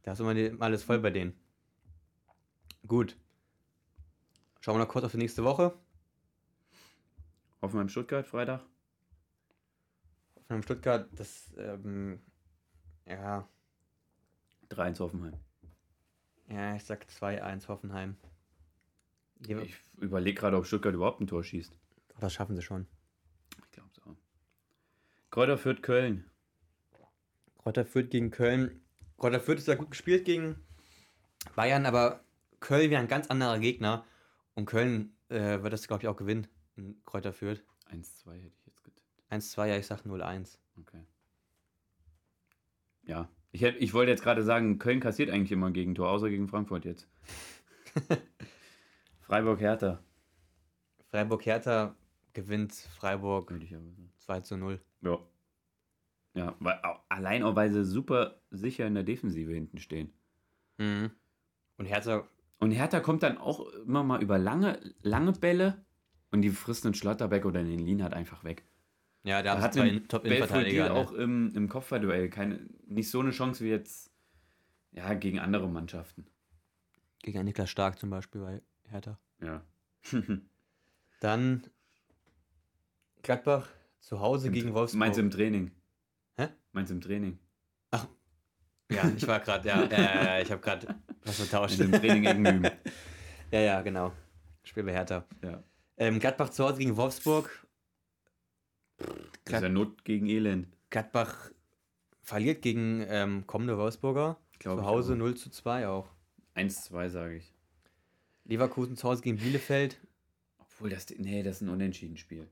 [0.04, 1.40] da ist immer alles voll bei denen.
[2.86, 3.16] Gut.
[4.60, 5.74] Schauen wir noch kurz auf die nächste Woche.
[7.62, 8.60] Hoffenheim Stuttgart, Freitag
[10.62, 12.22] Stuttgart, das, ähm,
[13.08, 13.48] ja.
[14.70, 15.34] 3-1 Hoffenheim.
[16.50, 18.18] Ja, ich sag 2-1 Hoffenheim.
[19.40, 21.78] Die ich überlege gerade, ob Stuttgart überhaupt ein Tor schießt.
[22.20, 22.88] Das schaffen sie schon.
[23.66, 24.16] Ich glaube es auch.
[25.32, 26.30] Kräuter führt Köln.
[27.58, 28.82] Kräuter führt gegen Köln.
[29.18, 30.56] Kräuter führt ist ja gut gespielt gegen
[31.56, 32.24] Bayern, aber
[32.60, 34.06] Köln wäre ein ganz anderer Gegner.
[34.56, 36.48] Und Köln äh, wird das, glaube ich, auch gewinnen.
[37.06, 37.64] Kräuter führt.
[37.92, 38.63] 1-2 hätte ich.
[39.34, 40.58] 1-2, ja, ich sag 0-1.
[40.80, 41.04] Okay.
[43.04, 46.30] Ja, ich, hätt, ich wollte jetzt gerade sagen, Köln kassiert eigentlich immer ein Gegentor, außer
[46.30, 47.08] gegen Frankfurt jetzt.
[49.22, 50.00] Freiburg-Hertha.
[51.12, 51.96] Freiburg-Hertha
[52.34, 53.54] gewinnt Freiburg
[54.18, 54.82] 2 zu 0.
[55.02, 55.20] Ja.
[56.36, 56.80] Ja, weil,
[57.10, 60.12] allein auch weil sie super sicher in der Defensive hinten stehen.
[60.80, 61.12] Mhm.
[61.78, 62.28] Und Hertha.
[62.60, 65.86] Und Hertha kommt dann auch immer mal über lange, lange Bälle
[66.32, 68.64] und die frisst einen Schlotterbeck oder den Lin hat einfach weg.
[69.24, 70.90] Ja, der hat zwei Top-Innenverteidiger.
[70.90, 70.94] Ne?
[70.94, 74.12] auch im, im Kopfballduell keine, nicht so eine Chance wie jetzt
[74.92, 76.26] ja, gegen andere Mannschaften.
[77.22, 79.18] Gegen Niklas Stark zum Beispiel bei Hertha.
[79.42, 79.64] Ja.
[81.22, 81.64] Dann
[83.22, 83.70] Gladbach
[84.02, 85.00] zu Hause Im, gegen Wolfsburg.
[85.00, 85.72] Meinst du im Training?
[86.36, 86.50] Hä?
[86.74, 87.40] Meinst du im Training?
[87.92, 88.08] Ach,
[88.92, 91.80] ja, ich war gerade, ja, ja, ich habe gerade was vertauscht.
[91.80, 92.70] Im Training irgendwie.
[93.52, 94.12] ja, ja, genau.
[94.64, 95.26] Spiel bei Hertha.
[95.42, 95.64] Ja.
[95.98, 97.63] Ähm, Gladbach zu Hause gegen Wolfsburg.
[98.98, 100.68] Das ist ja Not gegen Elend.
[100.90, 101.52] Gladbach
[102.22, 104.38] verliert gegen ähm, kommende Wolfsburger.
[104.60, 106.10] Glaub zu Hause 0 zu 2 auch.
[106.56, 107.54] 1-2 sage ich.
[108.46, 110.00] Leverkusen zu Hause gegen Bielefeld.
[110.60, 112.48] Obwohl das, nee, das ist ein Unentschieden-Spiel.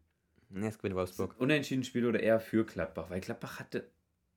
[0.49, 1.35] Ne, es gewinnt Wolfsburg.
[1.39, 3.89] Unentschieden Spiel oder eher für Gladbach, weil Gladbach hatte,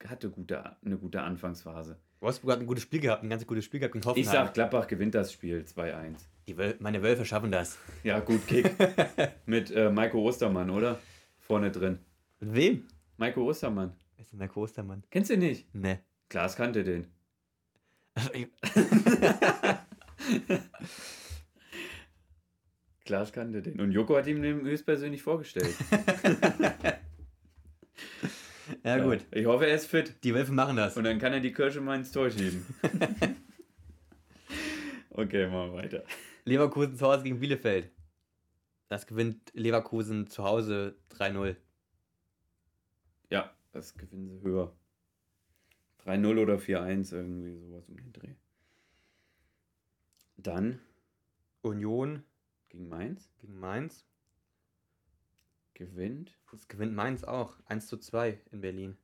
[0.07, 1.99] hatte gute, eine gute Anfangsphase.
[2.21, 4.17] Wolfsburg hat ein gutes Spiel gehabt, ein ganz gutes Spiel gehabt.
[4.17, 6.17] Ich sag, Gladbach gewinnt das Spiel 2-1.
[6.47, 7.79] Die Wöl meine Wölfe schaffen das.
[8.05, 8.71] Ja, gut, Kick.
[9.47, 11.01] Mit äh, Maiko Ostermann, oder?
[11.47, 11.99] Vorne drin.
[12.41, 12.89] Mit wem?
[13.19, 13.93] Maiko Ostermann.
[14.17, 15.03] Wer ist denn Maiko Ostermann?
[15.11, 15.75] Kennst du nicht?
[15.75, 16.01] Ne.
[16.31, 17.07] Klaas kannte den.
[23.05, 23.79] Klaas kannte den.
[23.79, 25.75] Und Joko hat ihm den höchstpersönlich vorgestellt.
[28.85, 29.27] ja, gut.
[29.31, 30.15] Ich hoffe, er ist fit.
[30.25, 30.97] Die Wölfe machen das.
[30.97, 32.65] Und dann kann er die Kirsche mal ins Tor schieben.
[35.11, 36.05] okay, wir weiter.
[36.47, 37.91] Leverkusen zu Hause gegen Bielefeld.
[38.89, 41.57] Das gewinnt Leverkusen zu Hause 3-0.
[43.31, 44.73] Ja, das gewinnen sie höher.
[46.05, 48.35] 3-0 oder 4-1, irgendwie sowas um den Dreh.
[50.37, 50.81] Dann
[51.63, 52.23] Union
[52.69, 53.31] gegen Mainz.
[53.41, 54.05] gegen Mainz.
[55.75, 57.57] Gewinnt, Das gewinnt Mainz auch.
[57.67, 58.97] 1 zu 2 in Berlin.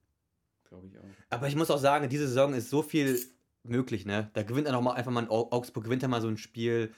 [0.65, 1.05] glaube ich auch.
[1.31, 3.19] Aber ich muss auch sagen, diese Saison ist so viel
[3.65, 4.31] möglich, ne?
[4.35, 6.93] Da gewinnt dann auch mal einfach mal Au- Augsburg, gewinnt ja mal so ein Spiel,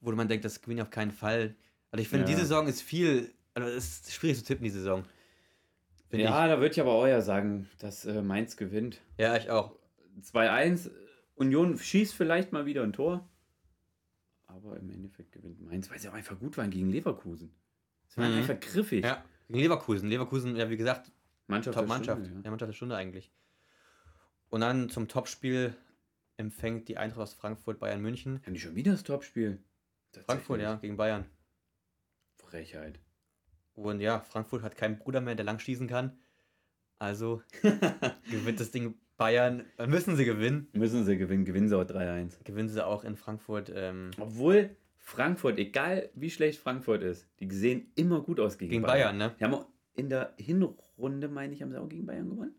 [0.00, 1.56] wo man denkt, das gewinnt auf keinen Fall.
[1.90, 2.26] Also ich finde, Ja.
[2.28, 5.04] diese Saison ist viel, also es ist schwierig zu tippen, diese Saison.
[6.10, 9.00] Finde Ja, da würde ich aber auch ja sagen, dass äh, Mainz gewinnt.
[9.16, 9.22] ich.
[9.24, 9.74] Ja, ich auch.
[10.20, 10.90] 2-1.
[11.36, 13.28] Union schießt vielleicht mal wieder ein Tor.
[14.46, 17.54] Aber im Endeffekt gewinnt Mainz, weil sie auch einfach gut waren gegen Leverkusen.
[18.08, 18.38] Sie waren Mhm.
[18.38, 19.04] einfach griffig.
[19.04, 20.08] Ja, gegen Leverkusen.
[20.08, 21.12] Leverkusen, ja, wie gesagt,
[21.46, 22.22] Mannschaft der Top-Mannschaft.
[22.24, 22.50] Stunde, Ja.
[22.50, 23.30] Mannschaft der Stunde eigentlich.
[24.48, 25.74] Und dann zum Topspiel
[26.38, 28.40] empfängt die Eintracht aus Frankfurt Bayern München.
[28.44, 29.62] Haben die schon wieder das Topspiel?
[30.26, 31.26] Frankfurt, ja, gegen Bayern.
[32.48, 32.98] Frechheit.
[33.74, 36.18] Und ja, Frankfurt hat keinen Bruder mehr, der lang schießen kann.
[36.98, 37.42] Also
[38.30, 39.64] gewinnt das Ding Bayern.
[39.76, 40.68] Dann müssen sie gewinnen.
[40.72, 42.44] Müssen sie gewinnen, gewinnen sie auch 3-1.
[42.44, 43.70] Gewinnen sie auch in Frankfurt.
[43.74, 48.82] Ähm, Obwohl Frankfurt, egal wie schlecht Frankfurt ist, die sehen immer gut aus gegen, gegen
[48.82, 49.34] Bayern, ne?
[49.38, 52.54] Die haben auch in der Hinrunde, meine ich, haben sie auch gegen Bayern gewonnen.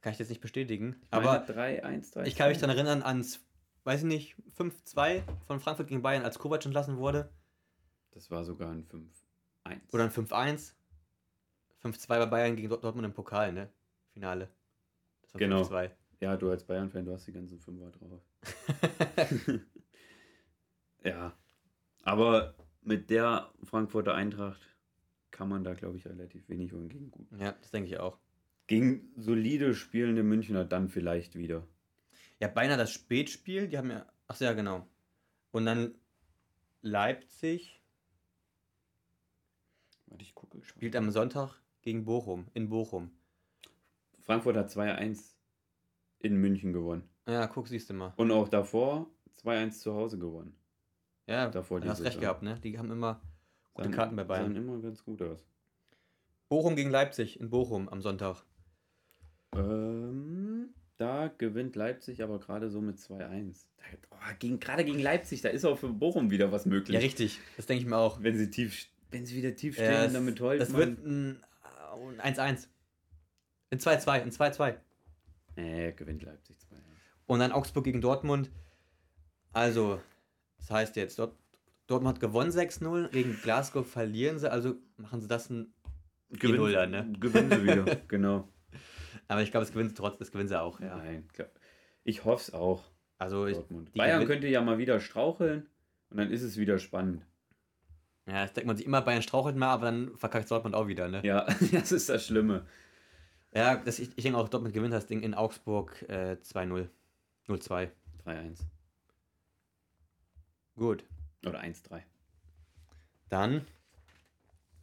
[0.00, 0.96] Kann ich jetzt nicht bestätigen.
[1.02, 3.40] Ich Aber meine, 3-1, 3 ich kann mich daran erinnern ans,
[3.84, 7.30] weiß ich nicht, 5-2 von Frankfurt gegen Bayern, als Kovac entlassen wurde.
[8.12, 9.80] Das war sogar ein 5-1.
[9.92, 10.74] Oder ein 5-1.
[11.82, 13.70] 5-2 bei Bayern gegen Dort- Dortmund im Pokal, ne?
[14.12, 14.50] Finale.
[15.22, 15.62] Das war Genau.
[15.62, 15.90] 5-2.
[16.20, 18.22] Ja, du als Bayern-Fan, du hast die ganzen Fünfer drauf.
[21.04, 21.36] ja.
[22.02, 24.60] Aber mit der Frankfurter Eintracht
[25.30, 27.26] kann man da, glaube ich, relativ wenig holen gegen gut.
[27.38, 28.18] ja, das denke ich auch.
[28.66, 31.66] Gegen solide spielende Münchner dann vielleicht wieder.
[32.38, 34.06] Ja, beinahe das Spätspiel, die haben ja.
[34.28, 34.86] Ach ja, genau.
[35.50, 35.94] Und dann
[36.82, 37.79] Leipzig
[40.18, 40.62] ich gucke.
[40.64, 43.10] spielt am Sonntag gegen Bochum, in Bochum.
[44.20, 45.34] Frankfurt hat 2-1
[46.20, 47.08] in München gewonnen.
[47.26, 48.12] Ja, guck, siehst du mal.
[48.16, 49.06] Und auch davor
[49.42, 50.54] 2-1 zu Hause gewonnen.
[51.26, 52.20] Ja, Davor du hast recht Saison.
[52.22, 52.58] gehabt, ne?
[52.62, 53.20] Die haben immer
[53.72, 54.46] gute Sahen- Karten bei Bayern.
[54.46, 55.46] Sahen immer ganz gut aus.
[56.48, 58.44] Bochum gegen Leipzig in Bochum am Sonntag.
[59.54, 63.66] Ähm, da gewinnt Leipzig aber gerade so mit 2-1.
[63.76, 66.94] Da- Oh, gegen, gerade gegen Leipzig, da ist auch für Bochum wieder was möglich.
[66.94, 67.40] Ja, richtig.
[67.56, 68.22] Das denke ich mir auch.
[68.22, 70.68] Wenn sie tief, wenn sie wieder tief Ja, stehen, das, damit Holtmann.
[70.68, 71.42] das wird ein
[72.16, 72.66] äh, ein 1-1.
[73.70, 74.74] In 2-2, in 2-2.
[75.56, 76.74] Äh, gewinnt Leipzig 2-1.
[77.26, 78.50] Und dann Augsburg gegen Dortmund.
[79.52, 80.00] Also,
[80.58, 81.36] das heißt jetzt, Dort,
[81.86, 85.72] Dortmund hat gewonnen 6-0, gegen Glasgow verlieren sie, also machen sie das ein.
[86.30, 87.12] Gewinnt- 4-0 dann, ne?
[87.18, 88.48] Gewinnen sie wieder, genau.
[89.26, 90.96] Aber ich glaube, es gewinnen sie trotzdem, das gewinnen sie auch, ja.
[90.96, 91.48] Nein, klar.
[92.04, 92.84] ich hoffe es auch.
[93.18, 93.58] Also, ich,
[93.94, 95.68] Bayern gewinn- könnte ja mal wieder straucheln
[96.10, 97.26] und dann ist es wieder spannend.
[98.26, 101.08] Ja, das denkt man sich immer, Bayern strauchelt mal, aber dann verkackt Dortmund auch wieder,
[101.08, 101.20] ne?
[101.24, 102.66] Ja, das ist das Schlimme.
[103.52, 106.88] Ja, das, ich, ich denke auch, Dortmund gewinnt das Ding in Augsburg äh, 2-0.
[107.48, 107.88] 0-2.
[108.24, 108.58] 3-1
[110.76, 111.04] Gut.
[111.44, 112.02] oder 1-3.
[113.28, 113.66] Dann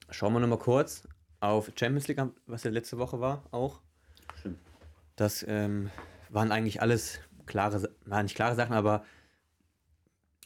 [0.10, 1.08] schauen wir nochmal kurz
[1.40, 3.82] auf Champions League, was ja letzte Woche war, auch.
[4.40, 4.60] Stimmt.
[5.16, 5.90] Das ähm,
[6.30, 9.06] waren eigentlich alles klare, waren nicht klare Sachen, aber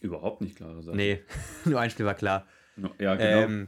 [0.02, 0.96] Überhaupt nicht klare Sache.
[0.96, 1.24] nee,
[1.66, 2.46] nur ein Spiel war klar.
[3.00, 3.42] Ja, genau.
[3.42, 3.68] Ähm,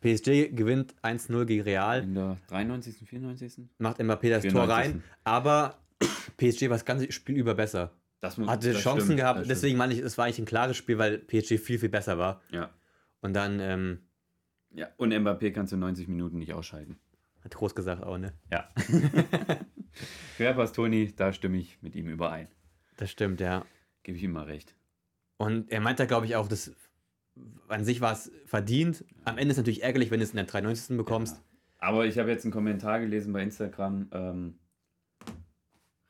[0.00, 3.68] PSG gewinnt 1-0 gegen Real, In der 93., 94.
[3.78, 4.70] macht Mbappé das Tor 94..
[4.70, 5.78] rein, aber
[6.38, 7.92] PSG war das ganze Spiel über besser.
[8.20, 10.44] Das muss, Hatte das Chancen stimmt, gehabt, das deswegen meine ich, es war eigentlich ein
[10.46, 12.42] klares Spiel, weil PSG viel, viel besser war.
[12.50, 12.70] Ja.
[13.20, 14.00] Und dann, ähm,
[14.70, 14.88] ja.
[14.96, 16.98] Und Mbappé kannst du 90 Minuten nicht ausschalten.
[17.42, 18.32] hat groß gesagt auch, ne?
[18.50, 18.68] Ja.
[20.36, 22.48] Querpass Toni, da stimme ich mit ihm überein.
[22.96, 23.64] Das stimmt, ja.
[24.02, 24.74] Gebe ich ihm mal recht.
[25.38, 26.70] Und er meinte, glaube ich, auch, dass
[27.68, 29.04] an sich war es verdient.
[29.24, 30.96] Am Ende ist es natürlich ärgerlich, wenn du es in der 93.
[30.96, 31.36] bekommst.
[31.36, 31.42] Ja.
[31.88, 34.08] Aber ich habe jetzt einen Kommentar gelesen bei Instagram.
[34.12, 34.58] Ähm,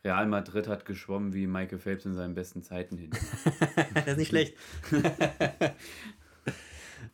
[0.04, 3.10] Real Madrid hat geschwommen wie Michael Phelps in seinen besten Zeiten hin.
[3.94, 4.56] das ist nicht schlecht.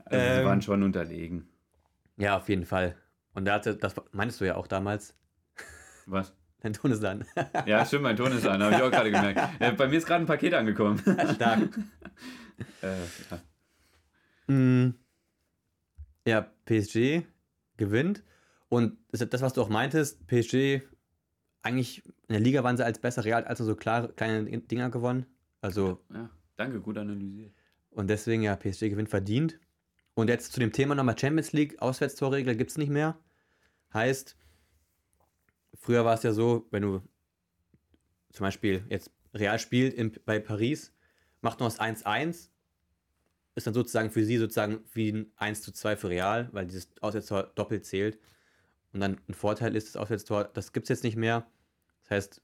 [0.09, 0.47] Also sie Ähm.
[0.47, 1.49] waren schon unterlegen.
[2.17, 2.97] Ja, auf jeden Fall.
[3.35, 5.17] Und da hatte, das meinst du ja auch damals.
[6.07, 6.33] Was?
[6.61, 7.25] Dein Ton ist an.
[7.67, 9.41] ja, stimmt, mein Ton ist an, habe ich auch gerade gemerkt.
[9.61, 11.01] Äh, bei mir ist gerade ein Paket angekommen.
[11.35, 11.77] Stark.
[12.83, 12.99] äh,
[13.31, 13.41] ja.
[14.47, 14.91] Mm.
[16.27, 17.23] ja, PSG
[17.77, 18.23] gewinnt.
[18.69, 20.83] Und das, was du auch meintest, PSG,
[21.63, 25.27] eigentlich in der Liga waren sie als besser Real, also so klar, kleine Dinger gewonnen.
[25.61, 26.01] Also.
[26.13, 27.53] Ja, danke, gut analysiert.
[27.91, 29.59] Und deswegen, ja, PSG gewinnt verdient.
[30.15, 33.19] Und jetzt zu dem Thema nochmal Champions League, Auswärtstorregel gibt es nicht mehr.
[33.93, 34.37] Heißt,
[35.75, 37.03] früher war es ja so, wenn du
[38.33, 40.93] zum Beispiel jetzt Real spielt in, bei Paris,
[41.41, 42.51] macht noch das 1-1,
[43.57, 46.89] ist dann sozusagen für sie sozusagen wie ein 1 zu 2 für Real, weil dieses
[47.01, 48.19] Auswärtstor doppelt zählt.
[48.93, 51.47] Und dann ein Vorteil ist das Auswärtstor, das gibt es jetzt nicht mehr.
[52.03, 52.43] Das heißt,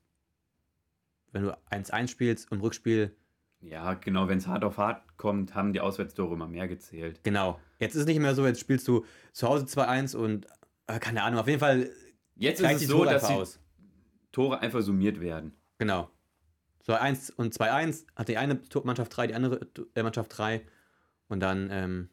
[1.32, 3.14] wenn du 1-1 spielst im Rückspiel.
[3.60, 7.20] Ja, genau, wenn es hart auf hart kommt, haben die Auswärtstore immer mehr gezählt.
[7.22, 7.60] Genau.
[7.78, 10.46] Jetzt ist es nicht mehr so, jetzt spielst du zu Hause 2-1 und
[10.86, 11.90] äh, keine Ahnung, auf jeden Fall.
[12.34, 13.60] Jetzt ist es so, dass die aus.
[14.32, 15.54] Tore einfach summiert werden.
[15.78, 16.10] Genau.
[16.82, 19.60] So 1 und 2-1 hat die eine Mannschaft 3, die andere
[19.94, 20.62] äh, Mannschaft 3.
[21.32, 21.70] Und dann.
[21.70, 22.10] Ähm,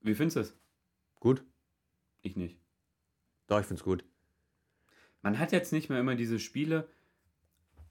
[0.00, 0.56] Wie findest du es?
[1.20, 1.44] Gut.
[2.22, 2.58] Ich nicht.
[3.46, 4.04] Doch, ich find's gut.
[5.22, 6.88] Man hat jetzt nicht mehr immer diese Spiele.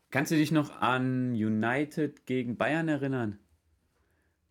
[0.10, 3.40] Kannst du dich noch an United gegen Bayern erinnern?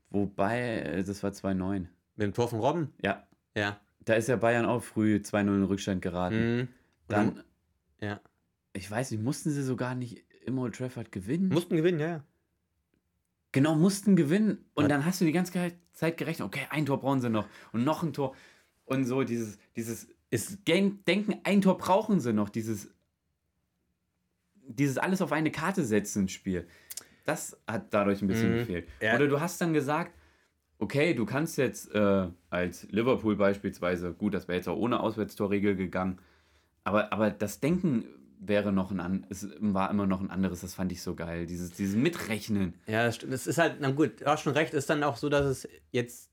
[0.09, 1.80] Wobei, äh, das war 2-9.
[1.80, 2.95] Mit dem Tor von Robben?
[3.03, 3.28] Ja.
[3.55, 3.78] Ja.
[4.07, 6.57] Da ist ja Bayern auch früh 2-0 in Rückstand geraten.
[6.57, 6.68] Mhm.
[7.09, 7.45] Dann,
[8.01, 8.22] ja.
[8.72, 11.51] Ich weiß nicht, mussten sie sogar nicht im Old Trafford gewinnen?
[11.51, 12.24] Mussten gewinnen, ja, ja.
[13.53, 14.64] Genau, mussten gewinnen.
[14.74, 14.88] Und Was?
[14.88, 18.03] dann hast du die ganze Zeit gerechnet, okay, ein Tor brauchen sie noch und noch
[18.03, 18.34] ein Tor.
[18.84, 22.90] Und so dieses, dieses ist Denken, ein Tor brauchen sie noch, dieses,
[24.55, 26.66] dieses alles auf eine Karte setzen Spiel.
[27.24, 28.59] Das hat dadurch ein bisschen mhm.
[28.59, 28.88] gefehlt.
[29.01, 29.16] Ja.
[29.16, 30.12] Oder du hast dann gesagt,
[30.78, 35.76] okay, du kannst jetzt äh, als Liverpool beispielsweise, gut, das wäre jetzt auch ohne Auswärtstorregel
[35.76, 36.18] gegangen,
[36.84, 38.05] aber, aber das Denken
[38.39, 41.72] wäre noch ein es war immer noch ein anderes, das fand ich so geil, dieses,
[41.72, 42.74] dieses Mitrechnen.
[42.87, 43.32] Ja, das stimmt.
[43.32, 45.68] Das ist halt, na gut, du hast schon recht, ist dann auch so, dass es
[45.91, 46.30] jetzt,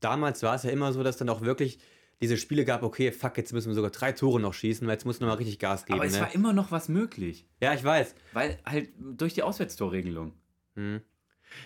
[0.00, 1.78] damals war es ja immer so, dass dann auch wirklich
[2.20, 5.04] diese Spiele gab, okay, fuck, jetzt müssen wir sogar drei Tore noch schießen, weil jetzt
[5.04, 5.98] muss noch mal richtig Gas geben.
[5.98, 6.20] Aber es ne?
[6.20, 7.46] war immer noch was möglich.
[7.60, 8.14] Ja, ich weiß.
[8.32, 10.32] Weil halt durch die Auswärtstorregelung.
[10.74, 11.00] Hm.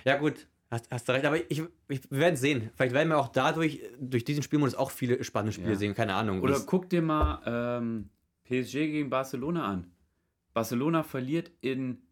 [0.05, 1.25] Ja, gut, hast, hast du recht.
[1.25, 2.71] Aber ich, ich, wir werden sehen.
[2.75, 5.77] Vielleicht werden wir auch dadurch, durch diesen Spielmodus auch viele spannende Spiele ja.
[5.77, 6.43] sehen, keine Ahnung.
[6.43, 8.11] Oder guck dir mal ähm,
[8.45, 9.93] PSG gegen Barcelona an.
[10.55, 12.03] Barcelona verliert in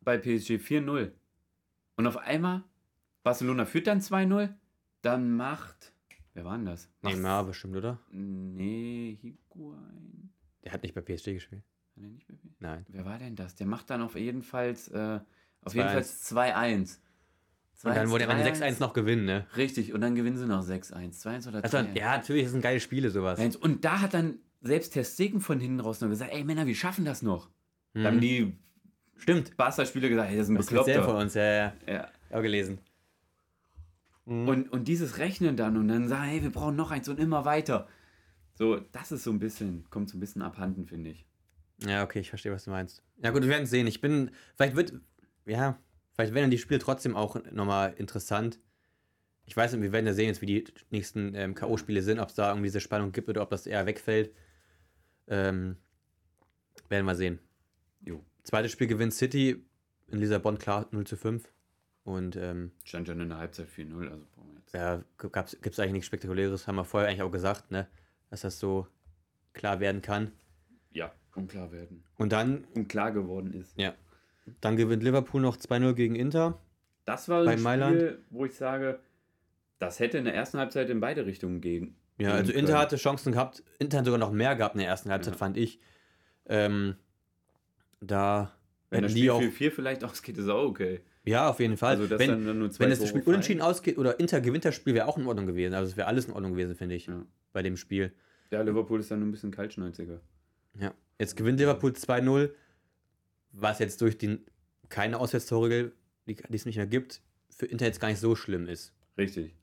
[0.00, 1.12] bei PSG 4-0.
[1.96, 2.64] Und auf einmal,
[3.22, 4.52] Barcelona führt dann 2-0,
[5.02, 5.94] dann macht
[6.34, 6.90] Wer war denn das?
[7.02, 8.00] Neymar bestimmt, oder?
[8.10, 10.30] Nee, Higuain.
[10.64, 11.62] Der hat nicht bei PSG gespielt.
[11.96, 12.56] Hat er nicht bei PSG?
[12.58, 12.84] Nein.
[12.88, 13.54] Wer war denn das?
[13.54, 15.20] Der macht dann auf jeden Fall äh,
[15.64, 16.98] auf jeden Fall 2-1.
[17.84, 19.46] Und dann wollte er dann 6-1 noch gewinnen, ne?
[19.56, 21.22] Richtig, und dann gewinnen sie noch 6-1.
[21.22, 23.38] 2-1 oder 3 also, Ja, natürlich, das sind geile Spiele, sowas.
[23.56, 27.04] Und da hat dann selbst Testegen von hinten raus noch gesagt, ey Männer, wir schaffen
[27.04, 27.50] das noch.
[27.92, 28.02] Mhm.
[28.02, 28.56] Da haben die
[29.16, 29.56] Stimmt.
[29.56, 30.94] Barca-Spieler gesagt, hey, das ist ein Bekloppter.
[30.94, 31.72] Das von uns, ja, ja.
[31.86, 32.08] ja.
[32.30, 32.78] Auch gelesen.
[34.26, 34.48] Mhm.
[34.48, 37.44] Und, und dieses Rechnen dann und dann sagen, hey, wir brauchen noch eins und immer
[37.44, 37.88] weiter.
[38.54, 41.26] So, das ist so ein bisschen, kommt so ein bisschen abhanden, finde ich.
[41.86, 43.02] Ja, okay, ich verstehe, was du meinst.
[43.22, 43.86] Ja, gut, wir werden sehen.
[43.86, 44.92] Ich bin, vielleicht wird,
[45.44, 45.78] ja,
[46.14, 48.60] vielleicht werden die Spiele trotzdem auch nochmal interessant.
[49.46, 52.28] Ich weiß nicht, wir werden ja sehen, jetzt, wie die nächsten ähm, K.O.-Spiele sind, ob
[52.28, 54.32] es da irgendwie diese Spannung gibt oder ob das eher wegfällt.
[55.28, 55.76] Ähm,
[56.88, 57.38] werden wir sehen.
[58.02, 58.22] Jo.
[58.42, 59.64] Zweites Spiel gewinnt City
[60.08, 61.50] in Lissabon klar 0 zu 5.
[62.04, 64.26] Und, ähm, Stand schon in der Halbzeit 4-0, also
[64.74, 67.88] Ja, gibt es eigentlich nichts Spektakuläres, haben wir vorher eigentlich auch gesagt, ne?
[68.28, 68.86] Dass das so
[69.54, 70.32] klar werden kann.
[70.92, 72.04] Ja, unklar werden.
[72.18, 72.64] Und dann.
[72.74, 73.78] Unklar geworden ist.
[73.78, 73.94] Ja.
[74.60, 76.60] Dann gewinnt Liverpool noch 2-0 gegen Inter.
[77.06, 78.18] Das war ein Spiel, Mailand.
[78.30, 79.00] wo ich sage,
[79.78, 81.96] das hätte in der ersten Halbzeit in beide Richtungen gehen.
[82.18, 82.78] Ja, also Inter können.
[82.78, 83.62] hatte Chancen gehabt.
[83.78, 85.38] Inter hat sogar noch mehr gehabt in der ersten Halbzeit, ja.
[85.38, 85.80] fand ich.
[86.46, 86.96] Ähm,
[88.00, 88.52] da
[88.90, 91.00] wenn das Spiel 4-4 vielleicht ausgeht, ist auch okay.
[91.24, 91.96] Ja, auf jeden Fall.
[91.96, 93.26] Also, wenn, dann nur zwei wenn das Spiel fallen.
[93.26, 95.74] unentschieden ausgeht oder Inter gewinnt das Spiel, wäre auch in Ordnung gewesen.
[95.74, 97.24] Also es wäre alles in Ordnung gewesen, finde ich, ja.
[97.52, 98.12] bei dem Spiel.
[98.50, 100.20] Ja, Liverpool ist dann nur ein bisschen kaltschnäuziger.
[100.78, 102.50] Ja, jetzt gewinnt Liverpool 2-0,
[103.52, 104.38] was jetzt durch die
[104.90, 105.92] keine Auswärtstore,
[106.26, 108.92] die, die es nicht mehr gibt, für Inter jetzt gar nicht so schlimm ist.
[109.16, 109.54] Richtig.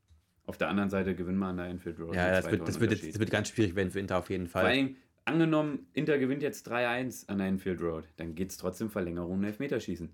[0.46, 2.16] Auf der anderen Seite gewinnen wir an der Enfield Road.
[2.16, 4.48] Ja, das wird, das, wird jetzt, das wird ganz schwierig werden für Inter auf jeden
[4.48, 4.64] Fall.
[4.64, 4.96] Vor allem,
[5.26, 9.44] angenommen, Inter gewinnt jetzt 3-1 an der Enfield Road, dann geht es trotzdem Verlängerung und
[9.44, 10.10] Elfmeterschießen.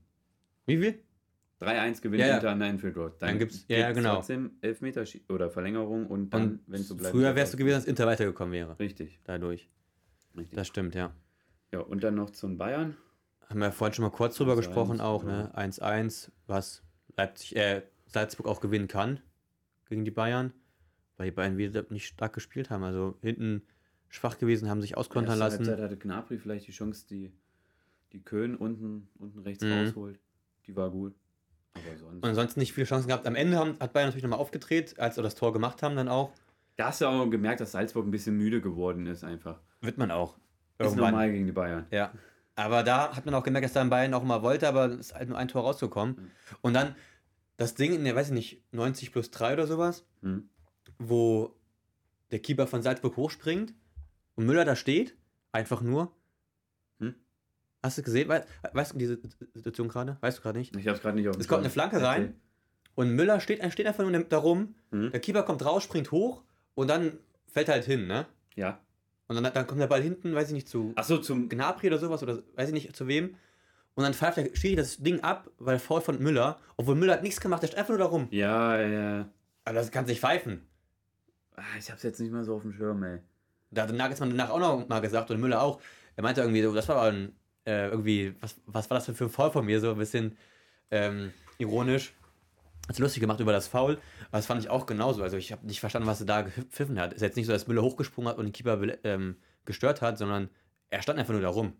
[0.66, 1.00] Wie viel?
[1.62, 2.36] 3-1 gewinnt ja, ja.
[2.36, 3.14] Inter an der Enfield Road.
[3.20, 4.16] Dann, dann gibt es ja, genau.
[4.16, 7.16] trotzdem Elfmeter oder Verlängerung und dann, wenn es so bleibt.
[7.16, 8.78] Früher wärst du gewesen, dass Inter weitergekommen wäre.
[8.80, 9.20] Richtig.
[9.24, 9.70] Dadurch.
[10.36, 10.56] Richtig.
[10.56, 11.12] Das stimmt, ja.
[11.72, 12.96] Ja, und dann noch zum Bayern.
[13.50, 15.52] Haben wir vorhin schon mal kurz drüber gesprochen, auch, ne?
[15.56, 16.84] 1-1, was
[17.16, 19.22] Leipzig, äh, Salzburg auch gewinnen kann
[19.90, 20.54] gegen die Bayern.
[21.18, 22.84] weil die beiden wieder nicht stark gespielt haben.
[22.84, 23.64] Also hinten
[24.10, 25.66] schwach gewesen, haben sich auskontern lassen.
[25.66, 27.32] Halbzeit hatte Gnabry vielleicht die Chance, die,
[28.14, 29.74] die Köln unten, unten rechts mhm.
[29.74, 30.20] rausholt.
[30.68, 31.16] Die war gut.
[31.74, 32.24] Aber sonst.
[32.24, 33.28] Und ansonsten nicht viele Chancen gehabt.
[33.28, 36.08] Am Ende haben, hat Bayern natürlich nochmal aufgedreht, als sie das Tor gemacht haben, dann
[36.08, 36.32] auch.
[36.76, 39.60] Da hast du auch gemerkt, dass Salzburg ein bisschen müde geworden ist, einfach.
[39.82, 40.38] Wird man auch.
[40.80, 40.88] Irgendwann.
[40.88, 41.88] Ist normal gegen die Bayern.
[41.92, 42.12] Ja.
[42.56, 44.98] Aber da hat man auch gemerkt, dass da in Bayern auch mal wollte, aber es
[44.98, 46.16] ist halt nur ein Tor rauszukommen.
[46.16, 46.32] Mhm.
[46.62, 46.96] Und dann
[47.58, 50.50] das Ding in der, weiß ich nicht, 90 plus 3 oder sowas, mhm.
[51.00, 51.56] wo
[52.32, 53.74] der Keeper von Salzburg hochspringt
[54.36, 55.16] und Müller da steht,
[55.52, 56.16] einfach nur.
[57.00, 57.16] Hm?
[57.84, 58.30] Hast du gesehen?
[58.30, 59.20] Weißt, weißt du diese
[59.54, 60.18] Situation gerade?
[60.22, 60.76] Weißt du gerade nicht?
[60.76, 62.34] Ich hab's gerade nicht auf Es kommt eine Flanke rein okay.
[62.96, 64.76] und Müller steht, steht einfach nur da rum.
[64.92, 65.12] Hm?
[65.12, 66.44] Der Keeper kommt raus, springt hoch
[66.76, 67.18] und dann
[67.48, 68.28] fällt er halt hin, ne?
[68.56, 68.80] Ja.
[69.28, 71.88] Und dann, dann kommt der Ball hinten, weiß ich nicht, zu Ach so, zum Gnabry
[71.88, 73.36] oder sowas oder weiß ich nicht zu wem.
[73.98, 77.24] Und dann pfeift der Schiri das Ding ab, weil Foul von Müller, obwohl Müller hat
[77.24, 78.28] nichts gemacht, der steht einfach nur da rum.
[78.30, 79.28] Ja, ja.
[79.66, 80.68] Aber das kann sich pfeifen.
[81.56, 83.18] Ah, ich hab's jetzt nicht mehr so auf dem Schirm, ey.
[83.72, 85.82] Da hat Nagelsmann danach auch noch mal gesagt und Müller auch.
[86.16, 89.32] Er meinte irgendwie so, das war ein, äh, irgendwie, was, was war das für ein
[89.32, 89.80] Foul von mir?
[89.80, 90.38] So ein bisschen
[90.92, 92.14] ähm, ironisch.
[92.88, 93.94] Hat sich lustig gemacht über das Foul,
[94.28, 95.24] aber das fand ich auch genauso.
[95.24, 97.14] Also ich habe nicht verstanden, was er da gepfiffen hat.
[97.14, 100.20] Es ist jetzt nicht so, dass Müller hochgesprungen hat und den Keeper ähm, gestört hat,
[100.20, 100.52] sondern
[100.92, 101.74] er stand einfach nur da rum.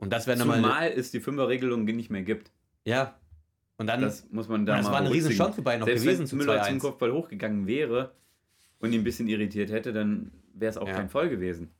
[0.00, 0.56] Und das wäre nochmal.
[0.56, 2.50] Zumal es die Fünferregelung nicht mehr gibt.
[2.84, 3.18] Ja.
[3.76, 4.00] Und dann.
[4.00, 6.30] Das muss man da Das war eine riesen Chance für beide noch Selbst gewesen.
[6.30, 8.12] Wenn Müller zum Kopfball hochgegangen wäre
[8.80, 10.94] und ihn ein bisschen irritiert hätte, dann wäre es auch ja.
[10.94, 11.70] kein Voll gewesen.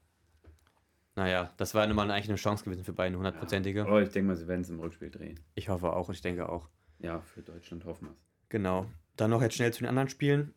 [1.16, 3.80] Naja, das war nochmal eigentlich eine Chance gewesen für beide, hundertprozentige.
[3.80, 3.86] Ja.
[3.86, 5.40] Aber ich denke mal, sie werden es im Rückspiel drehen.
[5.54, 6.68] Ich hoffe auch, ich denke auch.
[7.00, 8.18] Ja, für Deutschland hoffen wir es.
[8.48, 8.86] Genau.
[9.16, 10.54] Dann noch jetzt schnell zu den anderen Spielen,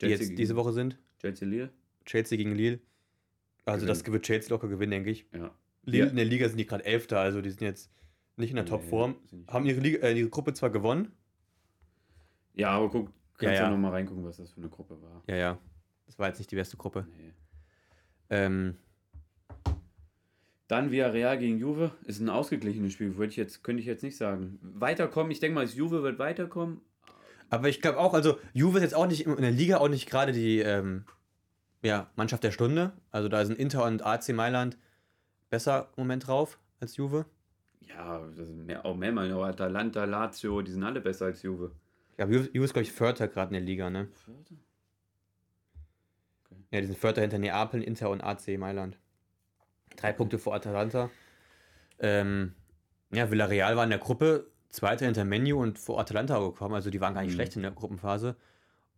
[0.00, 0.98] die Chelsea jetzt diese Woche sind.
[1.20, 1.70] Chelsea Lille.
[2.04, 2.80] Chelsea gegen Lille.
[3.64, 3.88] Also Gewinn.
[3.88, 5.26] das wird Chelsea locker gewinnen, denke ich.
[5.32, 5.50] Ja.
[5.84, 7.90] Lille, in der Liga sind die gerade Elfter, also die sind jetzt
[8.36, 9.16] nicht in der nee, Topform.
[9.48, 11.12] Haben ihre, Liga, äh, ihre Gruppe zwar gewonnen.
[12.54, 13.62] Ja, aber guck, kannst ja, ja.
[13.62, 15.22] ja nochmal reingucken, was das für eine Gruppe war.
[15.26, 15.58] Ja, ja.
[16.06, 17.06] Das war jetzt nicht die beste Gruppe.
[17.16, 17.32] Nee.
[18.30, 18.76] Ähm,
[20.68, 24.16] dann Villarreal gegen Juve ist ein ausgeglichenes Spiel, würde ich jetzt, könnte ich jetzt nicht
[24.16, 24.58] sagen.
[24.62, 26.80] Weiterkommen, ich denke mal, Juve wird weiterkommen.
[27.50, 30.08] Aber ich glaube auch, also Juve ist jetzt auch nicht in der Liga auch nicht
[30.08, 31.04] gerade die ähm,
[31.82, 32.92] ja, Mannschaft der Stunde.
[33.10, 34.78] Also da sind Inter und AC Mailand
[35.50, 37.26] besser im Moment drauf als Juve.
[37.80, 38.20] Ja,
[38.66, 39.32] mehr, auch mehrmal.
[39.32, 41.72] Atalanta, Lazio, die sind alle besser als Juve.
[42.18, 44.08] Ja, Juve, Juve ist, glaube ich, Vierter gerade in der Liga, ne?
[44.24, 44.54] Vierter?
[46.50, 46.60] Okay.
[46.70, 48.98] Ja, die sind Vierter hinter Neapel, Inter und AC Mailand.
[49.96, 51.10] Drei Punkte vor Atalanta.
[51.98, 52.54] Ähm,
[53.12, 56.74] ja, Villarreal war in der Gruppe Zweiter hinter Menu und vor Atalanta gekommen.
[56.74, 57.36] Also die waren gar nicht mhm.
[57.36, 58.34] schlecht in der Gruppenphase.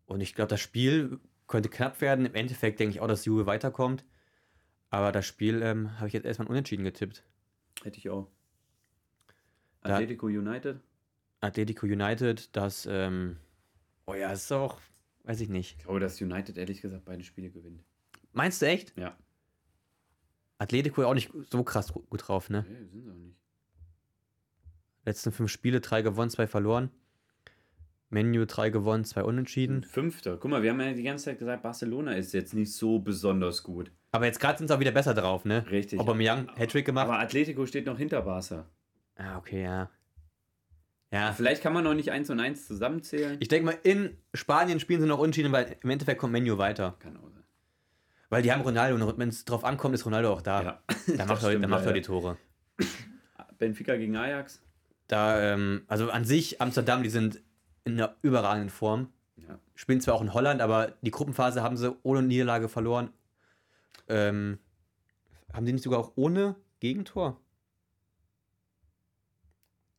[0.07, 2.25] Und ich glaube, das Spiel könnte knapp werden.
[2.25, 4.05] Im Endeffekt denke ich auch, dass Juve weiterkommt.
[4.91, 7.25] Aber das Spiel ähm, habe ich jetzt erstmal unentschieden getippt.
[7.83, 8.29] Hätte ich auch.
[9.83, 10.81] Atletico da, United?
[11.41, 13.37] Atletico United, das, ähm,
[14.07, 14.81] oh ja, ist auch,
[15.25, 15.77] weiß ich nicht.
[15.79, 17.85] Ich glaube, dass United ehrlich gesagt beide Spiele gewinnt.
[18.33, 18.97] Meinst du echt?
[18.99, 19.17] Ja.
[20.59, 22.65] Atletico auch nicht so krass gut drauf, ne?
[22.69, 23.37] Nee, sind sie auch nicht.
[25.05, 26.91] Letzten fünf Spiele, drei gewonnen, zwei verloren.
[28.09, 29.83] Menu drei gewonnen, zwei unentschieden.
[29.83, 30.37] Fünfter.
[30.37, 33.63] Guck mal, wir haben ja die ganze Zeit gesagt, Barcelona ist jetzt nicht so besonders
[33.63, 33.91] gut.
[34.13, 35.65] Aber jetzt gerade sind sie auch wieder besser drauf, ne?
[35.71, 35.99] Richtig.
[35.99, 37.09] Aubameyang, Hattrick gemacht.
[37.09, 38.69] Aber Atletico steht noch hinter Barca.
[39.17, 39.91] Ah, okay, ja.
[41.11, 41.33] Ja.
[41.33, 43.37] Vielleicht kann man noch nicht eins und eins zusammenzählen.
[43.41, 46.97] Ich denke mal, in Spanien spielen sie noch unentschieden, weil im Endeffekt kommt Menu weiter.
[46.99, 47.45] Kann auch sein.
[48.29, 50.63] Weil die haben Ronaldo und wenn es drauf ankommt, ist Ronaldo auch da.
[50.63, 50.83] Ja.
[51.17, 52.37] Da macht, er, da macht er die Tore.
[53.59, 54.61] Benfica gegen Ajax.
[55.07, 57.41] Da, ähm, also an sich, Amsterdam, die sind
[57.87, 59.09] in einer überragenden Form.
[59.37, 59.59] Ja.
[59.75, 63.11] Spielen zwar auch in Holland, aber die Gruppenphase haben sie ohne Niederlage verloren.
[64.09, 64.59] Ähm,
[65.53, 67.41] haben die nicht sogar auch ohne Gegentor?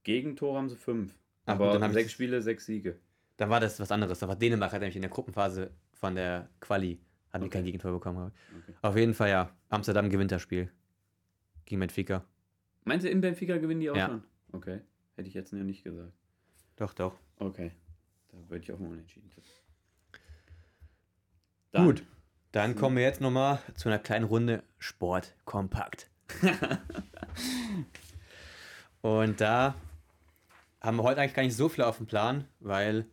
[0.04, 1.18] Gegentor haben sie fünf.
[1.46, 3.00] Aber dann haben sechs Spiele, sechs Siege.
[3.38, 4.20] Dann war das was anderes.
[4.20, 7.00] Da war Dänemark hat nämlich in der Gruppenphase von der Quali
[7.32, 7.50] hat okay.
[7.50, 8.32] kein Gegentor bekommen.
[8.64, 8.78] Okay.
[8.82, 9.50] Auf jeden Fall ja.
[9.70, 10.72] Amsterdam gewinnt das Spiel.
[11.66, 12.26] Gegen Benfica.
[12.84, 14.08] Meinst du, in Benfica gewinnen die auch ja.
[14.08, 14.24] schon?
[14.52, 14.82] Okay.
[15.16, 16.14] Hätte ich jetzt nicht gesagt.
[16.78, 17.20] Doch, doch.
[17.38, 17.72] Okay.
[18.30, 19.52] Da würde ich auch mal unentschieden tippen.
[21.74, 22.04] Gut.
[22.52, 26.10] Dann kommen wir jetzt nochmal zu einer kleinen Runde Sport kompakt.
[29.02, 29.76] Und da
[30.82, 33.06] haben wir heute eigentlich gar nicht so viel auf dem Plan, weil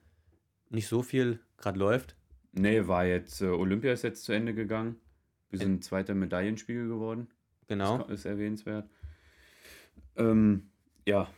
[0.71, 2.17] nicht so viel gerade läuft.
[2.53, 4.97] Nee, war jetzt, äh, Olympia ist jetzt zu Ende gegangen.
[5.51, 7.29] Wir sind zweiter Medaillenspiegel geworden.
[7.67, 7.99] Genau.
[7.99, 8.89] Das ist erwähnenswert.
[10.17, 10.71] Ähm,
[11.07, 11.29] ja.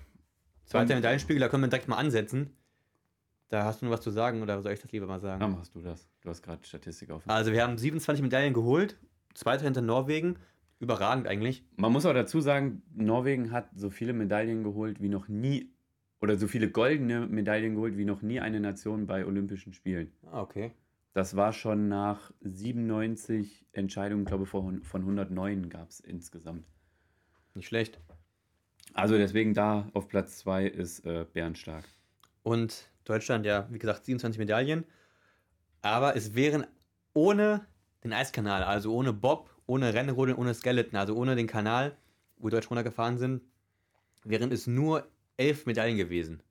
[0.66, 2.50] Zweiter Medaillenspiegel, da können wir direkt mal ansetzen.
[3.48, 5.40] Da hast du noch was zu sagen oder soll ich das lieber mal sagen?
[5.40, 6.08] Ja, machst du das.
[6.20, 7.22] Du hast gerade Statistik auf.
[7.28, 8.98] Also wir haben 27 Medaillen geholt.
[9.34, 10.38] Zweiter hinter Norwegen.
[10.80, 11.64] Überragend eigentlich.
[11.76, 15.70] Man muss auch dazu sagen, Norwegen hat so viele Medaillen geholt wie noch nie
[16.20, 20.12] oder so viele goldene Medaillen geholt wie noch nie eine Nation bei Olympischen Spielen.
[20.30, 20.72] Ah, okay.
[21.14, 26.66] Das war schon nach 97 Entscheidungen, glaube ich, von, von 109 gab es insgesamt.
[27.54, 28.00] Nicht schlecht.
[28.96, 31.84] Also deswegen da auf Platz 2 ist äh, Bärenstark.
[32.42, 34.86] Und Deutschland, ja, wie gesagt, 27 Medaillen.
[35.82, 36.66] Aber es wären
[37.12, 37.66] ohne
[38.02, 41.94] den Eiskanal, also ohne Bob, ohne Rennrodeln, ohne Skeleton, also ohne den Kanal,
[42.38, 43.42] wo Deutsch runtergefahren sind,
[44.24, 45.06] wären es nur
[45.36, 46.42] elf Medaillen gewesen.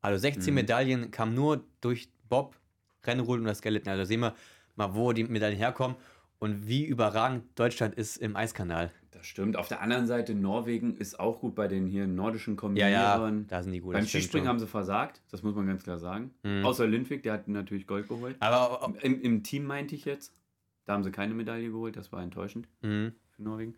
[0.00, 0.54] Also 16 mhm.
[0.54, 2.56] Medaillen kamen nur durch Bob,
[3.04, 3.90] Rennrodeln und das Skeleton.
[3.90, 4.34] Also sehen wir
[4.74, 5.98] mal, wo die Medaillen herkommen
[6.38, 8.90] und wie überragend Deutschland ist im Eiskanal.
[9.10, 9.56] Das stimmt.
[9.56, 12.92] Auf der anderen Seite, Norwegen ist auch gut bei den hier nordischen Kombinierern.
[12.92, 13.94] Ja, ja, da sind die gut.
[13.94, 16.34] Beim Skispringen haben sie versagt, das muss man ganz klar sagen.
[16.42, 16.64] Mhm.
[16.64, 18.36] Außer Lindwig, der hat natürlich Gold geholt.
[18.40, 20.34] Aber Im, Im, Team meinte ich jetzt,
[20.84, 23.12] da haben sie keine Medaille geholt, das war enttäuschend mhm.
[23.30, 23.76] für Norwegen.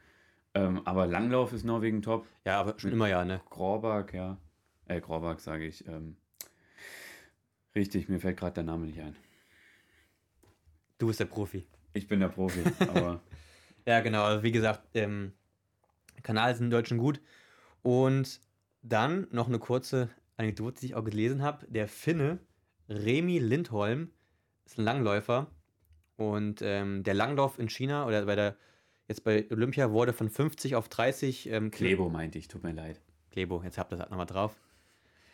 [0.54, 2.26] Ähm, aber Langlauf ist Norwegen top.
[2.44, 3.40] Ja, aber schon immer ja, ne?
[3.50, 4.36] Grobak, ja.
[4.86, 5.86] Äh, Grobak sage ich.
[5.86, 6.16] Ähm,
[7.76, 9.14] richtig, mir fällt gerade der Name nicht ein.
[10.98, 11.66] Du bist der Profi.
[11.94, 13.20] Ich bin der Profi, aber.
[13.90, 14.24] ja, genau.
[14.24, 15.32] Also wie gesagt, ähm,
[16.22, 17.20] Kanal ist in Deutschen gut.
[17.82, 18.40] Und
[18.82, 21.66] dann noch eine kurze Anekdote, die ich auch gelesen habe.
[21.68, 22.38] Der Finne
[22.88, 24.10] Remi Lindholm
[24.64, 25.48] ist ein Langläufer.
[26.16, 28.56] Und ähm, der Langlauf in China oder bei der
[29.08, 31.50] jetzt bei Olympia wurde von 50 auf 30.
[31.50, 33.00] Ähm, Klebo meinte ich, tut mir leid.
[33.32, 34.54] Klebo, jetzt habt ihr das nochmal drauf.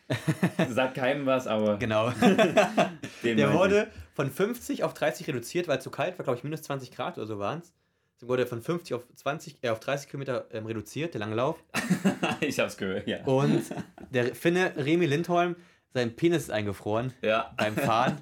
[0.69, 1.77] Sagt keinem was, aber.
[1.77, 2.09] Genau.
[3.23, 6.63] der wurde von 50 auf 30 reduziert, weil es zu kalt war, glaube ich, minus
[6.63, 7.73] 20 Grad oder so waren es.
[8.19, 11.63] Dann wurde er von 50 auf 20, äh, auf 30 Kilometer ähm, reduziert, der Langlauf.
[12.41, 13.23] ich hab's gehört, ja.
[13.25, 13.63] Und
[14.11, 15.55] der Finne Remi Lindholm,
[15.93, 17.53] sein Penis ist eingefroren ja.
[17.57, 18.21] beim Fahren.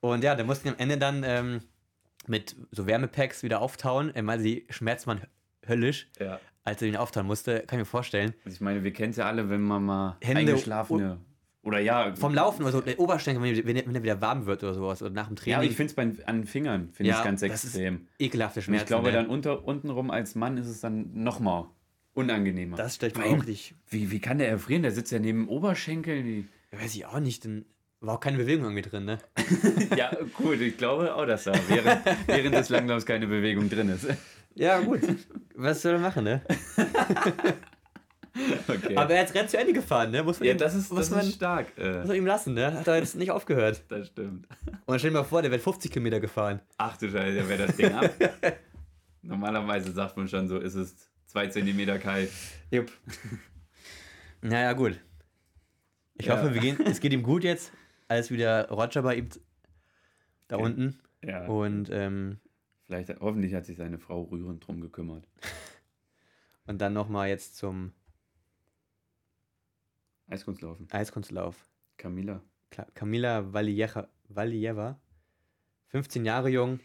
[0.00, 1.62] Und ja, der musste am Ende dann ähm,
[2.26, 4.10] mit so Wärmepacks wieder auftauen.
[4.14, 5.20] Er meinte, die schmerzt man
[5.66, 6.08] höllisch.
[6.18, 8.34] Ja als er ihn auftauen musste, kann ich mir vorstellen.
[8.44, 11.18] Also ich meine, wir kennen es ja alle, wenn man mal Hände eingeschlafene
[11.62, 12.14] oder ja.
[12.16, 15.10] Vom Laufen oder so, der Oberschenkel, wenn, wenn er wieder warm wird oder sowas, oder
[15.10, 15.52] nach dem Training.
[15.52, 18.06] Ja, aber ich finde es an den Fingern, finde ja, ich ganz extrem.
[18.18, 18.80] ekelhafte Schmerzen.
[18.80, 19.12] Und ich glaube, ne?
[19.12, 21.66] dann unter, untenrum als Mann ist es dann nochmal
[22.14, 22.76] unangenehmer.
[22.76, 23.74] Das stellt mir auch nicht.
[23.88, 24.82] Wie, wie kann der erfrieren?
[24.82, 26.24] Der sitzt ja neben dem Oberschenkel.
[26.24, 26.48] Wie...
[26.72, 27.66] Weiß ich auch nicht, denn
[28.00, 29.18] war auch keine Bewegung irgendwie drin, ne?
[29.96, 34.06] ja, gut, ich glaube auch, dass da während, während des Langlaufs keine Bewegung drin ist.
[34.54, 35.00] Ja, gut.
[35.54, 36.42] Was soll er machen, ne?
[38.68, 38.96] Okay.
[38.96, 40.22] Aber er hat Rennen zu Ende gefahren, ne?
[40.22, 41.66] Muss man ja, ihm, das ist, muss das man, ist stark.
[41.76, 41.98] Äh.
[41.98, 42.72] Muss man ihm lassen, ne?
[42.72, 43.82] Hat er jetzt nicht aufgehört.
[43.88, 44.46] Das stimmt.
[44.66, 46.60] Und dann stell dir mal vor, der wird 50 Kilometer gefahren.
[46.78, 48.10] Ach du Scheiße, der wäre das Ding ab.
[49.22, 50.94] Normalerweise sagt man schon so, ist es
[51.26, 52.30] zwei Zentimeter kalt.
[52.70, 52.90] Jupp.
[54.42, 55.00] Naja, gut.
[56.14, 56.36] Ich ja.
[56.36, 57.72] hoffe, wir gehen, es geht ihm gut jetzt.
[58.08, 59.28] Alles wieder Roger bei ihm
[60.48, 60.64] da okay.
[60.64, 61.00] unten.
[61.24, 61.46] Ja.
[61.46, 62.38] Und ähm,
[62.90, 65.24] Vielleicht, hoffentlich hat sich seine Frau rührend drum gekümmert.
[66.66, 67.92] Und dann nochmal jetzt zum
[70.30, 70.88] Eiskunstlaufen.
[70.90, 71.68] Eiskunstlauf.
[71.96, 72.42] Camila.
[72.94, 75.00] Camila Valieva.
[75.88, 76.80] 15 Jahre jung.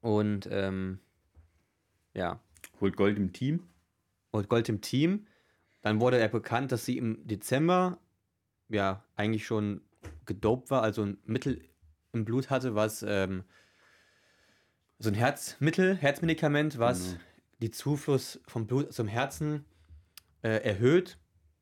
[0.00, 1.00] Und ähm,
[2.12, 2.40] ja.
[2.80, 3.66] Holt Gold im Team.
[4.32, 5.26] Holt Gold im Team.
[5.80, 7.98] Dann wurde er bekannt, dass sie im Dezember
[8.68, 9.80] ja eigentlich schon
[10.26, 11.62] gedopt war, also ein Mittel
[12.12, 13.44] im Blut hatte, was ähm,
[14.98, 17.20] so ein Herzmittel, Herzmedikament, was mhm.
[17.60, 19.64] die Zufluss vom Blut zum Herzen
[20.42, 21.18] äh, erhöht.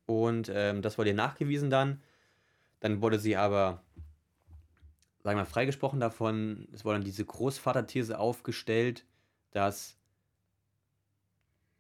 [0.07, 2.03] Und ähm, das wurde ihr nachgewiesen dann.
[2.81, 3.83] Dann wurde sie aber,
[5.23, 6.69] sagen wir mal, freigesprochen davon.
[6.73, 9.05] Es wurde dann diese Großvaterthese aufgestellt,
[9.53, 9.97] dass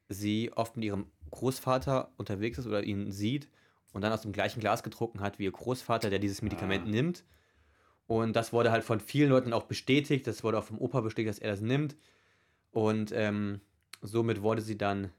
[0.09, 3.49] sie oft mit ihrem Großvater unterwegs ist oder ihn sieht
[3.93, 6.90] und dann aus dem gleichen Glas getrunken hat wie ihr Großvater, der dieses Medikament ah.
[6.90, 7.24] nimmt.
[8.07, 10.27] Und das wurde halt von vielen Leuten auch bestätigt.
[10.27, 11.97] Das wurde auch vom Opa bestätigt, dass er das nimmt.
[12.70, 13.61] Und ähm,
[14.01, 15.11] somit wurde sie dann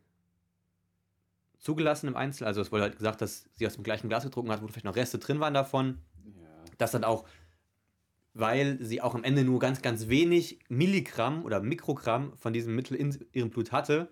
[1.63, 2.45] zugelassen im Einzel.
[2.45, 4.85] Also es wurde halt gesagt, dass sie aus dem gleichen Glas getrunken hat, wo vielleicht
[4.85, 5.97] noch Reste drin waren davon.
[6.25, 6.47] Ja.
[6.77, 7.25] Das dann auch,
[8.33, 12.97] weil sie auch am Ende nur ganz, ganz wenig Milligramm oder Mikrogramm von diesem Mittel
[12.97, 14.09] in ihrem Blut hatte.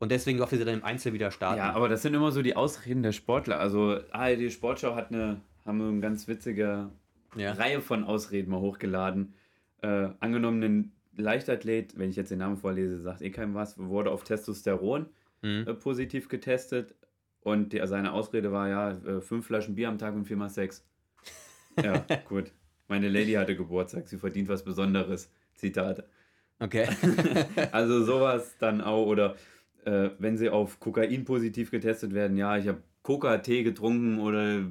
[0.00, 1.58] Und deswegen durfte sie dann im Einzel wieder starten.
[1.58, 3.60] Ja, aber das sind immer so die Ausreden der Sportler.
[3.60, 6.90] Also ARD Sportschau hat eine, haben eine ganz witzige
[7.36, 7.52] ja.
[7.52, 9.34] Reihe von Ausreden mal hochgeladen.
[9.82, 14.10] Äh, angenommen, ein Leichtathlet, wenn ich jetzt den Namen vorlese, sagt eh keinem was, wurde
[14.10, 15.06] auf Testosteron
[15.42, 15.64] mhm.
[15.66, 16.94] äh, positiv getestet
[17.40, 20.86] und die, seine Ausrede war ja, äh, fünf Flaschen Bier am Tag und viermal Sex.
[21.80, 22.50] Ja, gut.
[22.88, 25.30] Meine Lady hatte Geburtstag, sie verdient was Besonderes.
[25.54, 26.04] Zitat.
[26.58, 26.88] Okay.
[27.72, 29.36] also sowas dann auch, oder
[29.84, 34.62] äh, wenn sie auf Kokain positiv getestet werden, ja, ich habe Coca-Tee getrunken oder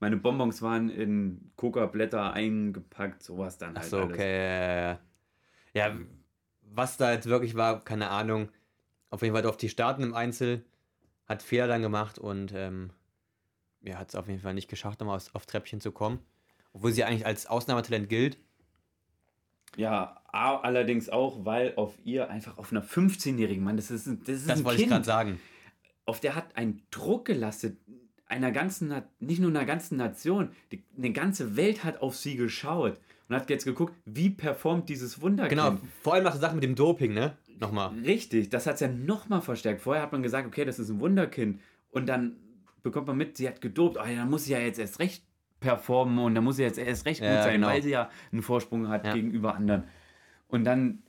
[0.00, 3.78] meine Bonbons waren in Coca-Blätter eingepackt, sowas dann halt.
[3.78, 4.96] Ach so, okay.
[5.72, 5.96] Ja,
[6.62, 8.48] was da jetzt wirklich war, keine Ahnung.
[9.10, 10.64] Auf jeden Fall auf die Starten im Einzel,
[11.26, 12.90] hat Fehler dann gemacht und ähm,
[13.82, 16.20] ja, hat es auf jeden Fall nicht geschafft, nochmal auf, auf Treppchen zu kommen.
[16.72, 18.38] Obwohl sie eigentlich als Ausnahmetalent gilt.
[19.76, 24.48] Ja, allerdings auch, weil auf ihr einfach auf einer 15-jährigen Mann, das ist, das ist
[24.48, 25.40] Das ein wollte kind, ich gerade sagen.
[26.06, 27.78] auf der hat einen Druck gelastet,
[28.26, 32.98] einer ganzen, nicht nur einer ganzen Nation, die, eine ganze Welt hat auf sie geschaut
[33.28, 35.60] und hat jetzt geguckt, wie performt dieses Wunderkind.
[35.60, 37.36] Genau, vor allem nach der Sache mit dem Doping, ne?
[37.60, 37.90] Nochmal.
[38.04, 39.82] Richtig, das hat es ja nochmal verstärkt.
[39.82, 41.60] Vorher hat man gesagt, okay, das ist ein Wunderkind.
[41.90, 42.36] Und dann
[42.82, 43.98] bekommt man mit, sie hat gedopt.
[44.00, 45.22] Oh, ja, dann muss sie ja jetzt erst recht
[45.60, 47.66] performen und dann muss sie jetzt erst recht gut Ja, sein, genau.
[47.68, 49.12] weil sie ja einen Vorsprung hat Ja.
[49.12, 49.84] gegenüber anderen.
[50.48, 51.02] Und dann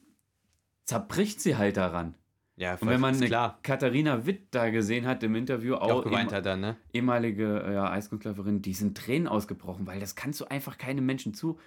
[0.83, 2.15] zerbricht sie halt daran.
[2.57, 3.57] Ja, Und wenn man klar.
[3.63, 6.75] Katharina Witt da gesehen hat im Interview, auch auch geweint hat dann, ne?
[6.93, 11.57] ehemalige ja, Eiskunstläuferin, die sind Tränen ausgebrochen, weil das kannst du einfach keinem Menschen zu.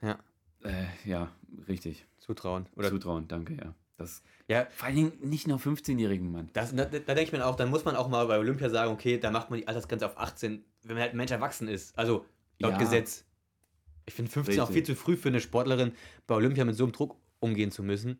[0.00, 0.18] Ja.
[0.62, 1.30] Äh, ja,
[1.68, 2.06] richtig.
[2.18, 2.66] Zutrauen.
[2.76, 3.74] Oder Zutrauen, danke, ja.
[3.96, 6.50] Das, ja, vor allen Dingen nicht nur 15-jährigen Mann.
[6.52, 8.92] das, da, da denke ich mir auch, dann muss man auch mal bei Olympia sagen,
[8.92, 11.96] okay, da macht man die Altersgrenze auf 18, wenn man halt ein Mensch erwachsen ist.
[11.96, 12.26] Also
[12.58, 12.78] laut Ja.
[12.78, 13.24] Gesetz.
[14.06, 14.96] Ich finde 15 auch viel Richtig.
[14.96, 15.92] zu früh für eine Sportlerin
[16.26, 18.18] bei Olympia mit so einem Druck umgehen zu müssen.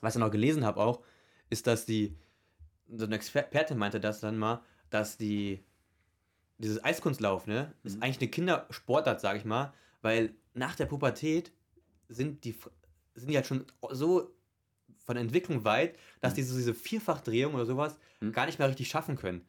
[0.00, 1.02] Was ich noch gelesen habe auch,
[1.50, 2.16] ist, dass die,
[2.90, 5.62] so eine Expertin meinte das dann mal, dass die,
[6.56, 8.02] dieses Eiskunstlauf, ne, ist Mhm.
[8.02, 11.52] eigentlich eine Kindersportart, sag ich mal, weil nach der Pubertät
[12.08, 12.58] sind die,
[13.14, 14.34] sind die halt schon so
[15.08, 16.36] von Entwicklung weit, dass Mhm.
[16.36, 18.32] die so diese Vierfachdrehung oder sowas Mhm.
[18.32, 19.40] gar nicht mehr richtig schaffen können.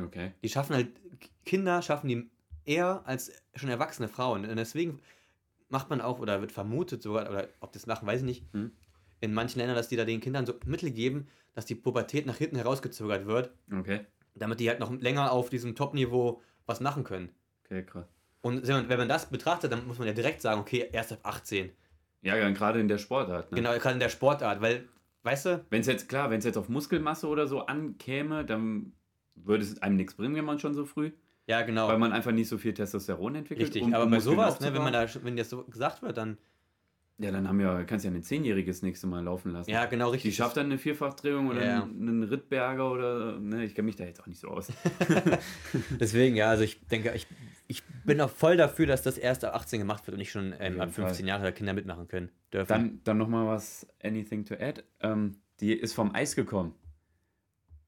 [0.00, 0.32] Okay.
[0.42, 0.88] Die schaffen halt,
[1.44, 2.30] Kinder schaffen die
[2.64, 4.46] eher als schon erwachsene Frauen.
[4.48, 5.00] Und deswegen
[5.68, 8.72] macht man auch, oder wird vermutet sogar, oder ob das machen, weiß ich nicht, Hm.
[9.20, 12.38] in manchen Ländern, dass die da den Kindern so Mittel geben, dass die Pubertät nach
[12.38, 14.06] hinten herausgezögert wird, Okay.
[14.34, 17.28] damit die halt noch länger auf diesem Top-Niveau was machen können.
[17.66, 18.06] Okay, krass.
[18.40, 21.70] Und wenn man- das betrachtet, dann muss man ja direkt sagen, okay, erst ab 18.
[22.22, 23.50] Ja, ja, gerade in der Sportart.
[23.52, 23.56] Ne?
[23.56, 24.88] Genau, gerade in der Sportart, weil,
[25.22, 28.92] weißt du, Wenn es jetzt, klar, wenn es jetzt auf Muskelmasse oder so ankäme, dann
[29.34, 31.12] würde es einem nichts bringen, wenn man schon so früh,
[31.46, 31.88] ja, genau.
[31.88, 33.68] weil man einfach nicht so viel Testosteron entwickelt.
[33.68, 36.38] Richtig, um- aber bei sowas, ne, wenn man da, wenn das so gesagt wird, dann,
[37.22, 39.70] Ja, dann haben wir, kannst ja eine Zehnjährige das nächste Mal laufen lassen.
[39.70, 40.32] ja, genau, richtig.
[40.32, 41.82] Die schafft dann eine Vierfachdrehung oder Ja.
[41.84, 44.72] einen, Rittberger oder, ne, ich kenne mich da jetzt auch nicht so aus.
[46.00, 47.26] Deswegen, ja, also ich denke, ich,
[47.68, 50.54] ich bin auch voll dafür, dass das erst ab 18 gemacht wird und nicht schon
[50.58, 52.68] ähm, ab 15 Jahre da Kinder mitmachen können dürfen.
[52.68, 54.82] Dann, dann nochmal was, anything to add.
[55.00, 56.74] Ähm, die ist vom Eis gekommen.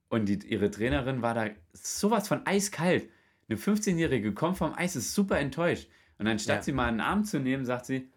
[0.08, 3.08] Und die, ihre Trainerin war da sowas von eiskalt.
[3.48, 5.88] Eine 15-Jährige kommt vom Eis, ist super enttäuscht.
[6.18, 6.62] Und anstatt Ja.
[6.62, 8.08] sie mal einen Arm zu nehmen, sagt sie,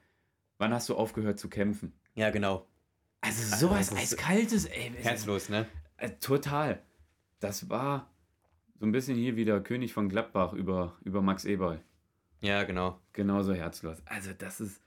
[0.58, 1.94] wann hast du aufgehört zu kämpfen?
[2.16, 2.66] ja, genau.
[3.22, 4.92] Also sowas das ist- Eiskaltes, ey.
[4.96, 5.68] Herzlos, ne?
[5.98, 6.82] Äh, total.
[7.40, 8.10] Das war
[8.80, 11.82] so ein bisschen hier wieder König von Gladbach über, über Max Eberl.
[12.42, 13.00] Ja, genau.
[13.14, 13.98] Genauso herzlos.
[14.06, 14.82] Also das ist,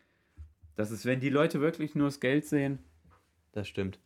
[0.76, 2.78] das ist, wenn die Leute wirklich nur das Geld sehen,
[3.52, 3.98] Das stimmt.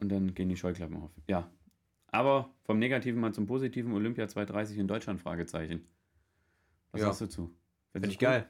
[0.00, 1.10] und dann gehen die Scheuklappen auf.
[1.28, 1.50] Ja.
[2.08, 5.86] Aber vom Negativen mal zum Positiven, Olympia 230 in Deutschland, Fragezeichen.
[6.92, 7.06] Was Ja.
[7.08, 7.54] sagst du zu?
[7.92, 8.48] Finde ich geil.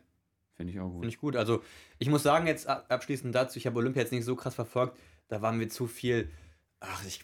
[0.57, 1.01] Finde ich auch gut.
[1.01, 1.37] Finde ich gut.
[1.37, 1.63] Also,
[1.99, 4.97] ich muss sagen, jetzt ab- abschließend dazu, ich habe Olympia jetzt nicht so krass verfolgt.
[5.29, 6.31] Da waren wir zu viel,
[6.81, 7.21] ach, ich,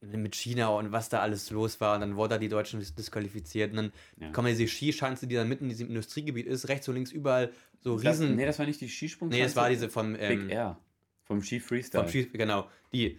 [0.00, 1.94] mit China und was da alles los war.
[1.96, 3.72] Und dann wurden da die Deutschen dis- disqualifiziert.
[3.72, 4.30] Und dann Ja.
[4.32, 7.98] kommen diese Skischanze, die dann mitten in diesem Industriegebiet ist, rechts und links überall so
[7.98, 8.36] das, riesen.
[8.36, 9.28] nee, das war nicht die Skisprung.
[9.28, 10.16] nee, es war diese vom.
[10.18, 10.78] Ähm, Big Air.
[11.24, 12.02] Vom Ski Freestyle.
[12.04, 12.68] Vom Schieß, genau.
[12.92, 13.18] Die,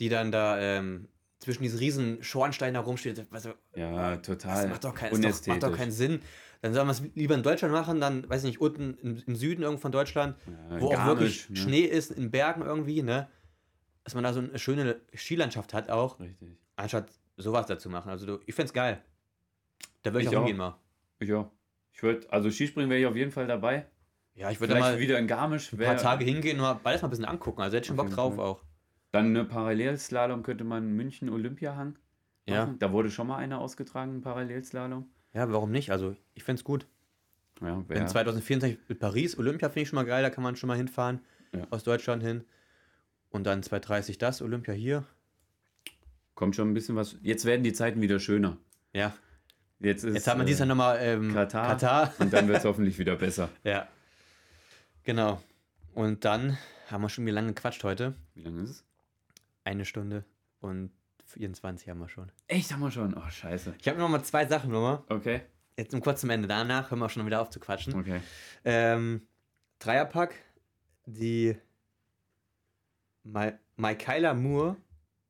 [0.00, 1.08] die dann da ähm,
[1.38, 3.26] zwischen diesen riesen Schornsteinen herumsteht.
[3.30, 4.62] Also, ja, total.
[4.62, 6.20] das macht doch, kein, das doch, macht doch keinen Sinn.
[6.60, 9.36] Dann sollen wir es lieber in Deutschland machen, dann, weiß ich nicht, unten im, im
[9.36, 10.36] Süden irgendwo von Deutschland,
[10.70, 11.56] Ja, wo auch wirklich ne?
[11.56, 13.28] Schnee ist, in Bergen irgendwie, ne?
[14.02, 16.58] Dass man da so eine schöne Skilandschaft hat auch, Richtig.
[16.76, 18.10] anstatt sowas dazu machen.
[18.10, 19.00] Also du, ich find's geil.
[20.02, 20.46] Da würde ich, Ich auch auch.
[20.46, 20.76] hingehen mal.
[21.20, 21.50] Ja.
[21.92, 23.86] Ich würde, also Skispringen wäre ich auf jeden Fall dabei.
[24.34, 25.72] Ja, ich würde mal wieder in Garmisch.
[25.72, 27.60] ein paar Tage hingehen und mal beides mal ein bisschen angucken.
[27.60, 28.44] Also hätte ich schon Bock drauf Fall.
[28.44, 28.62] auch.
[29.10, 31.98] Dann eine Parallelslalom könnte man München Olympiahang
[32.46, 32.66] Ja.
[32.66, 32.78] machen.
[32.78, 35.08] Da wurde schon mal einer ausgetragen, ein Parallelslalom.
[35.32, 35.90] Ja, warum nicht?
[35.90, 36.86] Also ich find's gut.
[37.60, 40.68] Ja, Wenn 2024 mit Paris, Olympia finde ich schon mal geil, da kann man schon
[40.68, 41.20] mal hinfahren,
[41.52, 41.66] Ja.
[41.70, 42.44] aus Deutschland hin.
[43.30, 45.04] Und dann 2030 das, Olympia hier.
[46.34, 47.16] Kommt schon ein bisschen was.
[47.22, 48.58] Jetzt werden die Zeiten wieder schöner.
[48.92, 49.12] Ja.
[49.80, 51.66] Jetzt ist Jetzt haben wir dieses Jahr äh, nochmal ähm, Katar.
[51.68, 52.14] Katar.
[52.20, 53.48] und dann wird es hoffentlich wieder besser.
[53.64, 53.88] Ja.
[55.04, 55.42] Genau.
[55.94, 56.56] Und dann
[56.90, 58.14] haben wir schon wieder lange gequatscht heute.
[58.34, 58.84] Wie lange ist es?
[59.68, 60.24] Eine Stunde
[60.60, 60.90] und
[61.26, 62.32] 24 haben wir schon.
[62.46, 63.12] Echt, haben wir schon.
[63.12, 63.74] Oh, scheiße.
[63.78, 65.02] Ich habe noch mal zwei Sachen nochmal.
[65.10, 65.42] Okay.
[65.76, 66.48] Jetzt um kurz zum Ende.
[66.48, 67.94] Danach hören wir schon wieder auf zu quatschen.
[67.94, 68.22] Okay.
[68.64, 69.26] Ähm,
[69.78, 70.34] Dreierpack.
[71.04, 71.54] Die
[73.24, 74.76] Ma Michaela Moore,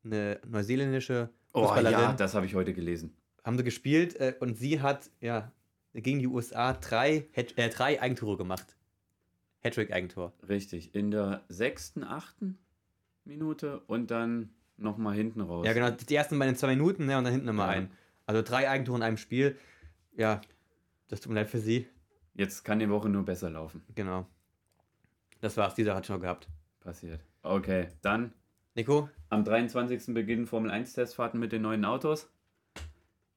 [0.05, 3.17] eine neuseeländische Oh Fußballerin, ja, das habe ich heute gelesen.
[3.45, 5.51] haben sie gespielt äh, und sie hat ja
[5.95, 8.77] gegen die USA drei, äh, drei Eigentore gemacht.
[9.65, 10.33] Hattrick-Eigentor.
[10.49, 10.95] Richtig.
[10.95, 12.57] In der sechsten, achten
[13.29, 15.67] Minute und dann nochmal hinten raus.
[15.67, 15.91] Ja, genau.
[15.91, 17.75] Die ersten beiden zwei Minuten ne, und dann hinten nochmal Ja.
[17.83, 17.91] ein.
[18.27, 19.57] Also drei Eigentore in einem Spiel.
[20.17, 20.41] ja,
[21.09, 21.87] das tut mir leid für Sie.
[22.35, 23.83] Jetzt kann die Woche nur besser laufen.
[23.95, 24.27] Genau.
[25.41, 26.49] Das war's, dieser hat schon gehabt.
[26.81, 27.21] Passiert.
[27.43, 28.33] Okay, dann.
[28.75, 29.09] Nico?
[29.31, 30.13] Am 23.
[30.15, 32.29] beginnen Formel 1 Testfahrten mit den neuen Autos.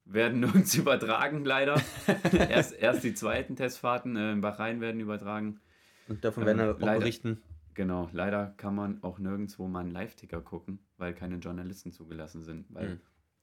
[0.06, 1.82] Werden nirgends übertragen, leider.
[2.50, 5.60] erst, erst die zweiten Testfahrten äh, in Bahrain werden übertragen.
[6.08, 7.42] Und davon werden wir auch leider- berichten.
[7.74, 12.66] Genau, leider kann man auch nirgendwo mal einen Live-Ticker gucken, weil keine Journalisten zugelassen sind.
[12.70, 13.00] Weil Hm.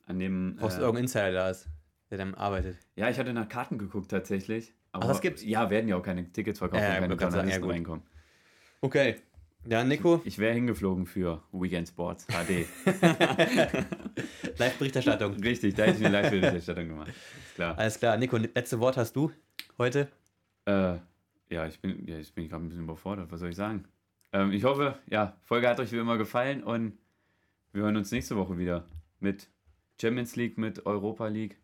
[0.07, 0.57] an dem.
[0.57, 1.69] Brauchst du äh, irgendeinen Insider da ist,
[2.11, 2.77] der dann arbeitet.
[2.97, 4.75] ja, ich hatte nach Karten geguckt tatsächlich.
[4.93, 5.45] Aber das gibt's?
[5.45, 7.57] Ja, werden ja auch keine Tickets verkauft, Ja, wenn ja, keine man kann sagen, ja,
[7.57, 8.07] Journalisten reinkommen.
[8.81, 9.17] Okay.
[9.67, 12.67] Ja, Nico, Ich wäre hingeflogen für Weekend Sports HD.
[14.59, 15.35] Live-Berichterstattung.
[15.43, 17.09] Richtig, da hätte ich eine Live-Berichterstattung gemacht.
[17.09, 17.77] Ist klar.
[17.79, 19.31] Alles klar, Nico, letzte Wort hast du
[19.77, 20.09] heute?
[20.65, 20.97] Äh,
[21.51, 23.31] ja, ich bin, ja, ich bin gerade ein bisschen überfordert.
[23.31, 23.85] Was soll ich sagen?
[24.33, 26.99] Ähm, ich hoffe, ja, Folge hat euch wie immer gefallen und
[27.73, 28.89] wir hören uns nächste Woche wieder
[29.21, 29.49] mit
[30.01, 31.59] Champions League, mit Europa League,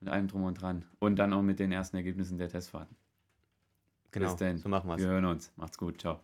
[0.00, 2.96] mit allem drum und dran und dann auch mit den ersten Ergebnissen der Testfahrten.
[4.10, 4.58] Genau, Bis dann.
[4.58, 5.00] so machen wir's.
[5.00, 5.52] Wir hören uns.
[5.56, 6.00] Macht's gut.
[6.00, 6.20] Ciao.